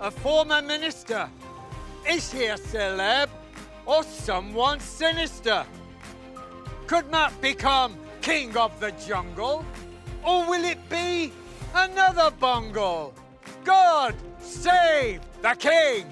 a 0.00 0.10
former 0.10 0.62
minister. 0.62 1.28
Is 2.08 2.32
he 2.32 2.46
a 2.46 2.56
celeb 2.56 3.28
or 3.84 4.02
someone 4.02 4.80
sinister? 4.80 5.66
Could 6.86 7.10
Matt 7.10 7.38
become 7.42 7.96
king 8.22 8.56
of 8.56 8.78
the 8.80 8.92
jungle? 8.92 9.64
Or 10.24 10.48
will 10.48 10.64
it 10.64 10.88
be 10.88 11.32
another 11.74 12.30
bungle? 12.30 13.14
God 13.62 14.14
save 14.40 15.20
the 15.42 15.54
king! 15.58 16.06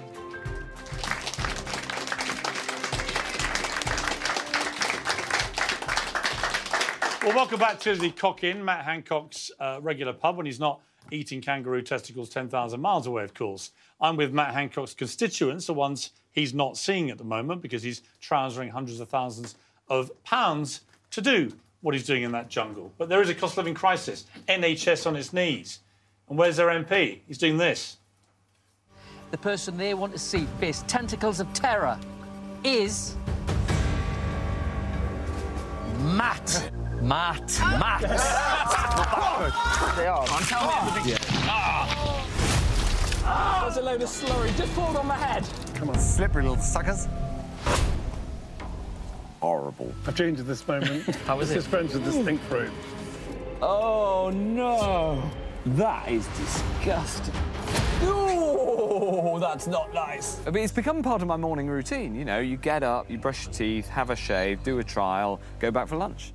Well, 7.23 7.35
welcome 7.35 7.59
back 7.59 7.79
to 7.81 7.95
the 7.95 8.11
Cock 8.11 8.43
Inn, 8.43 8.63
Matt 8.63 8.85
Hancock's 8.85 9.51
uh, 9.59 9.79
regular 9.81 10.13
pub 10.13 10.37
when 10.37 10.45
he's 10.45 10.59
not 10.59 10.79
eating 11.11 11.41
kangaroo 11.41 11.81
testicles 11.81 12.29
10,000 12.29 12.79
miles 12.79 13.07
away, 13.07 13.23
of 13.23 13.33
course. 13.33 13.71
I'm 14.01 14.15
with 14.15 14.33
Matt 14.33 14.53
Hancock's 14.53 14.93
constituents, 14.93 15.65
the 15.67 15.73
ones 15.73 16.11
he's 16.31 16.53
not 16.53 16.77
seeing 16.77 17.09
at 17.09 17.17
the 17.17 17.23
moment 17.23 17.61
because 17.61 17.83
he's 17.83 18.01
trousering 18.21 18.69
hundreds 18.69 18.99
of 18.99 19.09
thousands 19.09 19.55
of 19.89 20.11
pounds 20.23 20.81
to 21.11 21.21
do 21.21 21.51
what 21.81 21.95
he's 21.95 22.05
doing 22.05 22.23
in 22.23 22.31
that 22.31 22.49
jungle. 22.49 22.91
But 22.97 23.09
there 23.09 23.21
is 23.21 23.29
a 23.29 23.35
cost 23.35 23.53
of 23.53 23.57
living 23.57 23.73
crisis, 23.73 24.25
NHS 24.47 25.07
on 25.07 25.15
its 25.15 25.33
knees. 25.33 25.79
And 26.29 26.37
where's 26.37 26.57
their 26.57 26.67
MP? 26.67 27.19
He's 27.27 27.37
doing 27.37 27.57
this. 27.57 27.97
The 29.31 29.37
person 29.37 29.77
they 29.77 29.93
want 29.93 30.13
to 30.13 30.19
see 30.19 30.47
face 30.59 30.83
tentacles 30.87 31.39
of 31.39 31.51
terror 31.53 31.99
is. 32.63 33.15
Matt. 35.99 36.71
Matt. 37.01 37.59
Matt. 37.61 38.01
They 39.95 40.07
are. 40.07 40.25
Come 40.25 40.35
on, 40.35 40.41
tell 40.43 40.67
me 40.67 40.73
everything. 40.89 41.17
Ah. 41.43 42.19
There's 43.63 43.77
a 43.77 43.81
load 43.81 44.01
of 44.01 44.09
slurry 44.09 44.55
just 44.57 44.73
poured 44.73 44.97
on 44.97 45.07
my 45.07 45.15
head. 45.15 45.47
Come 45.75 45.89
on, 45.89 45.99
slippery 45.99 46.43
little 46.43 46.57
suckers. 46.57 47.07
Horrible. 49.41 49.93
I've 50.05 50.15
changed 50.15 50.41
at 50.41 50.47
this 50.47 50.67
moment. 50.67 51.15
How 51.27 51.39
is 51.39 51.49
this 51.49 51.57
it? 51.57 51.59
is 51.59 51.67
friends 51.67 51.93
with 51.93 52.03
the 52.05 52.11
stink 52.11 52.41
fruit. 52.41 52.71
Oh 53.61 54.31
no! 54.33 55.21
That 55.77 56.09
is 56.09 56.27
disgusting. 56.37 57.33
Oh, 58.01 59.37
that's 59.39 59.67
not 59.67 59.93
nice. 59.93 60.37
But 60.45 60.55
it's 60.55 60.73
become 60.73 61.03
part 61.03 61.21
of 61.21 61.27
my 61.27 61.37
morning 61.37 61.67
routine. 61.69 62.15
You 62.15 62.25
know, 62.25 62.39
you 62.39 62.57
get 62.57 62.83
up, 62.83 63.09
you 63.09 63.17
brush 63.17 63.45
your 63.45 63.53
teeth, 63.53 63.87
have 63.89 64.09
a 64.09 64.15
shave, 64.15 64.63
do 64.63 64.79
a 64.79 64.83
trial, 64.83 65.39
go 65.59 65.71
back 65.71 65.87
for 65.87 65.97
lunch. 65.97 66.33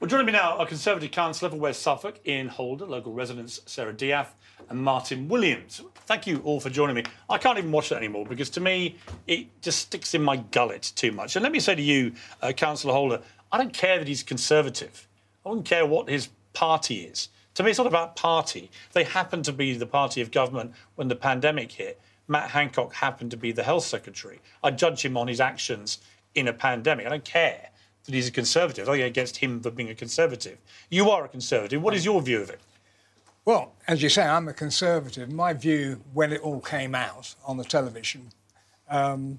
Well, 0.00 0.08
joining 0.08 0.26
me 0.26 0.32
now 0.32 0.56
are 0.58 0.64
Conservative 0.64 1.10
councillor 1.10 1.50
for 1.50 1.56
West 1.56 1.82
Suffolk, 1.82 2.20
Ian 2.24 2.46
Holder, 2.46 2.86
local 2.86 3.12
residents 3.12 3.58
Sarah 3.66 3.92
Diath 3.92 4.36
and 4.68 4.80
Martin 4.80 5.26
Williams. 5.26 5.82
Thank 6.06 6.24
you 6.24 6.38
all 6.44 6.60
for 6.60 6.70
joining 6.70 6.94
me. 6.94 7.02
I 7.28 7.36
can't 7.36 7.58
even 7.58 7.72
watch 7.72 7.90
it 7.90 7.96
anymore 7.96 8.24
because 8.24 8.48
to 8.50 8.60
me 8.60 8.94
it 9.26 9.48
just 9.60 9.80
sticks 9.80 10.14
in 10.14 10.22
my 10.22 10.36
gullet 10.36 10.92
too 10.94 11.10
much. 11.10 11.34
And 11.34 11.42
let 11.42 11.50
me 11.50 11.58
say 11.58 11.74
to 11.74 11.82
you, 11.82 12.12
uh, 12.42 12.52
Councillor 12.52 12.92
Holder, 12.92 13.22
I 13.50 13.58
don't 13.58 13.72
care 13.72 13.98
that 13.98 14.06
he's 14.06 14.22
Conservative. 14.22 15.08
I 15.44 15.48
wouldn't 15.48 15.66
care 15.66 15.84
what 15.84 16.08
his 16.08 16.28
party 16.52 17.00
is. 17.00 17.28
To 17.54 17.64
me, 17.64 17.70
it's 17.70 17.78
not 17.78 17.88
about 17.88 18.14
party. 18.14 18.70
They 18.92 19.02
happen 19.02 19.42
to 19.42 19.52
be 19.52 19.76
the 19.76 19.84
party 19.84 20.20
of 20.20 20.30
government 20.30 20.74
when 20.94 21.08
the 21.08 21.16
pandemic 21.16 21.72
hit. 21.72 22.00
Matt 22.28 22.50
Hancock 22.50 22.94
happened 22.94 23.32
to 23.32 23.36
be 23.36 23.50
the 23.50 23.64
health 23.64 23.82
secretary. 23.82 24.40
I 24.62 24.70
judge 24.70 25.04
him 25.04 25.16
on 25.16 25.26
his 25.26 25.40
actions 25.40 25.98
in 26.36 26.46
a 26.46 26.52
pandemic. 26.52 27.04
I 27.04 27.08
don't 27.08 27.24
care 27.24 27.70
that 28.08 28.14
he's 28.14 28.28
a 28.28 28.32
conservative. 28.32 28.88
I 28.88 28.96
don't 28.96 29.06
against 29.06 29.36
him 29.36 29.60
for 29.60 29.70
being 29.70 29.90
a 29.90 29.94
conservative. 29.94 30.56
You 30.88 31.10
are 31.10 31.26
a 31.26 31.28
conservative. 31.28 31.82
What 31.82 31.94
is 31.94 32.06
your 32.06 32.22
view 32.22 32.40
of 32.40 32.48
it? 32.48 32.58
Well, 33.44 33.74
as 33.86 34.02
you 34.02 34.08
say, 34.08 34.22
I'm 34.22 34.48
a 34.48 34.54
conservative. 34.54 35.30
My 35.30 35.52
view, 35.52 36.00
when 36.14 36.32
it 36.32 36.40
all 36.40 36.60
came 36.60 36.94
out 36.94 37.34
on 37.46 37.58
the 37.58 37.64
television, 37.64 38.32
um, 38.88 39.38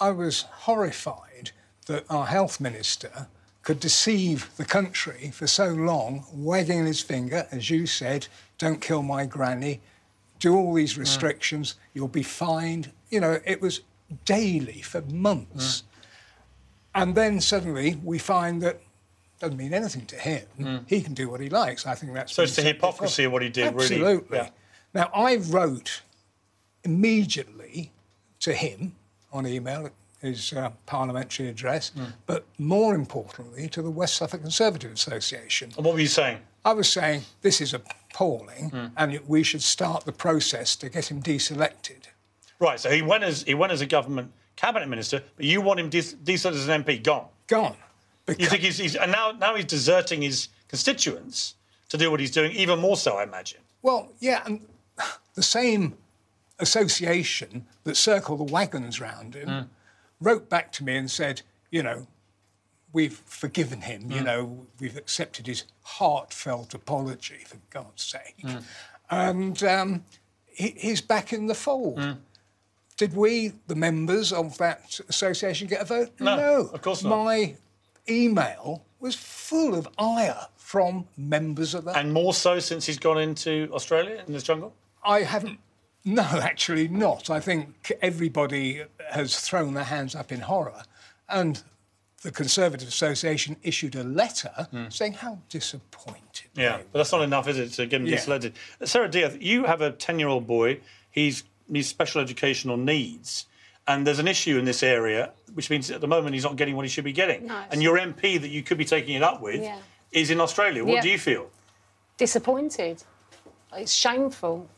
I 0.00 0.10
was 0.10 0.42
horrified 0.42 1.52
that 1.86 2.04
our 2.10 2.26
health 2.26 2.60
minister 2.60 3.28
could 3.62 3.78
deceive 3.78 4.50
the 4.56 4.64
country 4.64 5.30
for 5.32 5.46
so 5.46 5.68
long, 5.68 6.24
wagging 6.32 6.84
his 6.84 7.00
finger, 7.00 7.46
as 7.52 7.70
you 7.70 7.86
said, 7.86 8.26
don't 8.56 8.80
kill 8.80 9.02
my 9.02 9.24
granny, 9.24 9.80
do 10.40 10.56
all 10.56 10.74
these 10.74 10.98
restrictions, 10.98 11.76
you'll 11.94 12.08
be 12.08 12.22
fined. 12.24 12.90
You 13.10 13.20
know, 13.20 13.38
it 13.44 13.60
was 13.60 13.82
daily 14.24 14.80
for 14.82 15.02
months. 15.02 15.84
And 17.02 17.14
then 17.14 17.40
suddenly 17.40 17.96
we 18.02 18.18
find 18.18 18.60
that 18.62 18.80
doesn't 19.40 19.56
mean 19.56 19.72
anything 19.72 20.04
to 20.06 20.16
him. 20.16 20.84
He 20.88 21.00
can 21.00 21.14
do 21.14 21.28
what 21.30 21.40
he 21.40 21.48
likes. 21.48 21.86
I 21.86 21.94
think 21.94 22.12
that's 22.12 22.32
So 22.34 22.42
it's 22.42 22.56
the 22.56 22.62
hypocrisy 22.62 23.24
of 23.24 23.32
what 23.32 23.42
he 23.42 23.48
did, 23.48 23.72
really. 23.74 23.84
Absolutely. 23.84 24.38
Yeah. 24.38 24.48
Now 24.94 25.10
I 25.14 25.36
wrote 25.36 26.02
immediately 26.84 27.92
to 28.40 28.52
him 28.52 28.94
on 29.32 29.46
email 29.46 29.90
his 30.20 30.52
uh, 30.52 30.70
parliamentary 30.86 31.48
address, 31.48 31.90
Hmm. 31.90 32.04
but 32.26 32.44
more 32.58 32.96
importantly 32.96 33.68
to 33.68 33.82
the 33.82 33.90
West 33.90 34.16
Suffolk 34.16 34.40
Conservative 34.42 34.90
Association. 34.92 35.70
And 35.76 35.84
what 35.86 35.94
were 35.94 36.00
you 36.00 36.08
saying? 36.08 36.38
I 36.64 36.72
was 36.72 36.88
saying 36.90 37.22
this 37.42 37.60
is 37.60 37.72
appalling, 37.72 38.70
Hmm. 38.70 38.86
and 38.96 39.20
we 39.28 39.44
should 39.44 39.62
start 39.62 40.04
the 40.06 40.12
process 40.12 40.74
to 40.76 40.88
get 40.88 41.08
him 41.10 41.22
deselected. 41.22 42.06
Right, 42.58 42.80
so 42.80 42.90
he 42.90 43.00
went 43.02 43.22
as 43.22 43.44
he 43.44 43.54
went 43.54 43.70
as 43.72 43.80
a 43.80 43.86
government 43.86 44.32
cabinet 44.58 44.88
minister, 44.88 45.22
but 45.36 45.44
you 45.46 45.60
want 45.60 45.78
him 45.80 45.88
deselected 45.90 46.52
as 46.54 46.68
an 46.68 46.82
MP, 46.84 47.02
gone. 47.02 47.26
Gone. 47.46 47.76
You 48.38 48.46
think 48.46 48.62
he's, 48.62 48.76
he's 48.78 48.94
and 48.96 49.10
now 49.12 49.30
now 49.32 49.54
he's 49.54 49.64
deserting 49.64 50.20
his 50.22 50.48
constituents 50.68 51.54
to 51.88 51.96
do 51.96 52.10
what 52.10 52.20
he's 52.20 52.30
doing, 52.32 52.52
even 52.52 52.78
more 52.78 52.96
so, 52.96 53.16
I 53.16 53.22
imagine. 53.22 53.60
Well, 53.82 54.12
yeah, 54.20 54.42
and 54.44 54.60
the 55.34 55.42
same 55.42 55.96
association 56.58 57.66
that 57.84 57.96
circle 57.96 58.36
the 58.36 58.44
wagons 58.52 59.00
round 59.00 59.34
him 59.34 59.48
Mm. 59.48 59.68
wrote 60.20 60.48
back 60.50 60.72
to 60.72 60.84
me 60.84 60.96
and 60.96 61.10
said, 61.10 61.42
you 61.70 61.82
know, 61.82 62.06
we've 62.92 63.18
forgiven 63.26 63.82
him, 63.82 64.10
you 64.10 64.20
Mm. 64.20 64.24
know, 64.24 64.66
we've 64.80 64.96
accepted 64.96 65.46
his 65.46 65.64
heartfelt 65.82 66.74
apology, 66.74 67.44
for 67.46 67.58
God's 67.70 68.02
sake. 68.02 68.36
Mm. 68.42 68.64
And 69.10 69.62
um, 69.62 70.04
he, 70.46 70.74
he's 70.76 71.00
back 71.00 71.32
in 71.32 71.46
the 71.46 71.54
fold. 71.54 72.16
Mm. 72.98 73.08
Did 73.08 73.16
we, 73.16 73.52
the 73.66 73.74
members 73.74 74.32
of 74.32 74.58
that 74.58 75.00
association, 75.08 75.68
get 75.68 75.80
a 75.80 75.84
vote? 75.84 76.10
No, 76.20 76.70
of 76.72 76.82
course 76.82 77.02
not. 77.02 77.24
My 77.24 77.56
email 78.08 78.84
was 79.00 79.14
full 79.14 79.74
of 79.74 79.88
ire 79.98 80.46
from 80.56 81.06
members 81.16 81.74
of 81.74 81.84
that. 81.84 81.96
And 81.96 82.12
more 82.12 82.34
so 82.34 82.58
since 82.58 82.84
he's 82.84 82.98
gone 82.98 83.18
into 83.18 83.70
Australia 83.72 84.22
in 84.26 84.32
this 84.32 84.42
jungle. 84.42 84.74
I 85.04 85.20
haven't. 85.22 85.58
No, 86.04 86.22
actually 86.22 86.88
not. 86.88 87.30
I 87.30 87.40
think 87.40 87.92
everybody 88.02 88.82
has 89.10 89.38
thrown 89.40 89.74
their 89.74 89.84
hands 89.84 90.14
up 90.14 90.32
in 90.32 90.40
horror. 90.40 90.82
And 91.28 91.62
the 92.22 92.32
Conservative 92.32 92.88
Association 92.88 93.56
issued 93.62 93.94
a 93.94 94.02
letter 94.02 94.68
saying 94.88 95.14
how 95.14 95.38
disappointed. 95.48 96.48
Yeah, 96.54 96.78
but 96.92 96.98
that's 96.98 97.12
not 97.12 97.22
enough, 97.22 97.46
is 97.48 97.58
it, 97.58 97.72
to 97.74 97.86
get 97.86 98.00
him 98.00 98.06
Yeah. 98.06 98.50
Sarah 98.84 99.08
Diaz, 99.08 99.36
you 99.40 99.64
have 99.64 99.80
a 99.80 99.92
10 99.92 100.18
year 100.18 100.28
old 100.28 100.46
boy. 100.46 100.80
He's 101.10 101.44
needs 101.68 101.88
special 101.88 102.20
educational 102.20 102.76
needs. 102.76 103.46
And 103.86 104.06
there's 104.06 104.18
an 104.18 104.28
issue 104.28 104.58
in 104.58 104.64
this 104.66 104.82
area, 104.82 105.32
which 105.54 105.70
means 105.70 105.90
at 105.90 106.00
the 106.00 106.06
moment 106.08 106.34
he's 106.34 106.44
not 106.44 106.56
getting 106.56 106.76
what 106.76 106.84
he 106.84 106.88
should 106.90 107.04
be 107.04 107.12
getting. 107.12 107.46
No, 107.46 107.62
and 107.70 107.82
your 107.82 107.96
MP 107.98 108.38
that 108.40 108.48
you 108.50 108.62
could 108.62 108.76
be 108.78 108.84
taking 108.84 109.14
it 109.14 109.22
up 109.22 109.40
with 109.40 109.62
Yeah. 109.62 109.78
is 110.12 110.30
in 110.30 110.40
Australia. 110.40 110.84
What 110.84 110.94
Yeah. 110.96 111.00
do 111.02 111.08
you 111.10 111.18
feel? 111.18 111.50
disappointed. 112.18 113.00
It's 113.74 113.92
shameful. 113.92 114.68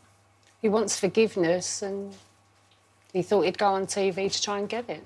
He 0.60 0.68
wants 0.68 1.00
forgiveness 1.00 1.80
and 1.80 2.14
he 3.14 3.22
thought 3.22 3.42
he'd 3.46 3.56
go 3.56 3.68
on 3.68 3.86
TV 3.86 4.28
to 4.30 4.42
try 4.42 4.58
and 4.58 4.68
get 4.68 4.90
it. 4.90 5.02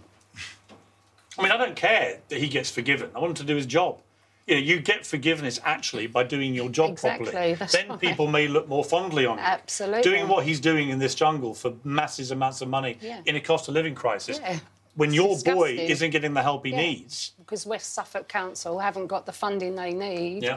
I 1.38 1.42
mean, 1.42 1.52
I 1.52 1.56
don't 1.56 1.76
care 1.76 2.18
that 2.28 2.38
he 2.40 2.48
gets 2.48 2.70
forgiven. 2.70 3.10
I 3.14 3.20
want 3.20 3.30
him 3.30 3.46
to 3.46 3.52
do 3.52 3.54
his 3.54 3.66
job. 3.66 4.00
You 4.46 4.54
know, 4.56 4.60
you 4.60 4.78
get 4.80 5.06
forgiveness 5.06 5.58
actually 5.64 6.06
by 6.06 6.22
doing 6.24 6.54
your 6.54 6.68
job 6.68 6.90
Exactly, 6.92 7.30
properly. 7.30 7.54
then 7.72 7.88
right. 7.88 7.98
people 8.00 8.26
may 8.26 8.46
look 8.46 8.68
more 8.68 8.84
fondly 8.84 9.24
on 9.24 9.38
you. 9.38 9.44
Absolutely. 9.44 10.02
Doing 10.02 10.28
what 10.28 10.44
he's 10.44 10.60
doing 10.60 10.90
in 10.90 10.98
this 10.98 11.14
jungle 11.14 11.54
for 11.54 11.72
massive 11.82 12.30
amounts 12.30 12.60
of 12.60 12.68
money 12.68 12.98
Yeah. 13.00 13.22
in 13.24 13.36
a 13.36 13.40
cost 13.40 13.68
of 13.68 13.74
living 13.74 13.94
crisis. 13.94 14.38
Yeah. 14.38 14.58
When 14.96 15.08
It's 15.10 15.16
your 15.44 15.54
boy 15.54 15.76
isn't 15.78 16.10
getting 16.10 16.34
the 16.34 16.42
help 16.42 16.66
he 16.66 16.72
Yeah. 16.72 16.76
needs. 16.78 17.32
Because 17.38 17.64
West 17.64 17.94
Suffolk 17.94 18.28
Council 18.28 18.78
haven't 18.80 19.06
got 19.06 19.24
the 19.24 19.32
funding 19.32 19.76
they 19.76 19.92
need 19.92 20.50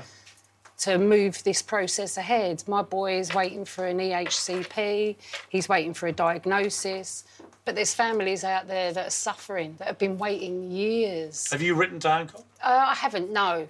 to 0.80 0.98
move 0.98 1.44
this 1.44 1.62
process 1.62 2.18
ahead. 2.18 2.64
My 2.68 2.82
boy 2.82 3.18
is 3.20 3.34
waiting 3.34 3.66
for 3.66 3.88
an 3.88 4.00
EHCP, 4.00 5.16
he's 5.50 5.68
waiting 5.70 5.94
for 5.94 6.08
a 6.08 6.12
diagnosis. 6.12 7.24
But 7.66 7.76
there's 7.76 7.94
families 7.94 8.44
out 8.46 8.68
there 8.68 8.94
that 8.94 9.08
are 9.08 9.10
suffering, 9.10 9.76
that 9.80 9.88
have 9.88 9.98
been 9.98 10.18
waiting 10.18 10.72
years. 10.72 11.52
Have 11.52 11.62
you 11.62 11.76
written 11.76 12.00
to 12.02 12.10
Hancock? 12.10 12.46
Uh, 12.64 12.86
I 12.90 12.96
haven't, 12.96 13.32
no. 13.32 13.68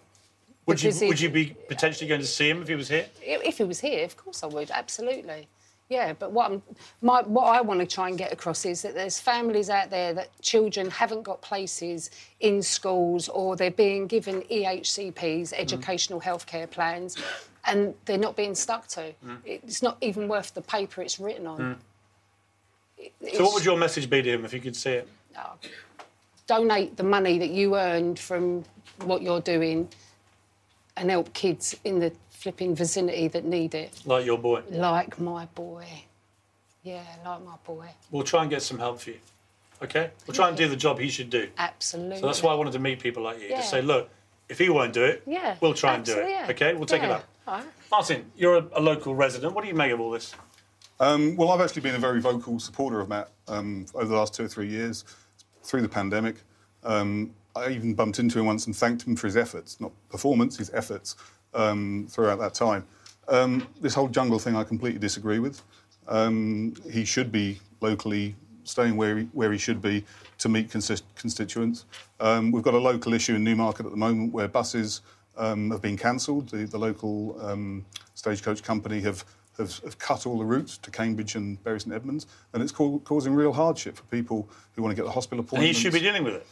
Would 0.68 0.84
you, 0.84 0.91
he- 0.91 1.07
would 1.07 1.20
you 1.22 1.30
be 1.30 1.55
potentially 1.70 2.07
going 2.07 2.22
to 2.22 2.28
see 2.28 2.49
him 2.49 2.61
if 2.61 2.68
he 2.68 2.76
was 2.76 2.89
here? 2.89 3.05
If 3.24 3.57
he 3.57 3.63
was 3.63 3.80
here, 3.80 4.03
of 4.03 4.18
course 4.18 4.43
I 4.43 4.47
would, 4.47 4.70
absolutely. 4.70 5.47
Yeah, 5.89 6.11
but 6.11 6.34
what 6.34 6.51
I'm, 6.51 6.61
my, 7.01 7.22
what 7.22 7.43
I 7.45 7.61
want 7.61 7.80
to 7.80 7.86
try 7.86 8.09
and 8.09 8.18
get 8.18 8.34
across 8.34 8.65
is 8.65 8.82
that 8.82 8.93
there's 8.93 9.22
families 9.22 9.70
out 9.70 9.89
there 9.89 10.13
that 10.15 10.30
children 10.41 10.89
haven't 10.91 11.24
got 11.24 11.41
places 11.41 12.11
in 12.41 12.61
schools 12.61 13.30
or 13.30 13.55
they're 13.55 13.72
being 13.72 14.05
given 14.07 14.41
EHCPs, 14.41 15.53
educational 15.53 16.20
healthcare 16.20 16.70
plans, 16.70 17.15
and 17.63 17.95
they're 18.03 18.18
not 18.18 18.36
being 18.36 18.53
stuck 18.53 18.88
to. 18.89 19.13
Mm. 19.26 19.38
It's 19.45 19.82
not 19.82 19.95
even 20.01 20.28
worth 20.28 20.53
the 20.53 20.61
paper 20.61 21.01
it's 21.01 21.22
written 21.22 21.47
on. 21.47 21.57
Mm. 21.59 21.76
It- 23.22 23.36
So, 23.38 23.45
what 23.45 23.53
would 23.53 23.63
your 23.63 23.78
message 23.78 24.09
be 24.09 24.22
to 24.22 24.30
him 24.30 24.43
if 24.43 24.53
you 24.53 24.59
could 24.59 24.76
see 24.76 24.91
it? 24.91 25.07
donate 26.47 26.95
the 26.95 27.03
money 27.03 27.38
that 27.38 27.49
you 27.49 27.76
earned 27.76 28.18
from 28.18 28.63
what 29.03 29.22
you're 29.22 29.41
doing 29.41 29.88
and 30.98 31.10
help 31.10 31.34
kids 31.34 31.76
in 31.84 32.00
the 32.00 32.12
flipping 32.30 32.76
vicinity 32.76 33.28
that 33.30 33.45
need 33.45 33.76
it. 33.76 34.02
Like 34.06 34.26
your 34.26 34.38
boy. 34.38 34.64
Like 34.70 35.20
my 35.20 35.45
boy. 35.48 35.86
Yeah, 36.84 37.04
like 37.26 37.43
my 37.43 37.56
boy. 37.66 37.88
We'll 38.12 38.24
try 38.24 38.41
and 38.41 38.50
get 38.50 38.62
some 38.62 38.80
help 38.80 39.02
for 39.02 39.12
you. 39.12 39.18
Okay? 39.82 40.12
We'll 40.26 40.36
try 40.36 40.48
and 40.48 40.58
do 40.58 40.68
the 40.68 40.76
job 40.76 41.00
he 41.00 41.10
should 41.10 41.30
do. 41.30 41.50
Absolutely. 41.58 42.20
So 42.20 42.26
that's 42.26 42.41
why 42.41 42.52
I 42.52 42.56
wanted 42.56 42.74
to 42.74 42.80
meet 42.80 43.00
people 43.00 43.24
like 43.24 43.41
you. 43.41 43.48
Yeah. 43.50 43.62
To 43.62 43.68
say, 43.68 43.82
look, 43.82 44.10
if 44.50 44.58
he 44.58 44.70
won't 44.70 44.93
do 44.93 45.04
it, 45.04 45.24
Yeah. 45.28 45.56
we'll 45.62 45.74
try 45.74 45.95
and 45.95 46.06
do 46.06 46.18
it. 46.18 46.30
yeah. 46.30 46.48
Okay? 46.50 46.74
We'll 46.74 46.86
take 46.86 47.04
it 47.04 47.12
up. 47.12 47.26
All 47.48 47.56
right. 47.56 47.66
Martin, 47.91 48.32
you're 48.36 48.58
a, 48.58 48.66
a 48.74 48.82
local 48.82 49.14
resident. 49.16 49.54
What 49.54 49.64
do 49.64 49.68
you 49.68 49.76
make 49.76 49.91
of 49.91 50.00
all 50.00 50.12
this? 50.12 50.34
Um, 51.00 51.36
well, 51.36 51.52
I've 51.52 51.62
actually 51.62 51.84
been 51.84 51.95
a 51.95 52.00
very 52.00 52.20
vocal 52.22 52.60
supporter 52.60 53.00
of 53.00 53.08
Matt 53.10 53.30
um, 53.48 53.86
over 53.93 54.06
the 54.06 54.16
last 54.16 54.34
two 54.34 54.45
or 54.45 54.48
three 54.48 54.68
years 54.68 55.06
through 55.64 55.82
the 55.82 55.89
pandemic. 55.89 56.38
Um, 56.84 57.34
I 57.58 57.70
even 57.72 57.93
bumped 57.93 58.20
into 58.20 58.39
him 58.39 58.45
once 58.45 58.68
and 58.68 58.76
thanked 58.76 59.03
him 59.03 59.16
for 59.16 59.28
his 59.28 59.38
efforts, 59.38 59.80
not 59.82 59.91
performance, 60.10 60.58
his 60.58 60.72
efforts 60.74 61.16
um, 61.53 62.08
throughout 62.10 62.39
that 62.39 62.53
time. 62.53 62.86
Um, 63.28 63.68
this 63.82 63.93
whole 63.93 64.08
jungle 64.08 64.39
thing 64.39 64.55
I 64.55 64.64
completely 64.64 64.99
disagree 64.99 65.39
with. 65.39 65.62
Um, 66.08 66.76
he 66.89 67.03
should 67.03 67.32
be 67.32 67.60
locally 67.82 68.36
staying 68.64 68.95
where 68.95 69.18
he, 69.18 69.24
where 69.34 69.51
he 69.51 69.58
should 69.58 69.82
be 69.82 70.05
to 70.39 70.49
meet 70.49 70.70
consist- 70.70 71.03
constituents. 71.16 71.86
Um, 72.20 72.51
we've 72.51 72.64
got 72.64 72.74
a 72.74 72.80
local 72.80 73.14
issue 73.14 73.36
in 73.36 73.43
Newmarket 73.43 73.86
at 73.86 73.91
the 73.91 73.97
moment 73.97 74.34
where 74.34 74.47
buses 74.47 75.01
um, 75.38 75.72
have 75.72 75.82
been 75.82 75.97
cancelled. 75.97 76.49
The, 76.49 76.66
the 76.66 76.78
local 76.78 77.38
um, 77.41 77.86
stagecoach 78.14 78.64
company 78.64 79.01
have, 79.01 79.26
have, 79.58 79.78
have 79.80 79.97
cut 79.99 80.26
all 80.26 80.38
the 80.38 80.45
routes 80.45 80.78
to 80.80 80.91
Cambridge 80.91 81.36
and 81.36 81.62
Bury 81.64 81.80
St 81.80 81.93
Edmunds, 81.93 82.28
and 82.53 82.64
it's 82.64 82.72
ca- 82.72 82.99
causing 82.99 83.34
real 83.34 83.53
hardship 83.53 83.97
for 83.97 84.03
people 84.03 84.49
who 84.74 84.82
want 84.82 84.91
to 84.91 84.95
get 84.95 85.05
the 85.05 85.12
hospital 85.12 85.45
And 85.53 85.64
he 85.64 85.74
should 85.74 85.93
be 85.93 85.99
dealing 85.99 86.24
with 86.24 86.36
it. 86.36 86.47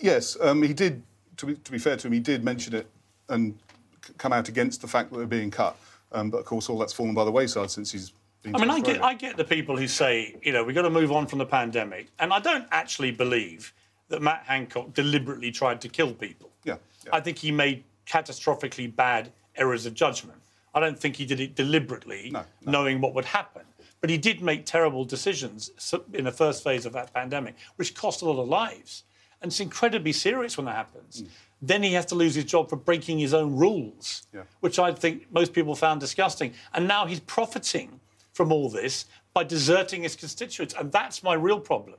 Yes, 0.00 0.36
um, 0.40 0.62
he 0.62 0.72
did. 0.72 1.02
To 1.38 1.46
be, 1.46 1.54
to 1.54 1.72
be 1.72 1.78
fair 1.78 1.96
to 1.96 2.06
him, 2.08 2.12
he 2.12 2.20
did 2.20 2.42
mention 2.42 2.74
it 2.74 2.88
and 3.28 3.56
c- 4.04 4.12
come 4.18 4.32
out 4.32 4.48
against 4.48 4.80
the 4.80 4.88
fact 4.88 5.12
that 5.12 5.18
they're 5.18 5.26
being 5.26 5.52
cut. 5.52 5.76
Um, 6.10 6.30
but 6.30 6.38
of 6.38 6.44
course, 6.46 6.68
all 6.68 6.78
that's 6.78 6.92
fallen 6.92 7.14
by 7.14 7.24
the 7.24 7.30
wayside 7.30 7.70
since 7.70 7.92
he's 7.92 8.12
been. 8.42 8.56
I 8.56 8.58
mean, 8.58 8.70
I 8.70 8.80
get, 8.80 9.02
I 9.02 9.14
get 9.14 9.36
the 9.36 9.44
people 9.44 9.76
who 9.76 9.86
say, 9.86 10.34
you 10.42 10.52
know, 10.52 10.64
we've 10.64 10.74
got 10.74 10.82
to 10.82 10.90
move 10.90 11.12
on 11.12 11.26
from 11.26 11.38
the 11.38 11.46
pandemic. 11.46 12.08
And 12.18 12.32
I 12.32 12.40
don't 12.40 12.66
actually 12.72 13.12
believe 13.12 13.72
that 14.08 14.20
Matt 14.20 14.44
Hancock 14.46 14.94
deliberately 14.94 15.52
tried 15.52 15.80
to 15.82 15.88
kill 15.88 16.12
people. 16.12 16.50
Yeah. 16.64 16.76
I 17.12 17.20
think 17.20 17.38
he 17.38 17.52
made 17.52 17.84
catastrophically 18.06 18.94
bad 18.94 19.32
errors 19.56 19.86
of 19.86 19.94
judgment. 19.94 20.40
I 20.74 20.80
don't 20.80 20.98
think 20.98 21.16
he 21.16 21.24
did 21.24 21.40
it 21.40 21.54
deliberately, 21.54 22.34
knowing 22.64 23.00
what 23.00 23.14
would 23.14 23.24
happen. 23.24 23.62
But 24.00 24.10
he 24.10 24.18
did 24.18 24.42
make 24.42 24.64
terrible 24.64 25.04
decisions 25.04 25.70
in 26.12 26.24
the 26.24 26.32
first 26.32 26.62
phase 26.62 26.86
of 26.86 26.92
that 26.92 27.12
pandemic, 27.12 27.56
which 27.76 27.94
cost 27.94 28.22
a 28.22 28.24
lot 28.26 28.40
of 28.40 28.48
lives. 28.48 29.04
And 29.40 29.50
it's 29.50 29.60
incredibly 29.60 30.12
serious 30.12 30.56
when 30.56 30.66
that 30.66 30.74
happens. 30.74 31.20
Hmm. 31.20 31.26
Then 31.60 31.82
he 31.82 31.92
has 31.94 32.06
to 32.06 32.14
lose 32.14 32.34
his 32.34 32.44
job 32.44 32.68
for 32.68 32.76
breaking 32.76 33.18
his 33.18 33.34
own 33.34 33.56
rules, 33.56 34.26
Yeah. 34.32 34.42
which 34.60 34.78
I 34.78 34.92
think 34.92 35.26
most 35.32 35.52
people 35.52 35.74
found 35.74 36.00
disgusting. 36.00 36.54
And 36.72 36.86
now 36.86 37.06
he's 37.06 37.20
profiting 37.20 38.00
from 38.32 38.52
all 38.52 38.68
this 38.68 39.06
by 39.34 39.44
deserting 39.44 40.02
his 40.04 40.14
constituents. 40.16 40.74
And 40.78 40.92
that's 40.92 41.22
my 41.22 41.34
real 41.34 41.58
problem, 41.60 41.98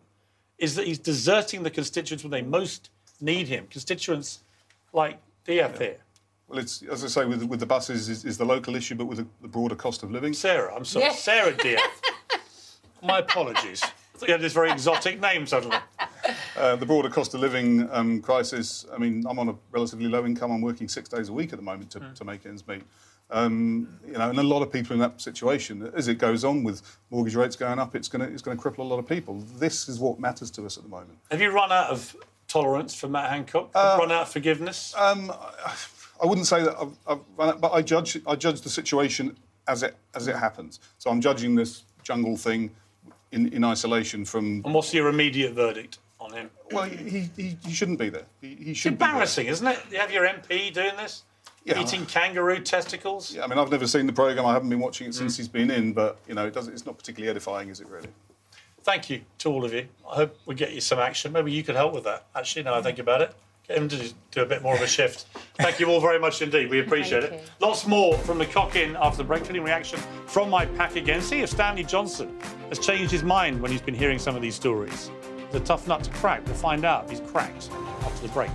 is 0.57 0.75
that 0.75 0.87
he's 0.87 0.99
deserting 0.99 1.63
the 1.63 1.69
constituents 1.69 2.23
when 2.23 2.31
they 2.31 2.41
most 2.41 2.89
need 3.19 3.47
him. 3.47 3.67
Constituents 3.69 4.39
like 4.93 5.19
DF 5.45 5.77
here. 5.77 5.97
Well, 6.47 6.59
it's 6.59 6.81
as 6.83 7.03
I 7.03 7.07
say 7.07 7.25
with, 7.25 7.43
with 7.43 7.59
the 7.59 7.65
buses 7.65 8.09
is, 8.09 8.25
is 8.25 8.37
the 8.37 8.45
local 8.45 8.75
issue, 8.75 8.95
but 8.95 9.05
with 9.05 9.19
the, 9.19 9.27
the 9.41 9.47
broader 9.47 9.75
cost 9.75 10.03
of 10.03 10.11
living. 10.11 10.33
Sarah, 10.33 10.73
I'm 10.73 10.85
sorry, 10.85 11.05
Yes. 11.05 11.21
Sarah 11.23 11.53
DF. 11.53 11.79
My 13.03 13.19
apologies. 13.19 13.83
I 13.83 14.17
thought 14.17 14.27
you 14.29 14.33
had 14.33 14.41
this 14.41 14.53
very 14.53 14.71
exotic 14.71 15.19
name 15.21 15.45
suddenly. 15.45 15.77
Uh, 16.57 16.75
the 16.75 16.85
broader 16.85 17.09
cost 17.09 17.33
of 17.33 17.39
living 17.39 17.89
um, 17.91 18.21
crisis. 18.21 18.85
I 18.93 18.97
mean, 18.97 19.23
I'm 19.27 19.39
on 19.39 19.49
a 19.49 19.55
relatively 19.71 20.07
low 20.07 20.25
income. 20.25 20.51
I'm 20.51 20.61
working 20.61 20.87
six 20.87 21.09
days 21.09 21.29
a 21.29 21.33
week 21.33 21.53
at 21.53 21.59
the 21.59 21.65
moment 21.65 21.91
to, 21.91 22.01
to 22.15 22.25
make 22.25 22.45
ends 22.45 22.67
meet. 22.67 22.83
Um, 23.31 23.99
you 24.07 24.13
know, 24.13 24.29
and 24.29 24.39
a 24.39 24.43
lot 24.43 24.61
of 24.61 24.71
people 24.71 24.93
in 24.93 24.99
that 24.99 25.21
situation. 25.21 25.91
As 25.95 26.07
it 26.07 26.15
goes 26.15 26.43
on 26.43 26.63
with 26.63 26.81
mortgage 27.11 27.35
rates 27.35 27.55
going 27.55 27.77
up, 27.77 27.95
it's 27.95 28.07
going 28.07 28.25
to 28.25 28.33
it's 28.33 28.41
going 28.41 28.57
to 28.57 28.63
cripple 28.63 28.79
a 28.79 28.83
lot 28.83 28.97
of 28.97 29.07
people. 29.07 29.39
This 29.57 29.87
is 29.87 29.99
what 29.99 30.19
matters 30.19 30.49
to 30.51 30.65
us 30.65 30.77
at 30.77 30.83
the 30.83 30.89
moment. 30.89 31.17
Have 31.29 31.41
you 31.41 31.51
run 31.51 31.71
out 31.71 31.91
of 31.91 32.15
tolerance 32.47 32.95
for 32.95 33.07
Matt 33.07 33.29
Hancock? 33.29 33.69
Uh, 33.75 33.97
run 33.99 34.11
out 34.11 34.23
of 34.23 34.29
forgiveness? 34.29 34.95
Um, 34.97 35.31
I 36.21 36.25
wouldn't 36.25 36.47
say 36.47 36.63
that, 36.63 36.75
I've, 36.77 36.97
I've 37.07 37.19
run 37.37 37.59
but 37.59 37.71
I 37.71 37.81
judge 37.81 38.19
I 38.25 38.35
judge 38.35 38.61
the 38.61 38.69
situation 38.69 39.37
as 39.67 39.83
it 39.83 39.95
as 40.15 40.27
it 40.27 40.35
happens. 40.35 40.79
So 40.97 41.11
I'm 41.11 41.21
judging 41.21 41.55
this 41.55 41.83
jungle 42.03 42.35
thing 42.35 42.71
in, 43.31 43.53
in 43.53 43.63
isolation 43.63 44.25
from. 44.25 44.61
And 44.65 44.73
what's 44.73 44.93
your 44.93 45.07
immediate 45.07 45.53
verdict 45.53 45.99
on 46.19 46.33
him? 46.33 46.49
Well, 46.71 46.83
he, 46.83 47.29
he, 47.35 47.57
he 47.65 47.71
shouldn't 47.73 47.99
be 47.99 48.09
there. 48.09 48.25
He, 48.41 48.55
he 48.55 48.71
It's 48.71 48.79
should 48.79 48.97
be 48.97 49.05
embarrassing, 49.05 49.47
isn't 49.47 49.65
it? 49.67 49.79
You 49.91 49.97
have 49.99 50.11
your 50.11 50.27
MP 50.27 50.73
doing 50.73 50.95
this? 50.97 51.23
Yeah. 51.65 51.79
Eating 51.81 52.05
kangaroo 52.05 52.61
testicles? 52.61 53.33
Yeah, 53.35 53.43
I 53.43 53.47
mean, 53.47 53.59
I've 53.59 53.69
never 53.69 53.85
seen 53.87 54.07
the 54.07 54.13
program. 54.13 54.45
I 54.45 54.53
haven't 54.53 54.69
been 54.69 54.79
watching 54.79 55.07
it 55.07 55.11
Mm. 55.11 55.15
since 55.15 55.37
he's 55.37 55.47
been 55.49 55.69
in, 55.69 55.93
but 55.93 56.17
you 56.27 56.33
know, 56.33 56.47
it 56.47 56.53
doesn't. 56.53 56.73
It's 56.73 56.85
not 56.85 56.97
particularly 56.97 57.29
edifying, 57.29 57.69
is 57.69 57.79
it 57.81 57.87
really? 57.87 58.07
Thank 58.83 59.09
you 59.09 59.21
to 59.39 59.49
all 59.51 59.65
of 59.65 59.73
you. 59.73 59.87
I 60.09 60.15
hope 60.15 60.37
we 60.45 60.55
get 60.55 60.71
you 60.71 60.81
some 60.81 60.99
action. 60.99 61.31
Maybe 61.33 61.51
you 61.51 61.63
could 61.63 61.75
help 61.75 61.93
with 61.93 62.05
that, 62.05 62.25
actually, 62.35 62.63
now 62.63 62.75
I 62.75 62.81
think 62.81 62.97
about 62.97 63.21
it. 63.21 63.33
Get 63.67 63.77
him 63.77 63.89
to 63.89 64.11
do 64.31 64.41
a 64.41 64.45
bit 64.47 64.63
more 64.63 64.73
of 64.73 64.81
a 64.81 64.87
shift. 64.87 65.25
Thank 65.57 65.79
you 65.79 65.87
all 65.91 65.99
very 66.01 66.17
much 66.17 66.41
indeed. 66.41 66.71
We 66.71 66.79
appreciate 66.79 67.21
Thank 67.29 67.41
it. 67.43 67.51
Lots 67.59 67.85
more 67.85 68.17
from 68.19 68.39
the 68.39 68.45
Cock 68.47 68.75
Inn 68.75 68.95
after 68.99 69.17
the 69.17 69.25
break. 69.25 69.45
Feeling 69.45 69.61
reaction 69.63 69.99
from 70.25 70.49
my 70.49 70.65
pack 70.65 70.95
again. 70.95 71.21
See 71.21 71.41
if 71.41 71.49
Stanley 71.51 71.83
Johnson 71.83 72.35
has 72.69 72.79
changed 72.79 73.11
his 73.11 73.21
mind 73.21 73.61
when 73.61 73.69
he's 73.69 73.81
been 73.81 73.93
hearing 73.93 74.17
some 74.17 74.35
of 74.35 74.41
these 74.41 74.55
stories. 74.55 75.11
The 75.51 75.59
tough 75.61 75.87
nut 75.87 76.03
to 76.03 76.11
crack. 76.11 76.45
We'll 76.45 76.53
find 76.53 76.85
out 76.85 77.05
if 77.05 77.09
he's 77.09 77.31
cracked 77.31 77.71
after 78.03 78.27
the 78.27 78.33
break. 78.33 78.51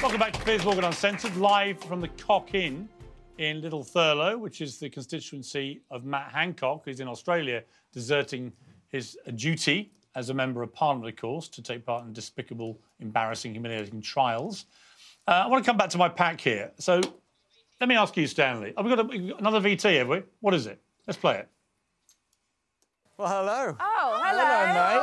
Welcome 0.00 0.20
back 0.20 0.32
to 0.32 0.40
Piers 0.40 0.64
Morgan 0.64 0.84
Uncensored, 0.84 1.36
live 1.36 1.78
from 1.80 2.00
the 2.00 2.08
Cock 2.08 2.54
Inn 2.54 2.88
in 3.36 3.60
Little 3.60 3.84
Thurlow, 3.84 4.38
which 4.38 4.62
is 4.62 4.78
the 4.78 4.88
constituency 4.88 5.82
of 5.90 6.06
Matt 6.06 6.32
Hancock, 6.32 6.86
who's 6.86 7.00
in 7.00 7.08
Australia, 7.08 7.62
deserting 7.92 8.52
his 8.88 9.16
duty 9.34 9.90
as 10.14 10.30
a 10.30 10.34
member 10.34 10.62
of 10.62 10.74
Parliament, 10.74 11.08
of 11.08 11.20
course, 11.20 11.48
to 11.48 11.62
take 11.62 11.84
part 11.86 12.04
in 12.04 12.12
despicable, 12.12 12.78
embarrassing, 13.00 13.52
humiliating 13.52 14.02
trials. 14.02 14.64
Uh, 15.26 15.42
I 15.44 15.46
want 15.46 15.64
to 15.64 15.68
come 15.68 15.76
back 15.76 15.90
to 15.90 15.98
my 15.98 16.08
pack 16.08 16.40
here. 16.40 16.72
So 16.78 17.00
let 17.80 17.88
me 17.88 17.94
ask 17.96 18.16
you, 18.16 18.26
Stanley. 18.26 18.72
Have 18.76 18.84
we 18.84 18.94
got 18.94 19.14
a, 19.14 19.36
another 19.38 19.60
VT, 19.60 19.98
have 19.98 20.08
we? 20.08 20.22
What 20.40 20.54
is 20.54 20.66
it? 20.66 20.80
Let's 21.06 21.18
play 21.18 21.38
it. 21.38 21.48
Well, 23.16 23.28
hello. 23.28 23.76
Oh, 23.80 24.20
hello. 24.22 24.44
Hello, 24.44 24.66
mate. 24.74 25.00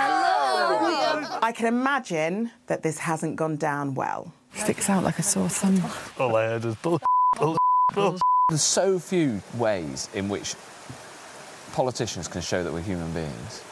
Hello. 0.00 1.38
I 1.42 1.52
can 1.52 1.66
imagine 1.66 2.50
that 2.66 2.82
this 2.82 2.98
hasn't 2.98 3.36
gone 3.36 3.56
down 3.56 3.94
well. 3.94 4.32
Sticks 4.54 4.88
out 4.90 5.04
like 5.04 5.18
a 5.18 5.22
sore 5.22 5.48
thumb. 5.48 5.82
All 6.18 6.36
I 6.36 6.46
heard 6.46 6.64
was 6.64 6.74
bull, 6.76 7.00
bull, 7.36 7.56
bull. 7.94 8.18
There's 8.48 8.62
so 8.62 8.98
few 8.98 9.42
ways 9.56 10.08
in 10.14 10.28
which 10.28 10.54
politicians 11.78 12.26
can 12.26 12.40
show 12.40 12.64
that 12.64 12.72
we're 12.72 12.80
human 12.80 13.12
beings. 13.12 13.62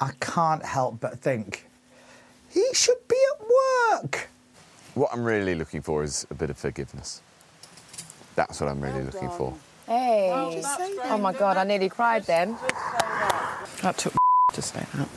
I 0.00 0.12
can't 0.20 0.64
help 0.64 1.00
but 1.00 1.18
think 1.18 1.66
he 2.48 2.64
should 2.72 3.08
be 3.08 3.20
at 3.34 4.04
work. 4.04 4.28
What 4.94 5.10
I'm 5.12 5.24
really 5.24 5.56
looking 5.56 5.82
for 5.82 6.04
is 6.04 6.24
a 6.30 6.34
bit 6.34 6.50
of 6.50 6.56
forgiveness. 6.56 7.20
That's 8.36 8.60
what 8.60 8.70
I'm 8.70 8.80
really 8.80 9.02
looking 9.02 9.28
for. 9.30 9.52
Hey. 9.88 10.30
Oh, 11.06 11.18
my 11.18 11.32
God, 11.32 11.56
I 11.56 11.64
nearly 11.64 11.88
cried 11.88 12.22
then. 12.26 12.56
That 13.82 13.98
took 13.98 14.12
to 14.52 14.62
say 14.62 14.86
that. 14.94 15.08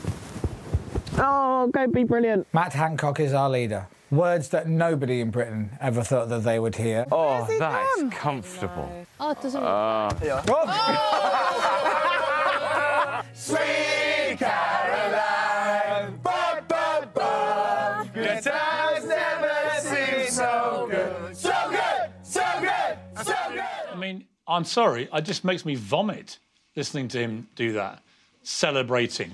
Oh, 1.18 1.68
go 1.68 1.86
be 1.86 2.02
brilliant. 2.02 2.52
Matt 2.52 2.72
Hancock 2.72 3.20
is 3.20 3.32
our 3.32 3.48
leader. 3.48 3.86
Words 4.12 4.50
that 4.50 4.68
nobody 4.68 5.20
in 5.22 5.30
Britain 5.30 5.70
ever 5.80 6.02
thought 6.02 6.28
that 6.28 6.42
they 6.42 6.58
would 6.58 6.76
hear. 6.76 7.06
Oh, 7.10 7.46
that 7.58 7.86
is 7.96 8.12
comfortable. 8.12 9.06
Oh, 9.18 9.30
it 9.30 9.40
doesn't. 9.40 9.62
Uh, 9.62 10.10
Sweet 13.32 14.36
Caroline, 14.38 16.18
ba, 16.22 16.62
ba, 16.68 17.08
ba. 17.14 18.06
Good 18.12 18.42
times 18.42 19.06
never 19.06 19.80
seem 19.80 20.26
so 20.28 20.88
good. 20.90 21.34
So 21.34 21.54
good, 21.70 22.10
so 22.22 22.42
good, 22.60 22.98
so 23.24 23.32
good. 23.48 23.64
I 23.92 23.96
mean, 23.96 24.26
I'm 24.46 24.64
sorry, 24.64 25.08
it 25.10 25.22
just 25.22 25.42
makes 25.42 25.64
me 25.64 25.74
vomit 25.74 26.36
listening 26.76 27.08
to 27.08 27.18
him 27.18 27.48
do 27.56 27.72
that, 27.72 28.02
celebrating, 28.42 29.30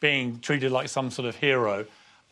being 0.00 0.40
treated 0.40 0.72
like 0.72 0.88
some 0.88 1.10
sort 1.10 1.28
of 1.28 1.36
hero. 1.36 1.84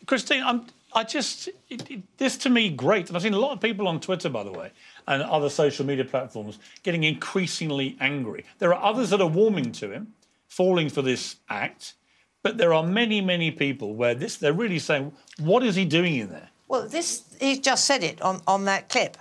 Christine, 0.06 0.42
I'm, 0.42 0.64
I 0.94 1.02
just, 1.02 1.48
it, 1.68 1.90
it, 1.90 2.02
this 2.18 2.36
to 2.38 2.50
me, 2.50 2.70
great. 2.70 3.08
And 3.08 3.16
I've 3.16 3.22
seen 3.22 3.34
a 3.34 3.38
lot 3.38 3.52
of 3.52 3.60
people 3.60 3.88
on 3.88 4.00
Twitter, 4.00 4.28
by 4.28 4.44
the 4.44 4.52
way, 4.52 4.70
and 5.08 5.22
other 5.22 5.50
social 5.50 5.84
media 5.84 6.04
platforms 6.04 6.58
getting 6.82 7.02
increasingly 7.02 7.96
angry. 8.00 8.44
There 8.58 8.72
are 8.72 8.82
others 8.82 9.10
that 9.10 9.20
are 9.20 9.26
warming 9.26 9.72
to 9.72 9.90
him, 9.90 10.14
falling 10.48 10.88
for 10.88 11.02
this 11.02 11.36
act, 11.48 11.94
but 12.42 12.58
there 12.58 12.72
are 12.72 12.86
many, 12.86 13.20
many 13.20 13.50
people 13.50 13.94
where 13.94 14.14
this, 14.14 14.36
they're 14.36 14.52
really 14.52 14.78
saying, 14.78 15.12
what 15.38 15.62
is 15.64 15.74
he 15.74 15.84
doing 15.84 16.16
in 16.16 16.28
there? 16.28 16.50
Well, 16.68 16.88
this 16.88 17.24
he 17.40 17.58
just 17.58 17.84
said 17.84 18.02
it 18.02 18.22
on, 18.22 18.40
on 18.46 18.64
that 18.66 18.88
clip. 18.88 19.16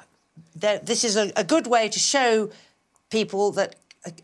That 0.56 0.86
this 0.86 1.04
is 1.04 1.16
a, 1.16 1.32
a 1.36 1.44
good 1.44 1.68
way 1.68 1.90
to 1.90 2.00
show 2.00 2.50
people 3.10 3.52
that 3.54 3.76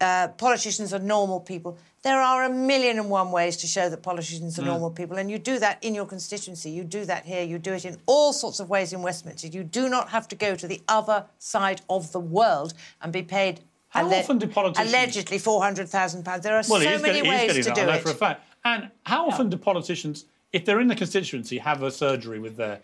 uh, 0.01 0.29
politicians 0.29 0.93
are 0.93 0.99
normal 0.99 1.39
people. 1.39 1.77
There 2.01 2.21
are 2.21 2.45
a 2.45 2.49
million 2.49 2.97
and 2.97 3.09
one 3.09 3.31
ways 3.31 3.57
to 3.57 3.67
show 3.67 3.89
that 3.89 4.01
politicians 4.03 4.57
are 4.57 4.61
Mm. 4.61 4.67
normal 4.67 4.89
people, 4.91 5.17
and 5.17 5.29
you 5.29 5.37
do 5.37 5.59
that 5.59 5.83
in 5.83 5.93
your 5.93 6.05
constituency. 6.05 6.69
You 6.69 6.83
do 6.85 7.03
that 7.05 7.25
here. 7.25 7.43
You 7.43 7.59
do 7.59 7.73
it 7.73 7.83
in 7.83 7.97
all 8.05 8.31
sorts 8.31 8.59
of 8.61 8.69
ways 8.69 8.93
in 8.93 9.01
Westminster. 9.01 9.47
You 9.47 9.63
do 9.65 9.89
not 9.89 10.09
have 10.09 10.27
to 10.29 10.35
go 10.35 10.55
to 10.55 10.67
the 10.67 10.81
other 10.87 11.25
side 11.39 11.81
of 11.89 12.11
the 12.13 12.19
world 12.19 12.73
and 13.01 13.11
be 13.11 13.21
paid. 13.23 13.61
How 13.89 14.09
often 14.13 14.37
do 14.37 14.47
politicians- 14.47 14.93
allegedly 14.93 15.39
four 15.39 15.61
hundred 15.61 15.89
thousand 15.89 16.23
pounds? 16.23 16.43
There 16.43 16.53
are 16.55 16.63
Well, 16.69 16.79
so 16.81 16.97
many 16.99 17.15
getting, 17.21 17.29
ways 17.29 17.47
getting 17.47 17.63
to 17.63 17.69
that, 17.69 17.75
do 17.75 17.81
I 17.81 17.85
know 17.85 17.93
it. 17.93 18.01
for 18.03 18.11
a 18.11 18.15
fact. 18.15 18.43
And 18.63 18.91
how 19.05 19.27
often 19.27 19.49
do 19.49 19.57
politicians, 19.57 20.25
if 20.53 20.63
they're 20.65 20.79
in 20.79 20.87
the 20.87 20.95
constituency, 20.95 21.57
have 21.57 21.83
a 21.83 21.91
surgery 21.91 22.39
with 22.39 22.55
their 22.55 22.79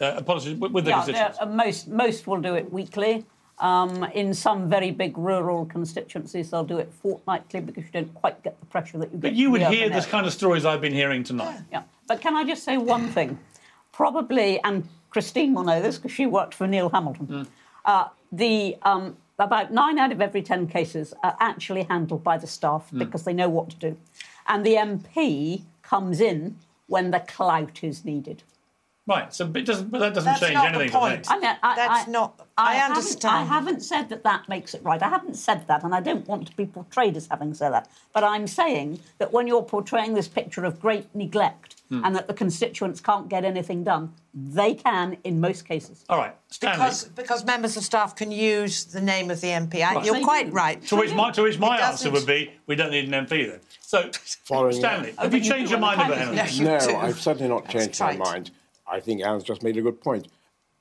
uh, 0.00 0.20
politicians 0.22 0.60
with, 0.60 0.72
with 0.72 0.84
their 0.84 0.96
yeah, 0.96 1.04
constituents? 1.04 1.38
uh, 1.40 1.46
most 1.46 1.88
most 1.88 2.26
will 2.26 2.40
do 2.40 2.54
it 2.56 2.70
weekly. 2.72 3.24
Um, 3.60 4.02
in 4.14 4.34
some 4.34 4.68
very 4.68 4.90
big 4.90 5.16
rural 5.16 5.64
constituencies, 5.66 6.50
they'll 6.50 6.64
do 6.64 6.78
it 6.78 6.92
fortnightly 7.02 7.60
because 7.60 7.84
you 7.84 7.90
don't 7.92 8.12
quite 8.14 8.42
get 8.42 8.58
the 8.58 8.66
pressure 8.66 8.98
that 8.98 9.06
you 9.12 9.18
get. 9.18 9.20
But 9.22 9.34
you 9.34 9.50
would 9.52 9.62
hear 9.62 9.88
this 9.88 10.06
kind 10.06 10.26
of 10.26 10.32
stories 10.32 10.64
I've 10.64 10.80
been 10.80 10.92
hearing 10.92 11.22
tonight. 11.22 11.60
Yeah. 11.70 11.84
But 12.08 12.20
can 12.20 12.34
I 12.36 12.44
just 12.44 12.64
say 12.64 12.78
one 12.78 13.08
thing? 13.08 13.38
Probably, 13.92 14.60
and 14.64 14.88
Christine 15.10 15.54
will 15.54 15.62
know 15.62 15.80
this 15.80 15.96
because 15.98 16.10
she 16.12 16.26
worked 16.26 16.52
for 16.54 16.66
Neil 16.66 16.88
Hamilton. 16.90 17.46
Uh, 17.84 18.08
the 18.32 18.76
um, 18.82 19.16
about 19.38 19.72
nine 19.72 19.98
out 19.98 20.10
of 20.10 20.20
every 20.20 20.42
ten 20.42 20.66
cases 20.66 21.14
are 21.22 21.36
actually 21.38 21.84
handled 21.84 22.24
by 22.24 22.36
the 22.36 22.46
staff 22.48 22.90
Mm. 22.90 22.98
because 22.98 23.22
they 23.24 23.32
know 23.32 23.48
what 23.48 23.70
to 23.70 23.76
do, 23.76 23.96
and 24.48 24.66
the 24.66 24.74
MP 24.74 25.62
comes 25.82 26.20
in 26.20 26.56
when 26.88 27.12
the 27.12 27.20
clout 27.20 27.84
is 27.84 28.04
needed. 28.04 28.42
Right, 29.06 29.34
so 29.34 29.46
but, 29.46 29.60
it 29.60 29.66
doesn't, 29.66 29.90
but 29.90 29.98
that 29.98 30.14
doesn't 30.14 30.24
That's 30.24 30.40
change 30.40 30.54
not 30.54 30.72
the 30.72 30.78
anything 30.78 30.90
for 30.92 31.04
me. 31.10 31.14
point. 31.16 31.30
I 31.30 31.38
mean, 31.38 31.56
I, 31.62 31.76
That's 31.76 32.08
I- 32.08 32.10
not. 32.10 32.40
I, 32.56 32.70
I 32.70 32.74
haven't- 32.76 32.96
understand. 32.96 33.36
I 33.36 33.44
haven't 33.44 33.82
said 33.82 34.08
that 34.08 34.22
that 34.24 34.48
makes 34.48 34.72
it 34.72 34.82
right. 34.82 35.02
I 35.02 35.08
haven't 35.10 35.34
said 35.36 35.66
that, 35.68 35.82
and 35.84 35.94
I 35.94 36.00
don't 36.00 36.26
want 36.26 36.46
to 36.46 36.56
be 36.56 36.64
portrayed 36.64 37.14
as 37.16 37.26
having 37.26 37.52
said 37.52 37.70
that. 37.74 37.88
But 38.14 38.24
I'm 38.24 38.46
saying 38.46 39.00
that 39.18 39.30
when 39.30 39.46
you're 39.46 39.62
portraying 39.62 40.14
this 40.14 40.26
picture 40.28 40.64
of 40.64 40.80
great 40.80 41.14
neglect 41.14 41.76
Hmm. 41.90 42.02
and 42.02 42.16
that 42.16 42.28
the 42.28 42.32
constituents 42.32 42.98
can't 43.02 43.28
get 43.28 43.44
anything 43.44 43.84
done, 43.84 44.14
they 44.32 44.72
can 44.72 45.18
in 45.22 45.38
most 45.38 45.66
cases. 45.68 46.02
All 46.08 46.16
right, 46.16 46.34
Because, 46.58 47.04
because 47.04 47.44
members 47.44 47.76
of 47.76 47.82
staff 47.82 48.16
can 48.16 48.32
use 48.32 48.84
the 48.86 49.02
name 49.02 49.30
of 49.30 49.42
the 49.42 49.48
MP. 49.48 49.82
I, 49.82 49.96
Right. 49.96 50.04
You're 50.06 50.14
They 50.14 50.22
quite 50.22 50.46
do. 50.46 50.52
right. 50.52 50.82
To 50.86 50.96
which 50.96 51.12
my, 51.12 51.30
to 51.32 51.42
which 51.42 51.58
my 51.58 51.76
It 51.76 51.82
answer 51.82 52.08
doesn't- 52.08 52.12
would 52.14 52.26
be, 52.26 52.52
we 52.66 52.74
don't 52.74 52.90
need 52.90 53.04
an 53.12 53.12
MP 53.26 53.44
then. 53.50 53.60
So, 53.82 54.10
Following 54.44 54.72
Stanley, 54.76 55.12
have 55.18 55.34
you 55.34 55.40
changed 55.42 55.70
your 55.70 55.78
mind 55.80 56.00
about 56.00 56.16
Henry? 56.16 56.64
No, 56.64 57.00
I've 57.00 57.20
certainly 57.20 57.48
not 57.50 57.68
changed 57.68 58.00
my 58.00 58.16
trite. 58.16 58.18
mind. 58.18 58.50
I 58.94 59.00
think 59.00 59.22
Alan's 59.22 59.42
just 59.44 59.62
made 59.64 59.76
a 59.76 59.82
good 59.82 60.00
point. 60.00 60.28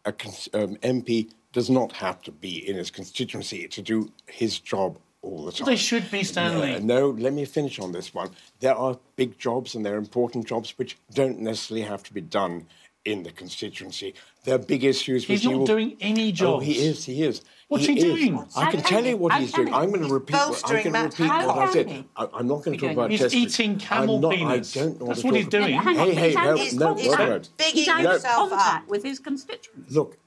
A 0.06 0.12
cons- 0.12 0.50
um, 0.54 0.76
MP 0.78 1.32
does 1.52 1.70
not 1.70 1.92
have 1.94 2.22
to 2.24 2.32
be 2.32 2.68
in 2.70 2.76
his 2.76 2.92
constituency 2.92 3.68
to 3.68 3.82
do 3.82 4.12
his 4.28 4.60
job 4.60 4.98
all 5.24 5.46
the 5.46 5.52
time. 5.52 5.66
They 5.66 5.76
should 5.76 6.10
be, 6.12 6.24
Stanley. 6.24 6.80
No, 6.80 6.80
no, 6.80 7.22
let 7.22 7.34
me 7.34 7.46
finish 7.46 7.80
on 7.80 7.92
this 7.92 8.14
one. 8.14 8.30
There 8.60 8.76
are 8.76 9.00
big 9.16 9.40
jobs 9.40 9.74
and 9.74 9.84
there 9.86 9.96
are 9.96 9.98
important 9.98 10.46
jobs 10.46 10.78
which 10.78 10.98
don't 11.14 11.40
necessarily 11.40 11.86
have 11.86 12.04
to 12.04 12.14
be 12.14 12.22
done 12.22 12.68
in 13.06 13.24
the 13.24 13.32
constituency. 13.32 14.14
There 14.44 14.56
are 14.56 14.60
big 14.60 14.84
issues 14.84 15.28
which 15.28 15.40
He's 15.42 15.46
not 15.50 15.58
will- 15.60 15.66
doing 15.66 15.98
any 16.00 16.32
job. 16.32 16.56
Oh, 16.56 16.60
he 16.60 16.74
is. 16.86 17.06
He 17.06 17.24
is. 17.24 17.42
What's 17.74 17.86
he 17.86 17.94
he 17.94 18.00
is. 18.00 18.04
doing? 18.30 18.48
I 18.56 18.72
can 18.72 18.80
How 18.80 18.90
tell 18.90 19.06
you 19.06 19.18
what 19.18 19.34
he? 19.34 19.40
he's 19.42 19.52
How 19.52 19.58
doing. 19.58 19.68
can 19.70 19.76
I'm 19.82 19.90
going 19.92 20.08
to 20.08 20.14
repeat. 20.14 20.34
What, 20.36 20.62
I'm 20.66 20.84
going 20.84 20.94
to 20.94 21.00
repeat 21.02 21.28
what 21.28 21.58
I 21.58 21.72
said. 21.74 22.06
I, 22.16 22.28
I'm 22.34 22.48
not 22.48 22.64
going 22.64 22.78
to 22.78 22.86
talk 22.88 22.94
about. 22.94 23.12
He's 23.12 23.22
about 23.22 23.34
eating 23.34 23.78
camel 23.78 24.16
I'm 24.16 24.22
not, 24.22 24.32
peanuts. 24.34 24.78
I 24.78 24.80
don't 24.80 25.00
know 25.00 25.06
That's 25.08 25.24
what 25.24 25.32
what 25.34 25.40
he's 25.42 25.48
doing. 25.50 25.74
about. 25.78 25.96
Hey, 25.96 26.14
hey, 26.16 26.28
he's, 26.30 26.36
no, 26.36 26.56
he's, 26.56 26.74
no, 26.76 26.96
he's, 26.96 27.08
wait 27.10 27.20
a 27.20 27.24
minute. 27.26 27.50
he's 27.60 27.88
out 27.88 28.06
of 28.06 28.12
himself 28.12 28.52
up. 28.54 28.60
contact 28.60 28.90
with 28.90 29.04
his 29.04 29.20
constituents. 29.20 29.92
Look, 29.94 30.18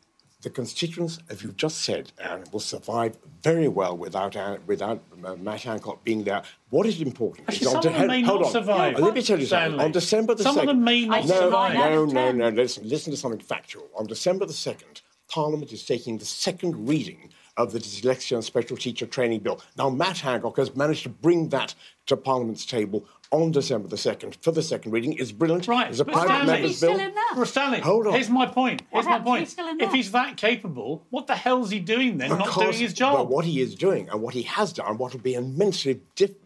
the 0.43 0.51
constituents, 0.51 1.19
as 1.31 1.43
you've 1.43 1.57
just 1.57 1.79
said, 1.83 2.13
Aaron, 2.21 2.45
will 2.53 2.61
survive 2.61 3.17
very 3.43 3.67
well 3.69 3.97
without 3.97 4.37
Aaron- 4.37 4.61
without 4.67 5.03
uh, 5.25 5.35
Matt 5.37 5.63
Hancock 5.63 6.05
being 6.05 6.23
there. 6.25 6.43
What 6.71 6.87
is 6.87 7.01
important 7.01 7.49
Actually, 7.49 7.67
is 7.67 7.73
some 7.73 7.85
of 7.87 7.93
them 7.95 8.07
may 8.07 8.23
hold 8.23 8.41
not 8.43 8.47
on. 8.47 8.53
survive, 8.53 8.97
Uh, 8.97 9.01
Let 9.01 9.15
me 9.15 9.23
tell 9.23 9.41
you 9.41 9.47
something. 9.47 9.81
On 9.81 9.91
December 9.93 10.35
the 10.35 10.43
Some 10.45 10.59
of 10.59 10.65
2nd, 10.65 10.67
them 10.67 10.85
may 10.85 11.05
not 11.07 11.27
no, 11.27 11.35
survive. 11.41 11.75
no, 11.75 12.05
no, 12.05 12.33
no. 12.33 12.49
Listen, 12.51 12.89
listen 12.89 13.11
to 13.13 13.17
something 13.17 13.41
factual. 13.41 13.89
On 13.97 14.07
December 14.07 14.47
the 14.47 14.53
second, 14.53 15.01
Parliament 15.29 15.73
is 15.73 15.85
taking 15.85 16.19
the 16.19 16.25
second 16.25 16.87
reading 16.87 17.31
of 17.57 17.73
the 17.73 17.79
Dyslexia 17.79 18.33
and 18.37 18.45
Special 18.45 18.77
Teacher 18.77 19.07
Training 19.07 19.41
Bill. 19.41 19.61
Now, 19.77 19.89
Matt 19.91 20.19
Hancock 20.19 20.57
has 20.59 20.75
managed 20.77 21.05
to 21.05 21.09
bring 21.09 21.49
that 21.51 21.75
to 22.07 22.17
Parliament's 22.17 22.67
table 22.67 23.05
on 23.33 23.51
December 23.51 23.89
the 23.89 23.97
2nd 23.97 24.37
for 24.43 24.53
the 24.53 24.63
second 24.63 24.93
reading. 24.93 25.15
It's 25.15 25.33
brilliant. 25.33 25.67
Right, 25.67 25.91
It's 25.91 25.99
a 26.01 26.05
but 26.05 26.13
private 26.15 26.29
Stanley- 26.29 26.53
member's 26.53 26.81
bill. 26.81 27.13
Well, 27.37 27.47
Stanley, 27.47 27.81
Hold 27.81 28.07
on. 28.07 28.13
here's 28.13 28.31
my 28.31 28.47
point. 28.47 28.83
What 28.91 29.05
Here's 29.05 29.11
my 29.11 29.25
point. 29.25 29.41
he's 29.41 29.51
still 29.53 29.69
in 29.69 29.81
If 29.81 29.93
he's 29.93 30.13
that 30.13 30.37
capable, 30.37 31.07
what 31.11 31.27
the 31.27 31.35
hell's 31.35 31.71
he 31.71 31.81
doing 31.81 32.19
then? 32.19 32.31
not 32.31 32.55
doing 32.55 32.73
his 32.73 32.93
job. 32.93 33.17
But 33.17 33.29
what 33.29 33.45
he 33.45 33.61
is 33.61 33.75
doing 33.75 34.09
and 34.11 34.23
what 34.23 34.35
he 34.35 34.43
has 34.43 34.73
done, 34.73 34.97
what 34.99 35.13
will 35.13 35.21
be 35.21 35.35
immensely 35.35 36.01
dif- 36.15 36.37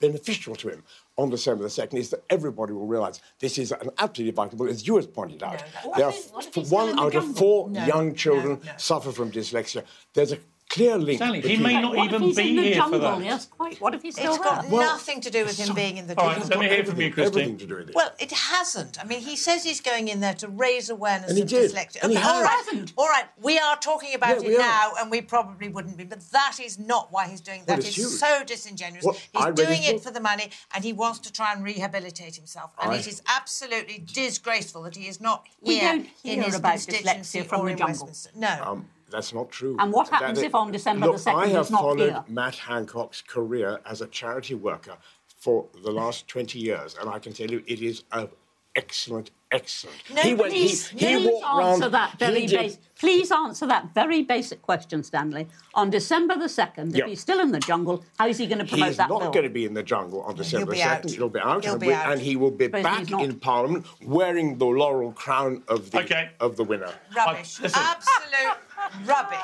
beneficial 0.00 0.54
to 0.56 0.68
him 0.68 0.82
on 1.16 1.28
December 1.30 1.62
the 1.64 1.68
2nd, 1.68 1.94
is 1.94 2.10
that 2.10 2.22
everybody 2.30 2.72
will 2.72 2.86
realise 2.86 3.20
this 3.38 3.58
is 3.58 3.70
an 3.72 3.90
absolutely 3.98 4.32
vital 4.34 4.66
as 4.68 4.86
you 4.86 4.96
have 4.96 5.12
pointed 5.12 5.42
out. 5.42 5.60
What 5.82 5.96
there 5.96 6.06
are 6.06 6.10
if- 6.10 6.32
what 6.32 6.44
if 6.44 6.48
f- 6.48 6.54
he's 6.54 6.66
still 6.68 6.78
one 6.86 6.98
out 6.98 7.14
of 7.14 7.36
four 7.36 7.68
No, 7.68 7.84
young 7.84 8.14
children 8.14 8.60
suffer 8.78 9.12
from 9.12 9.30
dyslexia. 9.30 9.84
There's 10.14 10.32
a 10.32 10.38
clear 10.72 10.96
link. 10.98 11.18
Stanley, 11.18 11.40
he 11.42 11.56
may 11.58 11.80
not 11.80 11.94
What 11.94 12.06
if 12.06 12.12
even 12.14 12.22
he's 12.22 12.36
be 12.36 12.50
in 12.50 12.56
the 12.56 12.62
here 12.62 12.72
for 12.74 12.78
jungle? 12.90 13.00
that. 13.00 13.24
Yes, 13.24 13.46
quite. 13.46 13.80
What 13.80 13.94
if 13.94 14.02
he's 14.02 14.14
still 14.16 14.34
It's 14.34 14.42
got 14.42 14.62
there? 14.62 14.70
nothing 14.70 15.20
to 15.20 15.30
do 15.30 15.44
with 15.44 15.58
him 15.58 15.74
being 15.74 15.98
in 15.98 16.06
the 16.06 16.18
All 16.18 16.26
right, 16.28 16.38
jungle. 16.38 16.58
let 16.58 16.58
me 16.60 16.74
hear 16.74 16.84
from 16.84 17.00
you, 17.00 17.12
Christine. 17.12 17.58
To 17.58 17.66
do 17.66 17.76
with 17.76 17.90
it. 17.90 17.94
Well, 17.94 18.10
it 18.18 18.32
hasn't. 18.32 18.98
I 19.02 19.04
mean, 19.06 19.20
he 19.20 19.36
says 19.36 19.62
he's 19.64 19.80
going 19.80 20.08
in 20.08 20.20
there 20.20 20.34
to 20.34 20.48
raise 20.48 20.88
awareness 20.90 21.28
And 21.28 21.36
he 21.36 21.42
of 21.42 21.48
did. 21.48 21.70
dyslexia. 21.70 22.02
And 22.02 22.12
he 22.12 22.18
Okay, 22.18 22.26
all 22.26 22.44
has. 22.44 22.66
right, 22.74 22.92
all 22.96 23.08
right. 23.08 23.26
We 23.40 23.58
are 23.58 23.76
talking 23.76 24.14
about 24.14 24.42
Yeah, 24.42 24.48
it 24.50 24.54
are. 24.56 24.58
now, 24.58 24.92
and 24.98 25.10
we 25.10 25.20
probably 25.20 25.68
wouldn't 25.68 25.96
be, 25.96 26.04
but 26.04 26.20
that 26.32 26.58
is 26.62 26.78
not 26.78 27.12
why 27.12 27.28
he's 27.28 27.40
doing 27.42 27.62
that. 27.66 27.78
it's 27.78 27.88
It's 27.88 27.96
huge. 27.96 28.08
so 28.12 28.42
disingenuous. 28.44 29.04
Well, 29.04 29.16
I 29.34 29.38
he's 29.38 29.46
read 29.48 29.56
doing 29.56 29.82
his 29.82 29.90
it 29.90 29.92
book. 29.96 30.02
for 30.04 30.10
the 30.10 30.20
money, 30.20 30.50
and 30.74 30.82
he 30.84 30.92
wants 30.92 31.18
to 31.20 31.32
try 31.32 31.52
and 31.52 31.62
rehabilitate 31.62 32.36
himself. 32.36 32.70
And 32.82 32.92
I- 32.92 32.96
it 32.96 33.06
is 33.06 33.20
absolutely 33.28 33.98
disgraceful 33.98 34.82
that 34.82 34.96
he 34.96 35.06
is 35.06 35.20
not 35.20 35.46
We 35.60 35.78
here 35.78 35.88
don't 35.92 36.06
in 36.24 36.34
hear 36.36 36.42
his 36.44 36.54
about 36.56 36.72
constituency 36.72 37.40
dyslexia 37.40 37.46
from 37.46 37.60
or 37.60 37.64
the 37.66 37.70
in 37.72 37.76
jungle. 37.78 38.06
Westminster. 38.06 38.30
No. 38.34 38.64
Um, 38.64 38.88
That's 39.12 39.32
not 39.32 39.50
true. 39.50 39.76
And 39.78 39.92
what 39.92 40.08
happens 40.08 40.38
That- 40.40 40.46
if 40.46 40.54
on 40.54 40.72
December 40.72 41.06
Look, 41.06 41.16
the 41.16 41.22
2nd 41.30 41.34
I 41.36 41.46
have 41.48 41.70
not 41.70 41.80
followed 41.80 41.98
here? 42.00 42.24
Matt 42.28 42.56
Hancock's 42.56 43.22
career 43.22 43.80
as 43.86 44.00
a 44.00 44.06
charity 44.08 44.54
worker 44.54 44.96
for 45.38 45.68
the 45.84 45.90
last 45.92 46.26
20 46.28 46.58
years, 46.58 46.96
and 47.00 47.08
I 47.08 47.18
can 47.18 47.32
tell 47.32 47.50
you 47.50 47.62
it 47.66 47.80
is 47.82 48.04
a 48.12 48.28
excellent, 48.76 49.30
excellent. 49.50 49.96
No, 50.14 50.36
please, 50.36 50.88
please 50.92 51.30
answer 51.44 51.88
that 51.88 52.18
very 52.18 52.46
basic. 52.46 52.80
Please 52.98 53.32
answer 53.32 53.66
that 53.66 53.92
very 53.94 54.22
basic 54.22 54.62
question, 54.62 55.02
Stanley. 55.02 55.48
On 55.74 55.90
December 55.90 56.36
the 56.38 56.48
second, 56.48 56.94
Yeah. 56.94 57.04
if 57.04 57.10
he's 57.10 57.20
still 57.20 57.40
in 57.40 57.50
the 57.50 57.58
jungle, 57.58 58.04
how 58.18 58.28
is 58.28 58.38
he 58.38 58.46
going 58.46 58.58
to 58.60 58.64
promote 58.64 58.96
that? 58.96 59.08
He's 59.10 59.18
not 59.20 59.32
going 59.32 59.42
to 59.44 59.50
be 59.50 59.64
in 59.64 59.74
the 59.74 59.82
jungle 59.82 60.22
on 60.22 60.36
December 60.36 60.72
be 60.72 60.78
2nd. 60.78 61.10
He'll 61.10 61.28
be 61.28 61.40
out, 61.40 61.64
He'll 61.64 61.72
and, 61.72 61.80
be 61.80 61.88
we- 61.88 61.92
out. 61.94 62.12
and 62.12 62.20
he 62.20 62.36
will 62.36 62.52
be 62.52 62.66
Suppose 62.66 62.82
back 62.84 63.10
in 63.10 63.38
Parliament 63.40 63.86
wearing 64.04 64.58
the 64.58 64.66
laurel 64.66 65.12
crown 65.12 65.62
of 65.68 65.90
the 65.90 66.28
of 66.40 66.56
the 66.56 66.64
winner. 66.64 66.92
Rubbish. 67.16 67.60
listen. 67.60 67.80
Absolute 67.82 68.58
rubbish. 69.04 69.38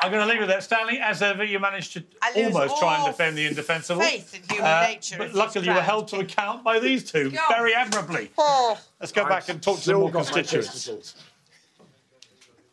I'm 0.00 0.10
going 0.10 0.26
to 0.26 0.32
leave 0.32 0.42
it 0.42 0.46
there. 0.46 0.60
Stanley, 0.60 0.98
as 1.00 1.22
ever, 1.22 1.44
you 1.44 1.58
managed 1.58 1.92
to 1.94 2.04
almost 2.36 2.78
try 2.78 2.96
and 2.98 3.06
defend 3.06 3.38
the 3.38 3.46
indefensible. 3.46 4.02
Uh, 4.02 4.06
faith 4.08 4.34
in 4.34 4.56
human 4.56 4.82
nature 4.82 5.16
But 5.18 5.34
luckily, 5.34 5.66
you 5.66 5.74
were 5.74 5.80
held 5.80 6.08
to 6.08 6.18
account 6.18 6.62
by 6.62 6.78
these 6.78 7.10
two 7.10 7.30
God. 7.30 7.48
very 7.48 7.74
admirably. 7.74 8.30
Oh. 8.36 8.78
Let's 9.00 9.12
go 9.12 9.26
back 9.26 9.48
and 9.48 9.62
talk 9.62 9.76
to 9.76 9.80
the 9.80 9.82
Still 9.82 10.00
more 10.00 10.10
constituents. 10.10 11.14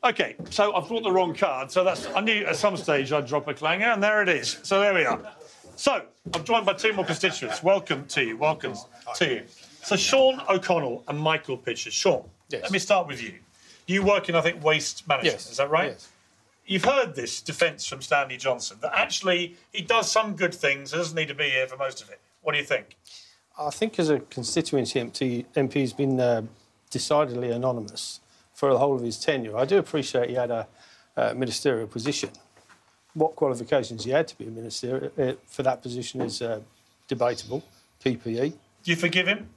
Okay, 0.03 0.36
so 0.49 0.74
I've 0.74 0.88
brought 0.88 1.03
the 1.03 1.11
wrong 1.11 1.36
card. 1.36 1.72
So 1.72 1.84
that's 1.84 2.07
I 2.07 2.22
knew 2.22 2.43
at 2.45 2.55
some 2.55 2.76
stage 2.76 3.11
I'd 3.11 3.28
drop 3.28 3.47
a 3.47 3.53
clanger, 3.53 3.86
and 3.86 4.01
there 4.01 4.24
it 4.24 4.30
is. 4.30 4.57
So 4.63 4.80
there 4.80 4.95
we 4.95 5.05
are. 5.05 5.22
So 5.76 6.03
I'm 6.34 6.43
joined 6.43 6.65
by 6.65 6.74
two 6.74 6.91
more 6.93 7.05
constituents. 7.05 7.61
Welcome 7.61 8.05
to 8.07 8.24
you. 8.24 8.36
Welcome 8.36 8.74
to 9.15 9.30
you. 9.30 9.43
So 9.84 9.95
Sean 9.95 10.41
O'Connell 10.49 11.03
and 11.07 11.19
Michael 11.19 11.55
Pitcher. 11.57 11.91
Sean, 11.91 12.28
let 12.51 12.72
me 12.72 12.80
start 12.80 13.07
with 13.07 13.22
you. 13.22 13.36
You 13.86 14.03
work 14.03 14.30
in, 14.30 14.36
I 14.36 14.41
think, 14.41 14.63
waste 14.63 15.07
management. 15.07 15.34
Yes, 15.34 15.51
Is 15.51 15.57
that 15.57 15.69
right? 15.69 16.03
You've 16.66 16.86
heard 16.86 17.16
this 17.16 17.41
defence 17.41 17.86
from 17.86 18.01
Stanley 18.01 18.38
Johnson 18.38 18.78
that 18.82 18.91
actually 18.97 19.55
he 19.72 19.82
does 19.82 20.12
some 20.12 20.36
good 20.36 20.53
things, 20.53 20.91
doesn't 20.91 21.16
need 21.16 21.28
to 21.28 21.34
be 21.34 21.49
here 21.49 21.68
for 21.68 21.78
most 21.78 22.01
of 22.01 22.09
it. 22.09 22.20
What 22.41 22.53
do 22.53 22.59
you 22.59 22.66
think? 22.66 22.97
I 23.59 23.70
think 23.70 23.99
as 23.99 24.09
a 24.09 24.20
constituency 24.20 24.99
MP, 24.99 25.45
MP's 25.55 25.93
been 25.93 26.20
uh, 26.20 26.43
decidedly 26.89 27.51
anonymous 27.51 28.22
for 28.53 28.72
the 28.72 28.80
whole 28.80 28.95
of 28.95 29.01
his 29.01 29.20
tenure. 29.20 29.57
I 29.57 29.66
do 29.66 29.78
appreciate 29.78 30.30
he 30.30 30.36
had 30.36 30.51
a 30.51 30.68
uh, 31.18 31.34
ministerial 31.36 31.88
position, 31.88 32.30
what 33.14 33.36
qualifications 33.36 34.05
he 34.05 34.12
had 34.12 34.28
to 34.30 34.38
be 34.38 34.47
a 34.47 34.51
minister 34.51 35.12
uh, 35.18 35.34
for 35.45 35.64
that 35.64 35.82
position 35.82 36.22
is 36.22 36.41
uh, 36.41 36.62
debatable. 37.07 37.64
PPE. 38.03 38.53
Do 38.84 38.91
you 38.91 38.95
forgive 38.95 39.28
him? 39.28 39.49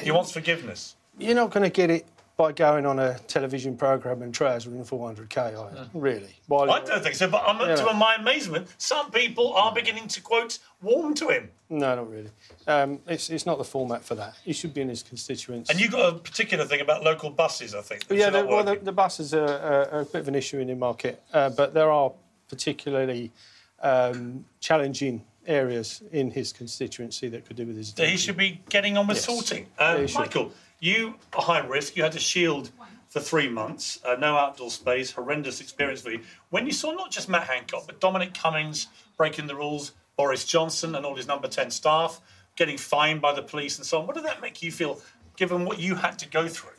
He 0.00 0.10
wants 0.10 0.32
forgiveness. 0.32 0.96
You're 1.18 1.34
not 1.34 1.50
going 1.50 1.64
to 1.64 1.70
get 1.70 1.90
it 1.90 2.06
by 2.36 2.52
going 2.52 2.84
on 2.84 2.98
a 2.98 3.18
television 3.20 3.76
programme 3.76 4.20
and 4.20 4.34
trousering 4.34 4.84
400k, 4.84 5.58
are 5.58 5.72
you? 5.74 5.88
Really? 5.94 6.36
While- 6.48 6.70
I 6.70 6.80
don't 6.80 7.02
think 7.02 7.14
so, 7.14 7.28
but 7.28 7.42
I'm, 7.46 7.58
Yeah. 7.66 7.76
to 7.76 7.92
my 7.94 8.14
amazement, 8.16 8.68
some 8.76 9.10
people 9.10 9.54
are 9.54 9.72
beginning 9.72 10.06
to, 10.08 10.20
quote, 10.20 10.58
warm 10.82 11.14
to 11.14 11.28
him. 11.28 11.50
No, 11.70 11.96
not 11.96 12.10
really. 12.10 12.30
Um, 12.66 13.00
it's, 13.06 13.30
it's 13.30 13.46
not 13.46 13.56
the 13.56 13.64
format 13.64 14.04
for 14.04 14.14
that. 14.16 14.34
He 14.44 14.52
should 14.52 14.74
be 14.74 14.82
in 14.82 14.90
his 14.90 15.02
constituents. 15.02 15.70
And 15.70 15.80
you've 15.80 15.92
got 15.92 16.14
a 16.14 16.18
particular 16.18 16.66
thing 16.66 16.82
about 16.82 17.02
local 17.02 17.30
buses, 17.30 17.74
I 17.74 17.80
think. 17.80 18.04
Yeah, 18.10 18.28
the, 18.28 18.44
well, 18.44 18.62
the, 18.64 18.76
the 18.76 18.92
buses 18.92 19.32
are, 19.32 19.42
are, 19.46 19.88
are 19.90 20.00
a 20.00 20.04
bit 20.04 20.20
of 20.20 20.28
an 20.28 20.34
issue 20.34 20.58
in 20.58 20.68
the 20.68 20.76
market, 20.76 21.22
uh, 21.32 21.48
but 21.48 21.72
there 21.72 21.90
are 21.90 22.12
particularly 22.48 23.32
um, 23.80 24.44
challenging 24.60 25.24
areas 25.46 26.02
in 26.12 26.30
his 26.30 26.52
constituency 26.52 27.28
that 27.28 27.44
could 27.46 27.56
do 27.56 27.66
with 27.66 27.76
his. 27.76 27.92
that 27.94 28.08
he 28.08 28.16
should 28.16 28.36
be 28.36 28.60
getting 28.68 28.96
on 28.96 29.06
with 29.06 29.16
Yes. 29.18 29.24
sorting. 29.26 29.66
Um, 29.78 30.06
he. 30.06 30.14
Michael, 30.14 30.52
you 30.80 31.14
are 31.34 31.42
high 31.42 31.66
risk. 31.66 31.96
You 31.96 32.02
had 32.02 32.12
to 32.12 32.18
shield 32.20 32.70
for 33.08 33.20
three 33.20 33.48
months, 33.48 33.98
uh, 34.04 34.16
no 34.18 34.36
outdoor 34.36 34.70
space, 34.70 35.12
horrendous 35.12 35.60
experience 35.60 36.02
for 36.02 36.10
you. 36.10 36.20
When 36.50 36.66
you 36.66 36.72
saw 36.72 36.90
not 36.92 37.10
just 37.10 37.28
Matt 37.28 37.44
Hancock, 37.48 37.84
but 37.86 38.00
Dominic 38.00 38.34
Cummings 38.34 38.88
breaking 39.16 39.46
the 39.46 39.54
rules, 39.54 39.92
Boris 40.16 40.44
Johnson 40.44 40.94
and 40.94 41.06
all 41.06 41.14
his 41.14 41.26
number 41.26 41.46
10 41.48 41.70
staff 41.70 42.20
getting 42.56 42.76
fined 42.78 43.20
by 43.22 43.32
the 43.34 43.42
police 43.42 43.76
and 43.78 43.86
so 43.86 44.00
on, 44.00 44.06
what 44.06 44.16
did 44.16 44.24
that 44.24 44.40
make 44.40 44.62
you 44.62 44.72
feel, 44.72 45.00
given 45.36 45.64
what 45.64 45.78
you 45.78 45.94
had 45.94 46.18
to 46.18 46.28
go 46.28 46.48
through? 46.48 46.70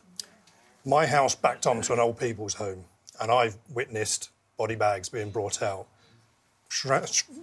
My 0.86 1.06
house 1.06 1.36
backed 1.36 1.66
onto 1.68 1.94
an 1.94 2.00
old 2.00 2.20
people's 2.20 2.56
home, 2.56 2.86
and 3.22 3.32
I've 3.32 3.58
witnessed 3.74 4.30
body 4.58 4.76
bags 4.76 5.10
being 5.10 5.30
brought 5.30 5.62
out, 5.62 5.86
shra- 5.86 5.97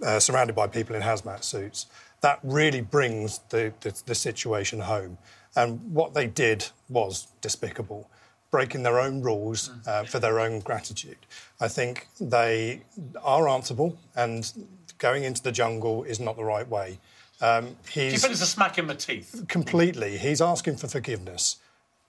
uh, 0.03 0.19
surrounded 0.19 0.55
by 0.55 0.67
people 0.67 0.95
in 0.95 1.01
hazmat 1.01 1.43
suits. 1.43 1.87
That 2.21 2.39
really 2.43 2.81
brings 2.81 3.39
the, 3.49 3.73
the, 3.81 4.01
the 4.05 4.15
situation 4.15 4.79
home. 4.79 5.17
And 5.55 5.93
what 5.93 6.13
they 6.13 6.27
did 6.27 6.67
was 6.89 7.27
despicable, 7.41 8.09
breaking 8.51 8.83
their 8.83 8.99
own 8.99 9.21
rules 9.21 9.71
uh, 9.87 10.03
for 10.03 10.19
their 10.19 10.39
own 10.39 10.59
gratitude. 10.59 11.17
I 11.61 11.67
think 11.67 12.07
they 12.19 12.81
are 13.23 13.47
answerable, 13.47 13.97
and 14.15 14.51
going 14.97 15.23
into 15.23 15.41
the 15.43 15.51
jungle 15.51 16.03
is 16.03 16.19
not 16.19 16.35
the 16.35 16.43
right 16.43 16.67
way. 16.67 16.99
Um, 17.41 17.75
Do 17.93 18.01
you 18.01 18.11
he's 18.11 18.21
think 18.21 18.31
it's 18.33 18.41
a 18.41 18.45
smack 18.45 18.77
in 18.77 18.87
the 18.87 18.95
teeth? 18.95 19.45
completely. 19.47 20.17
He's 20.17 20.41
asking 20.41 20.77
for 20.77 20.87
forgiveness, 20.87 21.57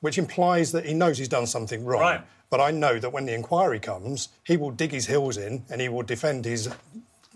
which 0.00 0.18
implies 0.18 0.72
that 0.72 0.86
he 0.86 0.94
knows 0.94 1.18
he's 1.18 1.28
done 1.28 1.46
something 1.46 1.84
wrong. 1.84 2.00
Right. 2.00 2.20
But 2.48 2.60
I 2.60 2.70
know 2.70 3.00
that 3.00 3.12
when 3.12 3.26
the 3.26 3.34
inquiry 3.34 3.80
comes, 3.80 4.28
he 4.44 4.56
will 4.56 4.70
dig 4.70 4.92
his 4.92 5.06
heels 5.08 5.36
in 5.36 5.64
and 5.68 5.80
he 5.80 5.88
will 5.88 6.04
defend 6.04 6.44
his. 6.44 6.68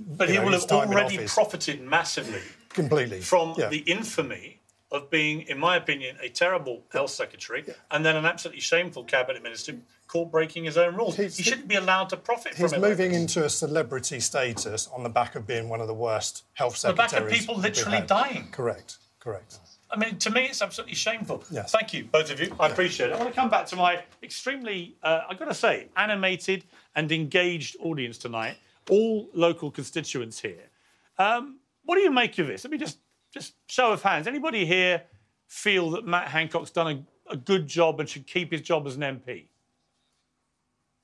But 0.03 0.29
he 0.31 0.37
know, 0.37 0.45
will 0.45 0.53
have 0.53 0.65
already 0.73 1.19
profited 1.27 1.81
massively 1.83 2.41
completely 2.71 3.21
from 3.21 3.55
Yeah. 3.59 3.69
the 3.69 3.79
infamy 3.79 4.61
of 4.91 5.09
being, 5.11 5.43
in 5.43 5.59
my 5.59 5.77
opinion, 5.77 6.17
a 6.21 6.29
terrible 6.29 6.83
health 6.91 7.11
secretary 7.11 7.65
and 7.91 8.05
then 8.05 8.17
an 8.17 8.25
absolutely 8.27 8.61
shameful 8.61 9.05
cabinet 9.05 9.43
minister 9.43 9.75
caught 10.09 10.33
breaking 10.33 10.65
his 10.65 10.77
own 10.77 10.97
rules. 10.97 11.17
he 11.17 11.29
shouldn't 11.29 11.69
be 11.69 11.77
allowed 11.77 12.09
to 12.09 12.17
profit 12.17 12.55
He's 12.57 12.73
from 12.73 12.83
it. 12.83 12.89
moving 12.89 13.13
into 13.15 13.45
a 13.45 13.49
celebrity 13.51 14.19
status 14.19 14.89
on 14.89 15.05
the 15.05 15.09
back 15.09 15.37
of 15.37 15.47
being 15.47 15.69
one 15.69 15.81
of 15.81 15.87
the 15.87 15.95
worst 15.95 16.43
health 16.55 16.77
secretaries. 16.77 17.11
The 17.13 17.17
back 17.19 17.23
of 17.33 17.39
people 17.39 17.57
literally 17.57 18.01
dying. 18.07 18.49
Correct, 18.51 18.97
correct. 19.21 19.59
I 19.93 19.97
mean, 19.97 20.19
to 20.19 20.31
me, 20.31 20.47
it's 20.47 20.63
absolutely 20.63 20.95
shameful. 20.97 21.45
Yes. 21.51 21.71
Thank 21.73 21.93
you, 21.93 22.05
both 22.05 22.31
of 22.33 22.41
you. 22.41 22.55
I 22.59 22.69
appreciate 22.69 23.11
it. 23.11 23.13
I 23.13 23.17
want 23.17 23.29
to 23.29 23.35
come 23.35 23.51
back 23.51 23.67
to 23.67 23.77
my 23.77 24.03
extremely, 24.23 24.97
uh, 25.03 25.23
I've 25.29 25.39
got 25.39 25.47
to 25.47 25.55
say, 25.55 25.89
animated 25.97 26.65
and 26.97 27.11
engaged 27.13 27.77
audience 27.81 28.17
tonight, 28.19 28.57
all 28.89 29.29
local 29.35 29.71
constituents 29.71 30.41
here. 30.41 30.71
Um, 31.19 31.59
what 31.85 31.97
do 31.97 32.03
you 32.03 32.11
make 32.11 32.39
of 32.39 32.47
this? 32.47 32.65
Let 32.65 32.71
me 32.71 32.79
just, 32.79 32.99
just 33.33 33.55
show 33.69 33.93
of 33.93 34.03
hands. 34.03 34.27
Anybody 34.27 34.65
here 34.65 35.03
feel 35.47 35.91
that 35.91 36.07
Matt 36.07 36.29
Hancock's 36.29 36.71
done 36.71 37.07
a, 37.29 37.33
a 37.33 37.37
good 37.37 37.67
job 37.67 38.01
and 38.01 38.09
should 38.09 38.27
keep 38.27 38.53
his 38.53 38.63
job 38.63 38.87
as 38.87 38.97
an 38.97 39.03
MP? 39.03 39.47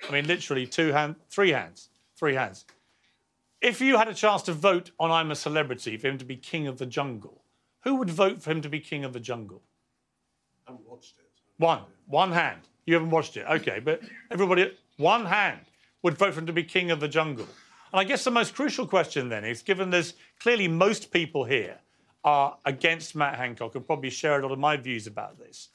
I 0.09 0.13
mean, 0.13 0.27
literally 0.27 0.67
two 0.67 0.93
hands, 0.93 1.17
three 1.31 1.51
hands, 1.51 1.89
three 2.17 2.35
hands. 2.35 2.65
If 3.61 3.81
you 3.81 3.97
had 3.97 4.09
a 4.09 4.15
chance 4.15 4.43
to 4.43 4.53
vote 4.53 4.91
on 5.01 5.11
I'm 5.11 5.31
a 5.31 5.35
Celebrity 5.35 5.97
for 5.97 6.09
him 6.09 6.19
to 6.19 6.25
be 6.25 6.37
king 6.37 6.67
of 6.67 6.79
the 6.79 6.87
jungle, 6.87 7.43
who 7.81 7.97
would 7.97 8.11
vote 8.11 8.43
for 8.43 8.51
him 8.51 8.61
to 8.63 8.69
be 8.69 8.81
king 8.81 9.05
of 9.05 9.13
the 9.13 9.21
jungle? 9.21 9.63
I 10.67 10.73
haven't 10.73 10.89
watched 10.89 11.17
it. 11.19 11.25
One. 11.59 11.81
One 12.07 12.33
hand. 12.33 12.61
You 12.85 12.95
haven't 12.95 13.11
watched 13.11 13.37
it. 13.37 13.47
Okay, 13.49 13.81
but 13.81 14.01
everybody, 14.31 14.73
one 14.99 15.25
hand 15.25 15.61
would 16.03 16.19
vote 16.19 16.35
for 16.35 16.41
him 16.41 16.47
to 16.47 16.53
be 16.53 16.63
king 16.63 16.91
of 16.91 17.01
the 17.01 17.09
jungle. 17.09 17.49
And 17.97 18.03
I 18.03 18.05
guess 18.05 18.25
the 18.25 18.31
most 18.31 18.55
crucial 18.55 18.87
question 18.87 19.31
then 19.31 19.43
is 19.43 19.63
given 19.63 19.89
there's 19.89 20.13
clearly 20.39 20.69
most 20.69 21.11
people 21.11 21.45
here 21.45 21.79
are 22.25 22.59
against 22.67 23.17
Matt 23.17 23.37
Hancock 23.37 23.75
and 23.75 23.87
probably 23.87 24.11
share 24.11 24.39
a 24.39 24.43
lot 24.43 24.53
of 24.53 24.59
my 24.59 24.77
views 24.77 25.07
about 25.07 25.39
this. 25.39 25.71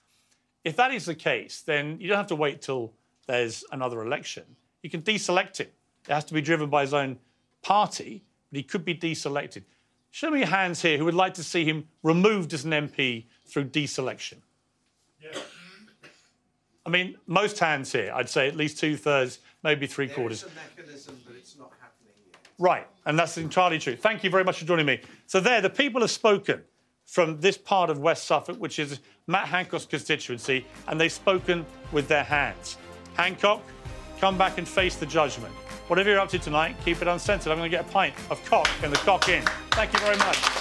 If 0.63 0.75
that 0.75 0.93
is 0.93 1.05
the 1.05 1.15
case, 1.15 1.63
then 1.63 1.99
you 1.99 2.07
don't 2.07 2.17
have 2.17 2.27
to 2.27 2.35
wait 2.35 2.61
till 2.61 2.93
there's 3.25 3.63
another 3.71 4.03
election. 4.03 4.43
You 4.83 4.91
can 4.91 5.01
deselect 5.01 5.57
him. 5.57 5.69
It 6.07 6.13
has 6.13 6.23
to 6.25 6.35
be 6.35 6.41
driven 6.41 6.69
by 6.69 6.81
his 6.81 6.93
own 6.93 7.17
party, 7.63 8.21
but 8.51 8.57
he 8.57 8.63
could 8.63 8.85
be 8.85 8.93
deselected. 8.93 9.63
Show 10.11 10.29
me 10.29 10.41
your 10.41 10.47
hands 10.49 10.79
here 10.83 10.99
who 10.99 11.05
would 11.05 11.15
like 11.15 11.33
to 11.33 11.43
see 11.43 11.65
him 11.65 11.87
removed 12.03 12.53
as 12.53 12.65
an 12.65 12.71
MP 12.71 13.25
through 13.47 13.65
deselection. 13.65 14.41
Yeah. 15.19 15.39
I 16.85 16.89
mean, 16.89 17.15
most 17.25 17.57
hands 17.57 17.91
here, 17.91 18.11
I'd 18.13 18.29
say 18.29 18.47
at 18.47 18.55
least 18.55 18.79
two 18.79 18.95
thirds, 18.95 19.39
maybe 19.63 19.87
three 19.87 20.07
quarters. 20.07 20.45
mechanism, 20.77 21.19
but 21.25 21.35
it's 21.35 21.57
not 21.57 21.71
happening 21.79 22.13
yet. 22.25 22.37
Right, 22.61 22.85
and 23.07 23.17
that's 23.17 23.39
entirely 23.39 23.79
true. 23.79 23.95
Thank 23.95 24.23
you 24.23 24.29
very 24.29 24.43
much 24.43 24.59
for 24.59 24.65
joining 24.65 24.85
me. 24.85 25.01
So, 25.25 25.39
there, 25.39 25.61
the 25.61 25.69
people 25.69 26.01
have 26.01 26.11
spoken 26.11 26.61
from 27.07 27.41
this 27.41 27.57
part 27.57 27.89
of 27.89 27.97
West 27.97 28.25
Suffolk, 28.25 28.57
which 28.59 28.77
is 28.77 28.99
Matt 29.25 29.47
Hancock's 29.47 29.87
constituency, 29.87 30.67
and 30.87 31.01
they've 31.01 31.11
spoken 31.11 31.65
with 31.91 32.07
their 32.07 32.23
hands. 32.23 32.77
Hancock, 33.15 33.63
come 34.19 34.37
back 34.37 34.59
and 34.59 34.67
face 34.67 34.95
the 34.95 35.07
judgment. 35.07 35.51
Whatever 35.87 36.11
you're 36.11 36.19
up 36.19 36.29
to 36.29 36.37
tonight, 36.37 36.75
keep 36.85 37.01
it 37.01 37.07
uncensored. 37.07 37.51
I'm 37.51 37.57
going 37.57 37.71
to 37.71 37.75
get 37.75 37.89
a 37.89 37.91
pint 37.91 38.13
of 38.29 38.45
cock 38.45 38.69
in 38.83 38.91
the 38.91 38.97
Cock 38.97 39.27
Inn. 39.27 39.43
Thank 39.71 39.93
you 39.93 39.99
very 39.99 40.17
much. 40.17 40.60